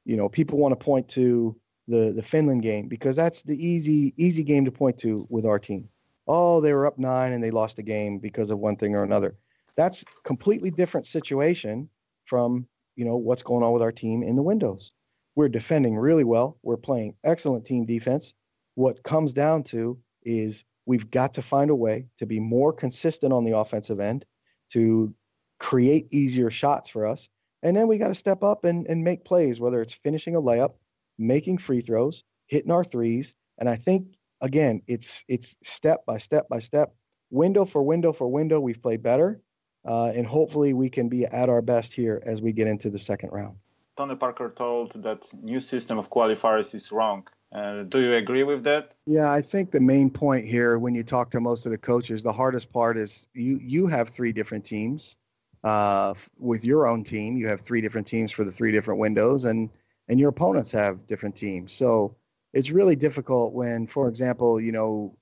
you 0.06 0.17
know, 0.17 0.29
people 0.29 0.58
want 0.58 0.77
to 0.77 0.84
point 0.84 1.08
to 1.10 1.56
the 1.88 2.12
the 2.12 2.23
Finland 2.23 2.62
game 2.62 2.88
because 2.88 3.15
that's 3.15 3.43
the 3.43 3.65
easy 3.65 4.13
easy 4.17 4.43
game 4.43 4.65
to 4.65 4.71
point 4.71 4.97
to 4.99 5.27
with 5.29 5.45
our 5.45 5.60
team. 5.60 5.89
Oh, 6.27 6.62
they 6.62 6.73
were 6.73 6.86
up 6.86 6.97
nine 6.97 7.34
and 7.34 7.43
they 7.43 7.51
lost 7.51 7.75
the 7.75 7.84
game 7.84 8.19
because 8.19 8.49
of 8.49 8.60
one 8.60 8.77
thing 8.77 8.95
or 8.95 9.03
another. 9.03 9.36
That's 9.75 10.06
completely 10.23 10.71
different 10.71 11.06
situation 11.06 11.89
from 12.25 12.67
you 12.95 13.06
know 13.06 13.17
what's 13.17 13.43
going 13.43 13.63
on 13.63 13.73
with 13.73 13.82
our 13.82 13.91
team 13.91 14.23
in 14.23 14.36
the 14.36 14.41
windows. 14.41 14.91
We're 15.36 15.49
defending 15.49 15.97
really 15.97 16.23
well. 16.23 16.58
We're 16.62 16.77
playing 16.77 17.15
excellent 17.23 17.65
team 17.65 17.86
defense. 17.86 18.34
What 18.75 19.03
comes 19.03 19.34
down 19.34 19.63
to 19.65 19.97
is 20.23 20.63
we've 20.86 21.10
got 21.10 21.34
to 21.34 21.41
find 21.41 21.69
a 21.69 21.75
way 21.75 22.08
to 22.17 22.25
be 22.25 22.39
more 22.39 22.71
consistent 22.71 23.34
on 23.34 23.43
the 23.43 23.58
offensive 23.58 23.99
end, 23.99 24.25
to 24.73 25.13
create 25.59 26.07
easier 26.12 26.49
shots 26.49 26.89
for 26.89 27.05
us. 27.05 27.29
And 27.63 27.75
then 27.75 27.88
we 27.88 27.97
got 27.97 28.09
to 28.09 28.15
step 28.15 28.43
up 28.43 28.65
and, 28.65 28.86
and 28.88 29.03
make 29.03 29.23
plays, 29.23 29.59
whether 29.59 29.81
it's 29.81 29.93
finishing 29.93 30.36
a 30.36 30.41
layup, 30.41 30.73
making 31.17 31.59
free 31.59 31.81
throws, 31.81 32.23
hitting 32.47 32.71
our 32.71 32.83
threes, 32.83 33.33
and 33.57 33.69
I 33.69 33.75
think 33.75 34.07
again, 34.41 34.81
it's 34.88 35.23
it's 35.27 35.55
step 35.63 36.05
by 36.05 36.17
step 36.17 36.47
by 36.49 36.59
step, 36.59 36.93
window 37.31 37.65
for 37.65 37.81
window 37.81 38.13
for 38.13 38.27
window. 38.27 38.59
We've 38.59 38.81
played 38.81 39.01
better, 39.01 39.41
uh, 39.86 40.12
and 40.15 40.27
hopefully 40.27 40.73
we 40.73 40.89
can 40.89 41.09
be 41.09 41.25
at 41.25 41.49
our 41.49 41.62
best 41.62 41.93
here 41.93 42.21
as 42.25 42.41
we 42.41 42.51
get 42.51 42.67
into 42.67 42.89
the 42.89 42.99
second 42.99 43.29
round. 43.31 43.55
Tony 43.95 44.15
Parker 44.15 44.51
told 44.55 44.91
that 45.03 45.21
new 45.41 45.59
system 45.59 45.97
of 45.97 46.09
qualifiers 46.09 46.73
is 46.75 46.91
wrong. 46.91 47.27
Uh, 47.53 47.83
do 47.83 48.01
you 48.01 48.13
agree 48.13 48.43
with 48.43 48.63
that? 48.63 48.95
Yeah, 49.05 49.31
I 49.31 49.41
think 49.41 49.71
the 49.71 49.79
main 49.79 50.09
point 50.09 50.45
here, 50.45 50.79
when 50.79 50.95
you 50.95 51.03
talk 51.03 51.29
to 51.31 51.39
most 51.39 51.65
of 51.65 51.71
the 51.71 51.77
coaches, 51.77 52.23
the 52.23 52.33
hardest 52.33 52.71
part 52.71 52.97
is 52.97 53.27
you 53.33 53.59
you 53.61 53.85
have 53.87 54.09
three 54.09 54.31
different 54.31 54.65
teams. 54.65 55.17
Uh, 55.63 56.13
with 56.39 56.65
your 56.65 56.87
own 56.87 57.03
team, 57.03 57.37
you 57.37 57.47
have 57.47 57.61
three 57.61 57.79
different 57.79 58.07
teams 58.07 58.31
for 58.31 58.43
the 58.43 58.51
three 58.51 58.71
different 58.71 58.99
windows, 58.99 59.45
and 59.45 59.69
and 60.09 60.19
your 60.19 60.29
opponents 60.29 60.71
have 60.71 61.05
different 61.05 61.35
teams. 61.35 61.73
So 61.73 62.15
it's 62.53 62.71
really 62.71 62.95
difficult 62.95 63.53
when, 63.53 63.85
for 63.85 64.07
example, 64.07 64.59
you 64.59 64.71
know, 64.71 65.15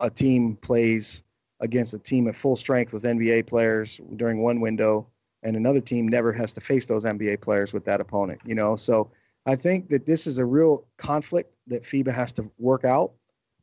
a 0.00 0.08
team 0.08 0.56
plays 0.56 1.24
against 1.60 1.94
a 1.94 1.98
team 1.98 2.28
at 2.28 2.34
full 2.36 2.56
strength 2.56 2.92
with 2.92 3.02
NBA 3.04 3.46
players 3.46 4.00
during 4.16 4.40
one 4.40 4.60
window, 4.60 5.08
and 5.42 5.56
another 5.56 5.80
team 5.80 6.06
never 6.06 6.32
has 6.32 6.52
to 6.52 6.60
face 6.60 6.86
those 6.86 7.04
NBA 7.04 7.40
players 7.40 7.72
with 7.72 7.84
that 7.86 8.00
opponent. 8.00 8.40
You 8.44 8.54
know, 8.54 8.76
so 8.76 9.10
I 9.46 9.56
think 9.56 9.88
that 9.88 10.06
this 10.06 10.26
is 10.26 10.38
a 10.38 10.44
real 10.44 10.86
conflict 10.98 11.58
that 11.66 11.82
FIBA 11.82 12.12
has 12.12 12.32
to 12.34 12.50
work 12.58 12.84
out, 12.84 13.12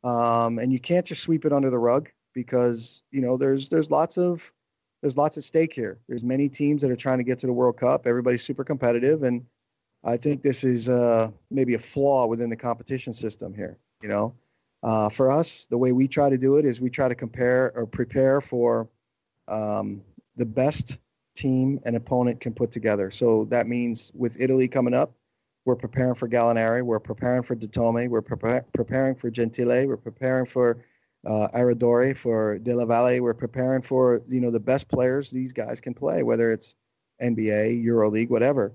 um, 0.04 0.58
and 0.58 0.72
you 0.72 0.78
can't 0.78 1.06
just 1.06 1.22
sweep 1.22 1.44
it 1.44 1.52
under 1.52 1.70
the 1.70 1.78
rug 1.78 2.10
because 2.34 3.02
you 3.10 3.20
know 3.20 3.36
there's 3.36 3.68
there's 3.68 3.90
lots 3.90 4.18
of 4.18 4.52
there's 5.00 5.16
lots 5.16 5.38
at 5.38 5.44
stake 5.44 5.72
here. 5.72 5.98
There's 6.08 6.22
many 6.22 6.48
teams 6.48 6.82
that 6.82 6.90
are 6.90 6.96
trying 6.96 7.18
to 7.18 7.24
get 7.24 7.38
to 7.40 7.46
the 7.46 7.52
World 7.52 7.78
Cup. 7.78 8.06
Everybody's 8.06 8.42
super 8.42 8.64
competitive, 8.64 9.22
and 9.22 9.46
I 10.04 10.16
think 10.16 10.42
this 10.42 10.64
is 10.64 10.88
uh, 10.88 11.30
maybe 11.50 11.74
a 11.74 11.78
flaw 11.78 12.26
within 12.26 12.50
the 12.50 12.56
competition 12.56 13.12
system 13.12 13.54
here. 13.54 13.78
You 14.02 14.08
know, 14.08 14.34
uh, 14.82 15.08
for 15.08 15.30
us, 15.30 15.66
the 15.66 15.78
way 15.78 15.92
we 15.92 16.08
try 16.08 16.28
to 16.28 16.38
do 16.38 16.56
it 16.56 16.64
is 16.64 16.80
we 16.80 16.90
try 16.90 17.08
to 17.08 17.14
compare 17.14 17.72
or 17.74 17.86
prepare 17.86 18.40
for 18.40 18.88
um, 19.48 20.02
the 20.36 20.46
best 20.46 20.98
team 21.36 21.80
an 21.84 21.94
opponent 21.94 22.40
can 22.40 22.52
put 22.52 22.70
together. 22.70 23.10
So 23.10 23.46
that 23.46 23.66
means 23.66 24.10
with 24.14 24.40
Italy 24.40 24.68
coming 24.68 24.94
up, 24.94 25.12
we're 25.64 25.76
preparing 25.76 26.14
for 26.14 26.28
Gallinari, 26.28 26.82
we're 26.82 27.00
preparing 27.00 27.42
for 27.42 27.54
Datome, 27.54 28.08
we're 28.08 28.22
pre- 28.22 28.60
preparing 28.72 29.14
for 29.14 29.30
Gentile, 29.30 29.86
we're 29.86 29.96
preparing 29.96 30.46
for 30.46 30.84
uh, 31.26 31.48
Aradori, 31.54 32.16
for 32.16 32.58
Della 32.58 32.86
Valle, 32.86 33.20
we're 33.20 33.34
preparing 33.34 33.82
for 33.82 34.20
you 34.26 34.40
know 34.40 34.50
the 34.50 34.60
best 34.60 34.88
players 34.88 35.30
these 35.30 35.52
guys 35.52 35.80
can 35.80 35.94
play, 35.94 36.22
whether 36.22 36.50
it's 36.50 36.74
NBA, 37.22 37.84
EuroLeague, 37.84 38.30
whatever. 38.30 38.72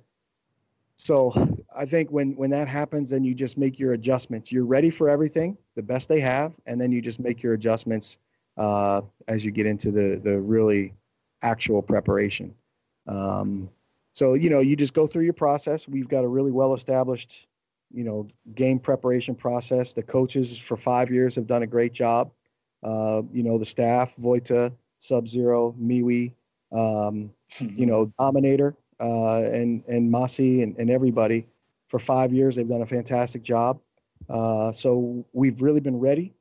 So 0.95 1.33
I 1.75 1.85
think 1.85 2.11
when 2.11 2.35
when 2.35 2.51
that 2.51 2.67
happens, 2.67 3.09
then 3.09 3.23
you 3.23 3.33
just 3.33 3.57
make 3.57 3.79
your 3.79 3.93
adjustments. 3.93 4.51
You're 4.51 4.65
ready 4.65 4.89
for 4.89 5.09
everything, 5.09 5.57
the 5.75 5.83
best 5.83 6.07
they 6.07 6.19
have, 6.21 6.55
and 6.65 6.79
then 6.79 6.91
you 6.91 7.01
just 7.01 7.19
make 7.19 7.43
your 7.43 7.53
adjustments 7.53 8.17
uh, 8.57 9.01
as 9.27 9.43
you 9.43 9.51
get 9.51 9.65
into 9.65 9.91
the 9.91 10.21
the 10.23 10.39
really 10.39 10.93
actual 11.41 11.81
preparation. 11.81 12.53
Um, 13.07 13.69
so 14.15 14.33
you 14.33 14.49
know, 14.49 14.61
you 14.61 14.77
just 14.77 14.93
go 14.93 15.07
through 15.07 15.25
your 15.25 15.33
process. 15.33 15.89
We've 15.89 16.07
got 16.07 16.23
a 16.23 16.27
really 16.29 16.51
well 16.51 16.73
established, 16.73 17.47
you 17.93 18.05
know, 18.05 18.29
game 18.55 18.79
preparation 18.79 19.35
process. 19.35 19.91
The 19.91 20.03
coaches 20.03 20.57
for 20.57 20.77
five 20.77 21.11
years 21.11 21.35
have 21.35 21.47
done 21.47 21.63
a 21.63 21.67
great 21.67 21.91
job. 21.91 22.31
Uh, 22.81 23.23
you 23.33 23.43
know, 23.43 23.57
the 23.57 23.65
staff, 23.65 24.15
voita 24.15 24.71
Sub 24.99 25.27
Zero, 25.27 25.75
Miwi, 25.77 26.31
um, 26.71 27.29
you 27.59 27.85
know, 27.85 28.05
Dominator 28.17 28.77
uh, 29.01 29.41
and 29.41 29.83
and 29.89 30.09
Masi 30.09 30.63
and, 30.63 30.77
and 30.77 30.89
everybody 30.89 31.45
for 31.89 31.99
five 31.99 32.31
years. 32.31 32.55
They've 32.55 32.65
done 32.65 32.83
a 32.83 32.85
fantastic 32.85 33.43
job. 33.43 33.81
Uh, 34.29 34.71
so 34.71 35.25
we've 35.33 35.61
really 35.61 35.81
been 35.81 35.99
ready, 35.99 36.33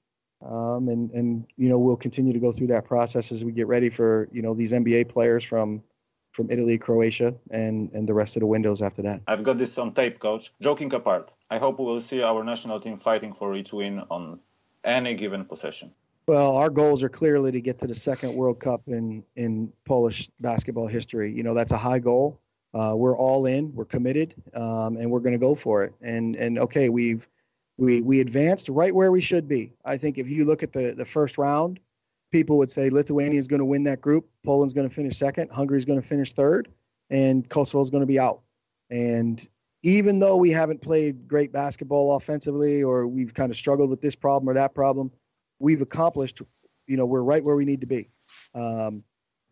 um, 0.46 0.88
and 0.88 1.11
and 1.11 1.44
you 1.57 1.68
know 1.68 1.80
we'll 1.80 1.96
continue 1.96 2.32
to 2.32 2.38
go 2.38 2.53
through 2.53 2.68
that 2.68 2.84
process 2.84 3.32
as 3.32 3.44
we 3.44 3.51
get 3.51 3.66
ready 3.66 3.90
for 3.90 4.28
you 4.30 4.42
know 4.42 4.55
these 4.55 4.70
NBA 4.70 5.09
players 5.09 5.42
from 5.42 5.82
from 6.35 6.51
Italy, 6.51 6.76
Croatia, 6.78 7.35
and 7.51 7.91
and 7.93 8.09
the 8.09 8.14
rest 8.14 8.37
of 8.37 8.41
the 8.41 8.47
windows 8.47 8.82
after 8.82 9.03
that. 9.03 9.22
I've 9.26 9.45
got 9.45 9.59
this 9.59 9.78
on 9.78 9.95
tape, 9.95 10.18
coach. 10.18 10.53
Joking 10.61 10.93
apart, 10.93 11.32
I 11.51 11.59
hope 11.59 11.78
we 11.78 11.87
will 11.87 12.01
see 12.01 12.22
our 12.22 12.45
national 12.45 12.80
team 12.80 12.97
fighting 12.97 13.32
for 13.32 13.55
each 13.55 13.72
win 13.72 14.03
on 14.11 14.41
any 14.85 15.14
given 15.14 15.45
possession. 15.45 15.93
Well, 16.26 16.57
our 16.57 16.70
goals 16.70 17.03
are 17.03 17.09
clearly 17.09 17.53
to 17.53 17.61
get 17.61 17.78
to 17.80 17.87
the 17.87 17.95
second 17.95 18.35
World 18.35 18.61
Cup 18.61 18.82
in 18.87 19.24
in 19.37 19.72
Polish 19.85 20.30
basketball 20.41 20.87
history. 20.87 21.32
You 21.32 21.43
know, 21.43 21.55
that's 21.55 21.72
a 21.72 21.78
high 21.78 22.01
goal 22.01 22.41
uh, 22.74 22.93
we're 22.97 23.16
all 23.16 23.47
in, 23.47 23.72
we're 23.74 23.85
committed, 23.85 24.35
um, 24.55 24.97
and 24.97 25.11
we're 25.11 25.20
going 25.20 25.32
to 25.32 25.39
go 25.39 25.55
for 25.55 25.85
it. 25.85 25.95
And 26.03 26.35
and 26.35 26.59
okay, 26.59 26.89
we've 26.89 27.26
we 27.78 28.03
we 28.03 28.20
advanced 28.20 28.68
right 28.68 28.95
where 28.95 29.12
we 29.12 29.20
should 29.20 29.49
be. 29.49 29.72
I 29.85 29.97
think 29.97 30.18
if 30.18 30.28
you 30.28 30.45
look 30.45 30.62
at 30.62 30.72
the 30.72 30.93
the 30.93 31.05
first 31.05 31.39
round, 31.39 31.78
people 32.35 32.59
would 32.59 32.70
say 32.70 32.91
Lithuania 32.91 33.39
is 33.39 33.47
going 33.47 33.61
to 33.61 33.64
win 33.64 33.85
that 33.85 34.01
group, 34.01 34.28
Poland's 34.45 34.74
going 34.74 34.89
to 34.89 34.93
finish 34.93 35.16
second, 35.16 35.53
Hungary's 35.53 35.85
going 35.85 36.03
to 36.03 36.07
finish 36.07 36.32
third, 36.32 36.66
and 37.09 37.49
Kosovo's 37.49 37.91
going 37.91 38.01
to 38.01 38.09
be 38.09 38.18
out. 38.18 38.41
And 38.91 39.47
even 39.85 40.18
though 40.18 40.37
we 40.37 40.51
haven't 40.51 40.82
played 40.82 41.28
great 41.28 41.53
basketball 41.53 42.16
offensively 42.16 42.82
or 42.82 43.07
we've 43.07 43.32
kind 43.32 43.53
of 43.53 43.57
struggled 43.57 43.89
with 43.89 44.01
this 44.01 44.16
problem 44.16 44.49
or 44.49 44.55
that 44.55 44.74
problem, 44.74 45.12
we've 45.61 45.80
accomplished, 45.80 46.43
you 46.89 46.97
know, 46.97 47.07
we're 47.07 47.22
right 47.22 47.45
where 47.45 47.55
we 47.55 47.64
need 47.64 47.80
to 47.82 47.87
be. 47.87 48.11
Um, 48.53 49.05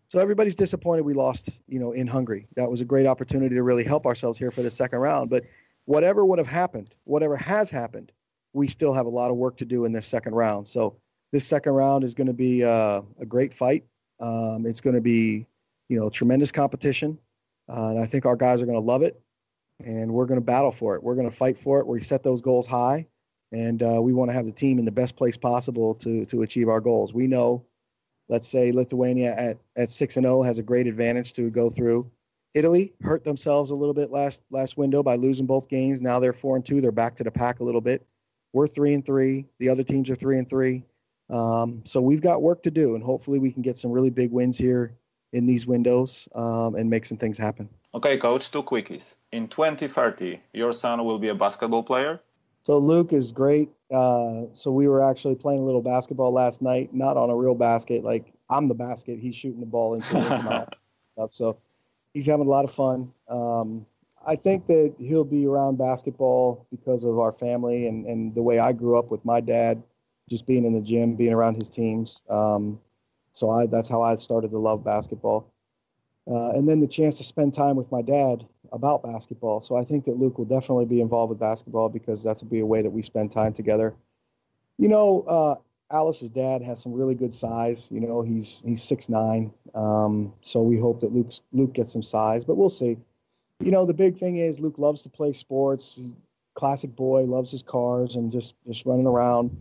so 0.09 0.19
everybody's 0.19 0.57
disappointed 0.57 1.03
we 1.03 1.15
lost, 1.15 1.63
you 1.69 1.79
know, 1.79 1.93
in 1.93 2.09
Hungary. 2.09 2.49
That 2.57 2.69
was 2.69 2.81
a 2.81 2.85
great 2.85 3.07
opportunity 3.07 3.55
to 3.55 3.63
really 3.63 3.85
help 3.85 4.07
ourselves 4.07 4.39
here 4.39 4.51
for 4.51 4.63
the 4.63 4.73
second 4.73 4.99
round. 4.99 5.31
But 5.31 5.45
whatever 5.85 6.25
would 6.25 6.41
have 6.41 6.49
happened, 6.49 6.93
whatever 7.05 7.37
has 7.37 7.71
happened, 7.71 8.11
we 8.53 8.67
still 8.67 8.93
have 8.93 9.07
a 9.07 9.09
lot 9.09 9.31
of 9.31 9.37
work 9.37 9.57
to 9.59 9.65
do 9.65 9.85
in 9.85 9.93
this 9.93 10.09
second 10.09 10.35
round. 10.35 10.67
So 10.67 10.97
this 11.33 11.47
second 11.47 11.73
round 11.73 12.05
is 12.05 12.15
going 12.15 12.27
to 12.27 12.33
be 12.33 12.65
uh, 12.65 13.03
a 13.19 13.27
great 13.27 13.53
fight. 13.55 13.85
Um, 14.21 14.67
it's 14.67 14.81
going 14.81 14.95
to 14.95 15.01
be, 15.01 15.47
you 15.89 15.99
know, 15.99 16.11
tremendous 16.11 16.53
competition, 16.53 17.19
uh, 17.69 17.89
and 17.89 17.99
I 17.99 18.07
think 18.07 18.27
our 18.27 18.37
guys 18.37 18.63
are 18.63 18.67
going 18.67 18.79
to 18.79 18.85
love 18.85 19.03
it 19.03 19.21
and 19.85 20.13
we're 20.13 20.27
going 20.27 20.41
to 20.41 20.45
battle 20.45 20.73
for 20.73 20.95
it. 20.95 21.03
We're 21.03 21.15
going 21.15 21.29
to 21.29 21.35
fight 21.37 21.59
for 21.59 21.81
it. 21.81 21.87
We 21.87 22.01
set 22.01 22.23
those 22.23 22.41
goals 22.41 22.67
high, 22.67 23.07
and 23.51 23.83
uh, 23.83 24.01
we 24.01 24.13
want 24.13 24.31
to 24.31 24.35
have 24.35 24.47
the 24.47 24.53
team 24.53 24.79
in 24.79 24.85
the 24.85 24.93
best 24.93 25.17
place 25.17 25.37
possible 25.37 25.95
to 25.97 26.25
to 26.27 26.43
achieve 26.43 26.69
our 26.69 26.81
goals. 26.81 27.13
We 27.13 27.27
know, 27.27 27.65
let's 28.29 28.49
say 28.49 28.73
Lithuania 28.73 29.35
at 29.37 29.59
at 29.77 29.91
six 29.91 30.17
and 30.17 30.25
zero 30.25 30.41
oh 30.41 30.43
has 30.43 30.59
a 30.59 30.63
great 30.63 30.87
advantage 30.87 31.33
to 31.35 31.51
go 31.51 31.71
through. 31.71 32.11
Italy 32.55 32.93
hurt 33.03 33.25
themselves 33.25 33.71
a 33.71 33.75
little 33.75 33.95
bit 33.95 34.11
last 34.11 34.43
last 34.51 34.77
window 34.77 35.03
by 35.03 35.17
losing 35.17 35.47
both 35.47 35.69
games. 35.69 36.01
Now 36.01 36.21
they're 36.21 36.33
four 36.33 36.57
and 36.57 36.65
two. 36.65 36.81
They're 36.81 36.93
back 36.93 37.17
to 37.17 37.25
the 37.25 37.31
pack 37.31 37.61
a 37.61 37.65
little 37.65 37.81
bit. 37.81 38.07
We're 38.53 38.69
three 38.69 38.93
and 38.93 39.05
three. 39.05 39.47
The 39.59 39.71
other 39.71 39.83
teams 39.83 40.11
are 40.11 40.15
three 40.15 40.39
and 40.39 40.49
three. 40.49 40.85
Um, 41.33 41.83
so 41.85 42.01
we've 42.01 42.21
got 42.21 42.43
work 42.43 42.63
to 42.65 42.71
do, 42.71 42.95
and 42.95 43.03
hopefully 43.03 43.39
we 43.39 43.51
can 43.51 43.63
get 43.63 43.79
some 43.79 43.91
really 43.91 44.11
big 44.11 44.31
wins 44.31 44.59
here 44.59 44.95
in 45.33 45.47
these 45.47 45.67
windows 45.67 46.29
um, 46.35 46.75
and 46.75 46.91
make 46.91 47.07
some 47.07 47.17
things 47.17 47.39
happen. 47.39 47.69
Okay, 47.95 48.19
coach, 48.19 48.51
two 48.51 48.63
quickies. 48.63 49.17
In 49.33 49.49
2030, 49.49 50.41
your 50.53 50.73
son 50.73 51.05
will 51.05 51.19
be 51.19 51.29
a 51.29 51.35
basketball 51.35 51.83
player? 51.83 52.21
So 52.65 52.79
Luke 52.79 53.13
is 53.13 53.33
great. 53.33 53.71
Uh, 53.93 54.45
so 54.53 54.71
we 54.71 54.89
were 54.89 55.03
actually 55.03 55.35
playing 55.35 55.61
a 55.61 55.65
little 55.65 55.83
basketball 55.83 56.33
last 56.33 56.63
night, 56.63 56.95
not 56.95 57.17
on 57.17 57.29
a 57.29 57.37
real 57.37 57.55
basket. 57.55 58.05
Like 58.05 58.33
I'm 58.49 58.69
the 58.69 58.75
basket, 58.75 59.19
he's 59.19 59.35
shooting 59.35 59.61
the 59.61 59.67
ball 59.67 59.95
into 59.95 60.19
his 60.19 60.31
mouth. 60.45 60.69
Stuff. 61.15 61.35
So 61.35 61.59
he's 62.15 62.27
having 62.27 62.47
a 62.47 62.51
lot 62.51 62.65
of 62.65 62.73
fun. 62.73 63.13
Um, 63.29 63.85
I 64.25 64.37
think 64.37 64.67
that 64.69 64.95
he'll 64.99 65.25
be 65.25 65.47
around 65.47 65.79
basketball 65.79 66.67
because 66.71 67.05
of 67.05 67.19
our 67.19 67.33
family 67.33 67.89
and, 67.89 68.07
and 68.07 68.35
the 68.35 68.43
way 68.43 68.59
I 68.61 68.73
grew 68.73 68.97
up 68.97 69.11
with 69.11 69.25
my 69.25 69.41
dad, 69.41 69.83
just 70.33 70.47
being 70.47 70.65
in 70.65 70.73
the 70.73 70.81
gym, 70.81 71.15
being 71.15 71.33
around 71.33 71.55
his 71.55 71.69
teams. 71.69 72.17
Um, 72.29 72.81
so 73.33 73.51
I, 73.51 73.67
that's 73.67 73.89
how 73.89 74.03
I 74.03 74.17
started 74.17 74.51
to 74.51 74.59
love 74.59 74.85
basketball 74.85 75.53
uh, 76.31 76.51
and 76.51 76.69
then 76.69 76.81
the 76.81 76.87
chance 76.87 77.19
to 77.19 77.25
spend 77.25 77.53
time 77.55 77.77
with 77.77 77.91
my 77.91 78.03
dad 78.03 78.47
about 78.73 79.03
basketball. 79.03 79.61
So 79.61 79.77
I 79.77 79.85
think 79.85 80.05
that 80.05 80.17
Luke 80.17 80.39
will 80.39 80.45
definitely 80.45 80.87
be 80.87 81.01
involved 81.01 81.31
with 81.31 81.41
basketball 81.41 81.89
because 81.89 82.23
that's 82.23 82.43
be 82.43 82.61
a 82.61 82.67
way 82.67 82.83
that 82.83 82.91
we 82.91 83.03
spend 83.03 83.33
time 83.33 83.53
together. 83.53 83.95
You 84.79 84.89
know, 84.89 85.23
uh, 85.23 85.57
Alice's 85.95 86.31
dad 86.31 86.63
has 86.63 86.81
some 86.81 86.93
really 86.93 87.15
good 87.15 87.35
size. 87.35 87.89
You 87.91 88.01
know, 88.01 88.23
he's 88.23 88.63
he's 88.65 88.83
six 88.83 89.09
nine. 89.09 89.53
Um, 89.75 90.33
so 90.41 90.63
we 90.63 90.79
hope 90.79 91.01
that 91.01 91.13
Luke's 91.13 91.43
Luke 91.53 91.75
gets 91.75 91.93
some 91.93 92.03
size, 92.03 92.45
but 92.45 92.57
we'll 92.57 92.71
see. 92.71 92.97
You 93.61 93.71
know, 93.71 93.85
the 93.85 93.95
big 93.95 94.17
thing 94.17 94.37
is 94.37 94.59
Luke 94.59 94.79
loves 94.79 95.03
to 95.03 95.09
play 95.09 95.33
sports. 95.33 96.01
Classic 96.55 96.95
boy, 96.95 97.23
loves 97.25 97.51
his 97.51 97.63
cars 97.63 98.17
and 98.17 98.31
just 98.31 98.55
just 98.67 98.87
running 98.87 99.07
around. 99.07 99.57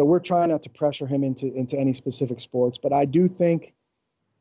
So 0.00 0.06
we're 0.06 0.18
trying 0.18 0.48
not 0.48 0.62
to 0.62 0.70
pressure 0.70 1.06
him 1.06 1.22
into 1.22 1.52
into 1.52 1.78
any 1.78 1.92
specific 1.92 2.40
sports, 2.40 2.78
but 2.82 2.90
I 2.90 3.04
do 3.04 3.28
think 3.28 3.74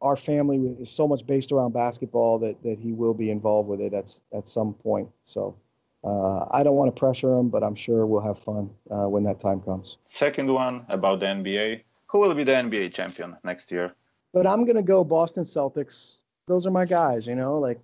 our 0.02 0.16
family 0.16 0.58
is 0.80 0.90
so 0.90 1.06
much 1.06 1.28
based 1.28 1.52
around 1.52 1.74
basketball 1.74 2.40
that 2.40 2.64
that 2.64 2.80
he 2.80 2.94
will 2.94 3.14
be 3.14 3.30
involved 3.30 3.68
with 3.68 3.82
it 3.82 3.94
at 3.94 4.18
at 4.34 4.48
some 4.48 4.74
point. 4.74 5.10
So 5.26 5.58
uh, 6.06 6.46
I 6.50 6.64
don't 6.64 6.78
want 6.78 6.96
to 6.96 6.98
pressure 6.98 7.34
him, 7.34 7.50
but 7.50 7.62
I'm 7.62 7.76
sure 7.76 8.06
we'll 8.06 8.22
have 8.22 8.40
fun 8.40 8.70
uh, 8.90 9.10
when 9.10 9.26
that 9.26 9.42
time 9.42 9.60
comes. 9.60 9.98
Second 10.06 10.50
one 10.50 10.86
about 10.88 11.20
the 11.20 11.26
NBA. 11.26 11.82
Who 12.08 12.20
will 12.20 12.34
be 12.34 12.46
the 12.46 12.54
NBA 12.54 12.94
champion 12.94 13.36
next 13.44 13.70
year? 13.70 13.94
But 14.32 14.48
I'm 14.48 14.64
gonna 14.64 14.82
go 14.82 15.04
Boston 15.04 15.44
Celtics. 15.44 16.22
Those 16.48 16.66
are 16.68 16.72
my 16.72 16.86
guys. 16.86 17.28
You 17.28 17.36
know, 17.36 17.60
like 17.60 17.82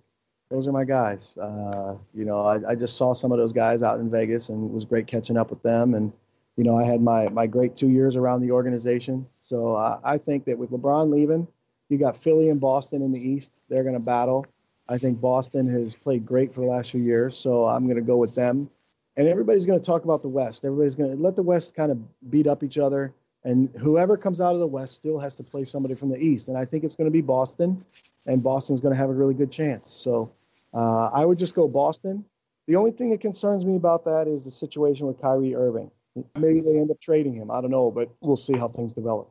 those 0.48 0.66
are 0.66 0.72
my 0.72 0.84
guys. 0.84 1.36
Uh, 1.36 1.96
you 2.14 2.24
know, 2.24 2.40
I, 2.40 2.70
I 2.70 2.74
just 2.74 2.96
saw 2.96 3.12
some 3.12 3.32
of 3.32 3.38
those 3.38 3.52
guys 3.52 3.82
out 3.82 4.00
in 4.00 4.08
Vegas, 4.10 4.48
and 4.48 4.64
it 4.64 4.72
was 4.72 4.86
great 4.86 5.06
catching 5.06 5.36
up 5.36 5.50
with 5.50 5.62
them. 5.62 5.92
And 5.92 6.10
you 6.56 6.64
know, 6.64 6.76
I 6.76 6.84
had 6.84 7.00
my 7.00 7.28
my 7.28 7.46
great 7.46 7.76
two 7.76 7.88
years 7.88 8.16
around 8.16 8.40
the 8.40 8.50
organization. 8.50 9.26
So 9.40 9.76
I, 9.76 9.98
I 10.04 10.18
think 10.18 10.44
that 10.46 10.58
with 10.58 10.70
LeBron 10.70 11.10
leaving 11.10 11.46
you 11.88 11.98
got 11.98 12.16
Philly 12.16 12.50
and 12.50 12.60
Boston 12.60 13.02
in 13.02 13.12
the 13.12 13.20
East. 13.20 13.60
They're 13.68 13.84
going 13.84 13.98
to 13.98 14.04
battle. 14.04 14.46
I 14.88 14.98
think 14.98 15.20
Boston 15.20 15.66
has 15.68 15.94
played 15.94 16.24
great 16.24 16.54
for 16.54 16.60
the 16.60 16.66
last 16.66 16.90
few 16.90 17.02
years, 17.02 17.36
so 17.36 17.66
I'm 17.66 17.84
going 17.84 17.96
to 17.96 18.02
go 18.02 18.16
with 18.16 18.34
them. 18.34 18.70
And 19.16 19.26
everybody's 19.28 19.66
going 19.66 19.78
to 19.78 19.84
talk 19.84 20.04
about 20.04 20.22
the 20.22 20.28
West. 20.28 20.64
Everybody's 20.64 20.94
going 20.94 21.10
to 21.10 21.16
let 21.16 21.36
the 21.36 21.42
West 21.42 21.74
kind 21.74 21.90
of 21.90 21.98
beat 22.30 22.46
up 22.46 22.62
each 22.62 22.78
other. 22.78 23.14
And 23.44 23.70
whoever 23.76 24.16
comes 24.16 24.40
out 24.40 24.54
of 24.54 24.60
the 24.60 24.66
West 24.66 24.94
still 24.96 25.18
has 25.18 25.34
to 25.36 25.42
play 25.42 25.64
somebody 25.64 25.94
from 25.94 26.10
the 26.10 26.18
East. 26.18 26.48
And 26.48 26.58
I 26.58 26.64
think 26.64 26.84
it's 26.84 26.96
going 26.96 27.06
to 27.06 27.12
be 27.12 27.20
Boston, 27.20 27.84
and 28.26 28.42
Boston's 28.42 28.80
going 28.80 28.92
to 28.92 28.98
have 28.98 29.10
a 29.10 29.14
really 29.14 29.34
good 29.34 29.50
chance. 29.50 29.88
So 29.88 30.32
uh, 30.74 31.06
I 31.12 31.24
would 31.24 31.38
just 31.38 31.54
go 31.54 31.66
Boston. 31.66 32.24
The 32.66 32.76
only 32.76 32.90
thing 32.90 33.10
that 33.10 33.20
concerns 33.20 33.64
me 33.64 33.76
about 33.76 34.04
that 34.04 34.26
is 34.26 34.44
the 34.44 34.50
situation 34.50 35.06
with 35.06 35.20
Kyrie 35.20 35.54
Irving. 35.54 35.90
Maybe 36.36 36.60
they 36.60 36.78
end 36.78 36.90
up 36.90 37.00
trading 37.00 37.34
him. 37.34 37.50
I 37.50 37.60
don't 37.60 37.70
know, 37.70 37.90
but 37.90 38.10
we'll 38.20 38.36
see 38.36 38.56
how 38.56 38.68
things 38.68 38.92
develop. 38.92 39.30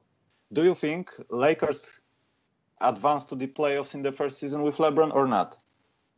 Do 0.54 0.64
you 0.64 0.76
think 0.76 1.10
Lakers 1.30 2.00
advance 2.82 3.26
to 3.26 3.36
the 3.36 3.48
playoffs 3.48 3.94
in 3.96 4.04
the 4.04 4.12
first 4.12 4.40
season 4.40 4.62
with 4.62 4.78
LeBron 4.78 5.14
or 5.14 5.28
not? 5.28 5.58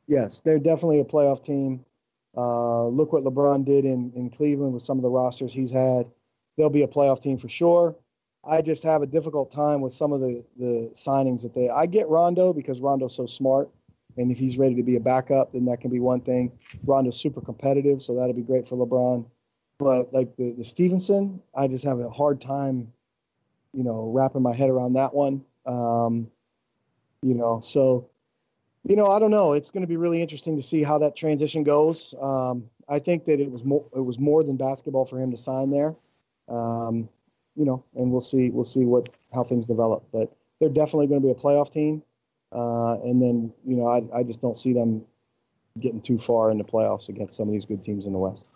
Yes, 0.08 0.42
they're 0.42 0.60
definitely 0.60 1.00
a 1.00 1.06
playoff 1.06 1.44
team. 1.44 1.86
Uh, 2.36 2.88
look 2.88 3.14
what 3.14 3.24
LeBron 3.24 3.66
did 3.66 3.86
in, 3.86 4.12
in 4.16 4.30
Cleveland 4.30 4.74
with 4.74 4.84
some 4.84 4.98
of 4.98 5.04
the 5.04 5.10
rosters 5.10 5.54
he's 5.54 5.72
had. 5.72 6.10
They'll 6.58 6.70
be 6.70 6.84
a 6.84 6.88
playoff 6.88 7.22
team 7.22 7.38
for 7.38 7.50
sure. 7.50 7.96
I 8.46 8.62
just 8.62 8.84
have 8.84 9.02
a 9.02 9.08
difficult 9.08 9.52
time 9.52 9.82
with 9.82 9.94
some 9.94 10.14
of 10.14 10.22
the, 10.22 10.46
the 10.58 10.92
signings 10.94 11.42
that 11.42 11.54
they. 11.54 11.70
I 11.70 11.86
get 11.86 12.08
Rondo 12.08 12.54
because 12.54 12.80
Rondo's 12.80 13.16
so 13.16 13.26
smart, 13.26 13.70
and 14.18 14.32
if 14.32 14.38
he's 14.38 14.58
ready 14.58 14.76
to 14.76 14.84
be 14.84 14.96
a 14.96 15.00
backup, 15.00 15.52
then 15.52 15.66
that 15.66 15.82
can 15.82 15.90
be 15.90 16.00
one 16.00 16.22
thing. 16.22 16.52
Rondo's 16.86 17.20
super 17.20 17.42
competitive, 17.42 18.02
so 18.02 18.16
that'll 18.16 18.34
be 18.34 18.42
great 18.42 18.68
for 18.68 18.78
LeBron. 18.78 19.26
But 19.80 20.14
like 20.14 20.36
the 20.38 20.54
the 20.54 20.66
Stephenson, 20.66 21.42
I 21.56 21.68
just 21.68 21.84
have 21.84 22.00
a 22.00 22.10
hard 22.10 22.42
time, 22.42 22.92
you 23.74 23.84
know, 23.84 24.12
wrapping 24.14 24.42
my 24.42 24.54
head 24.54 24.70
around 24.70 24.94
that 24.94 25.14
one. 25.14 25.46
Um, 25.66 26.32
you 27.22 27.36
know, 27.36 27.62
so 27.64 28.10
you 28.84 28.96
know, 28.96 29.12
I 29.12 29.20
don't 29.20 29.32
know. 29.32 29.54
It's 29.54 29.70
going 29.70 29.82
to 29.82 29.88
be 29.88 29.98
really 29.98 30.22
interesting 30.22 30.56
to 30.56 30.64
see 30.64 30.82
how 30.82 30.98
that 31.00 31.16
transition 31.16 31.64
goes. 31.64 32.16
Um, 32.22 32.70
I 32.88 33.00
think 33.00 33.26
that 33.26 33.40
it 33.40 33.52
was 33.52 33.64
more 33.66 33.86
it 33.96 34.00
was 34.00 34.18
more 34.18 34.44
than 34.44 34.56
basketball 34.56 35.06
for 35.06 35.20
him 35.20 35.30
to 35.32 35.38
sign 35.38 35.70
there. 35.70 35.94
Um, 36.48 37.10
you 37.56 37.66
know, 37.66 37.84
and 37.96 38.12
we'll 38.12 38.22
see 38.22 38.50
we'll 38.50 38.66
see 38.66 38.86
what 38.86 39.10
how 39.34 39.44
things 39.44 39.66
develop. 39.66 40.06
But 40.12 40.32
they're 40.60 40.70
definitely 40.70 41.08
going 41.08 41.22
to 41.22 41.26
be 41.26 41.32
a 41.32 41.36
playoff 41.36 41.72
team. 41.72 42.02
Uh, 42.52 42.94
and 43.04 43.22
then 43.22 43.54
you 43.66 43.76
know, 43.76 43.88
I 43.88 44.20
I 44.20 44.24
just 44.24 44.42
don't 44.42 44.58
see 44.58 44.74
them 44.74 45.06
getting 45.80 46.02
too 46.02 46.18
far 46.18 46.50
in 46.50 46.58
the 46.58 46.64
playoffs 46.64 47.10
against 47.10 47.36
some 47.36 47.48
of 47.48 47.54
these 47.54 47.66
good 47.66 47.84
teams 47.84 48.06
in 48.06 48.14
the 48.14 48.20
West. 48.20 48.50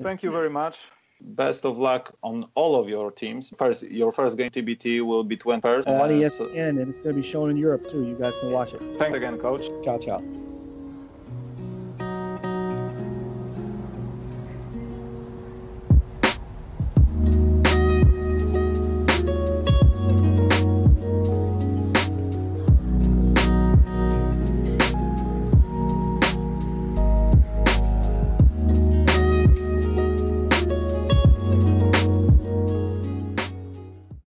Thank 0.00 0.22
you 0.22 0.30
very 0.30 0.50
much. 0.50 0.90
Best 1.20 1.64
of 1.64 1.78
luck 1.78 2.14
on 2.22 2.46
all 2.54 2.78
of 2.78 2.88
your 2.88 3.10
teams. 3.10 3.52
First, 3.56 3.84
your 3.84 4.12
first 4.12 4.36
game 4.36 4.50
TBT 4.50 5.00
will 5.00 5.24
be 5.24 5.36
21st. 5.36 5.86
On 5.86 6.10
ESPN, 6.10 6.80
and 6.80 6.90
it's 6.90 7.00
going 7.00 7.16
to 7.16 7.22
be 7.22 7.26
shown 7.26 7.48
in 7.48 7.56
Europe 7.56 7.90
too. 7.90 8.04
You 8.04 8.14
guys 8.14 8.36
can 8.36 8.50
watch 8.50 8.74
it. 8.74 8.82
Thanks 8.98 9.16
again, 9.16 9.38
coach. 9.38 9.68
Ciao, 9.82 9.98
ciao. 9.98 10.20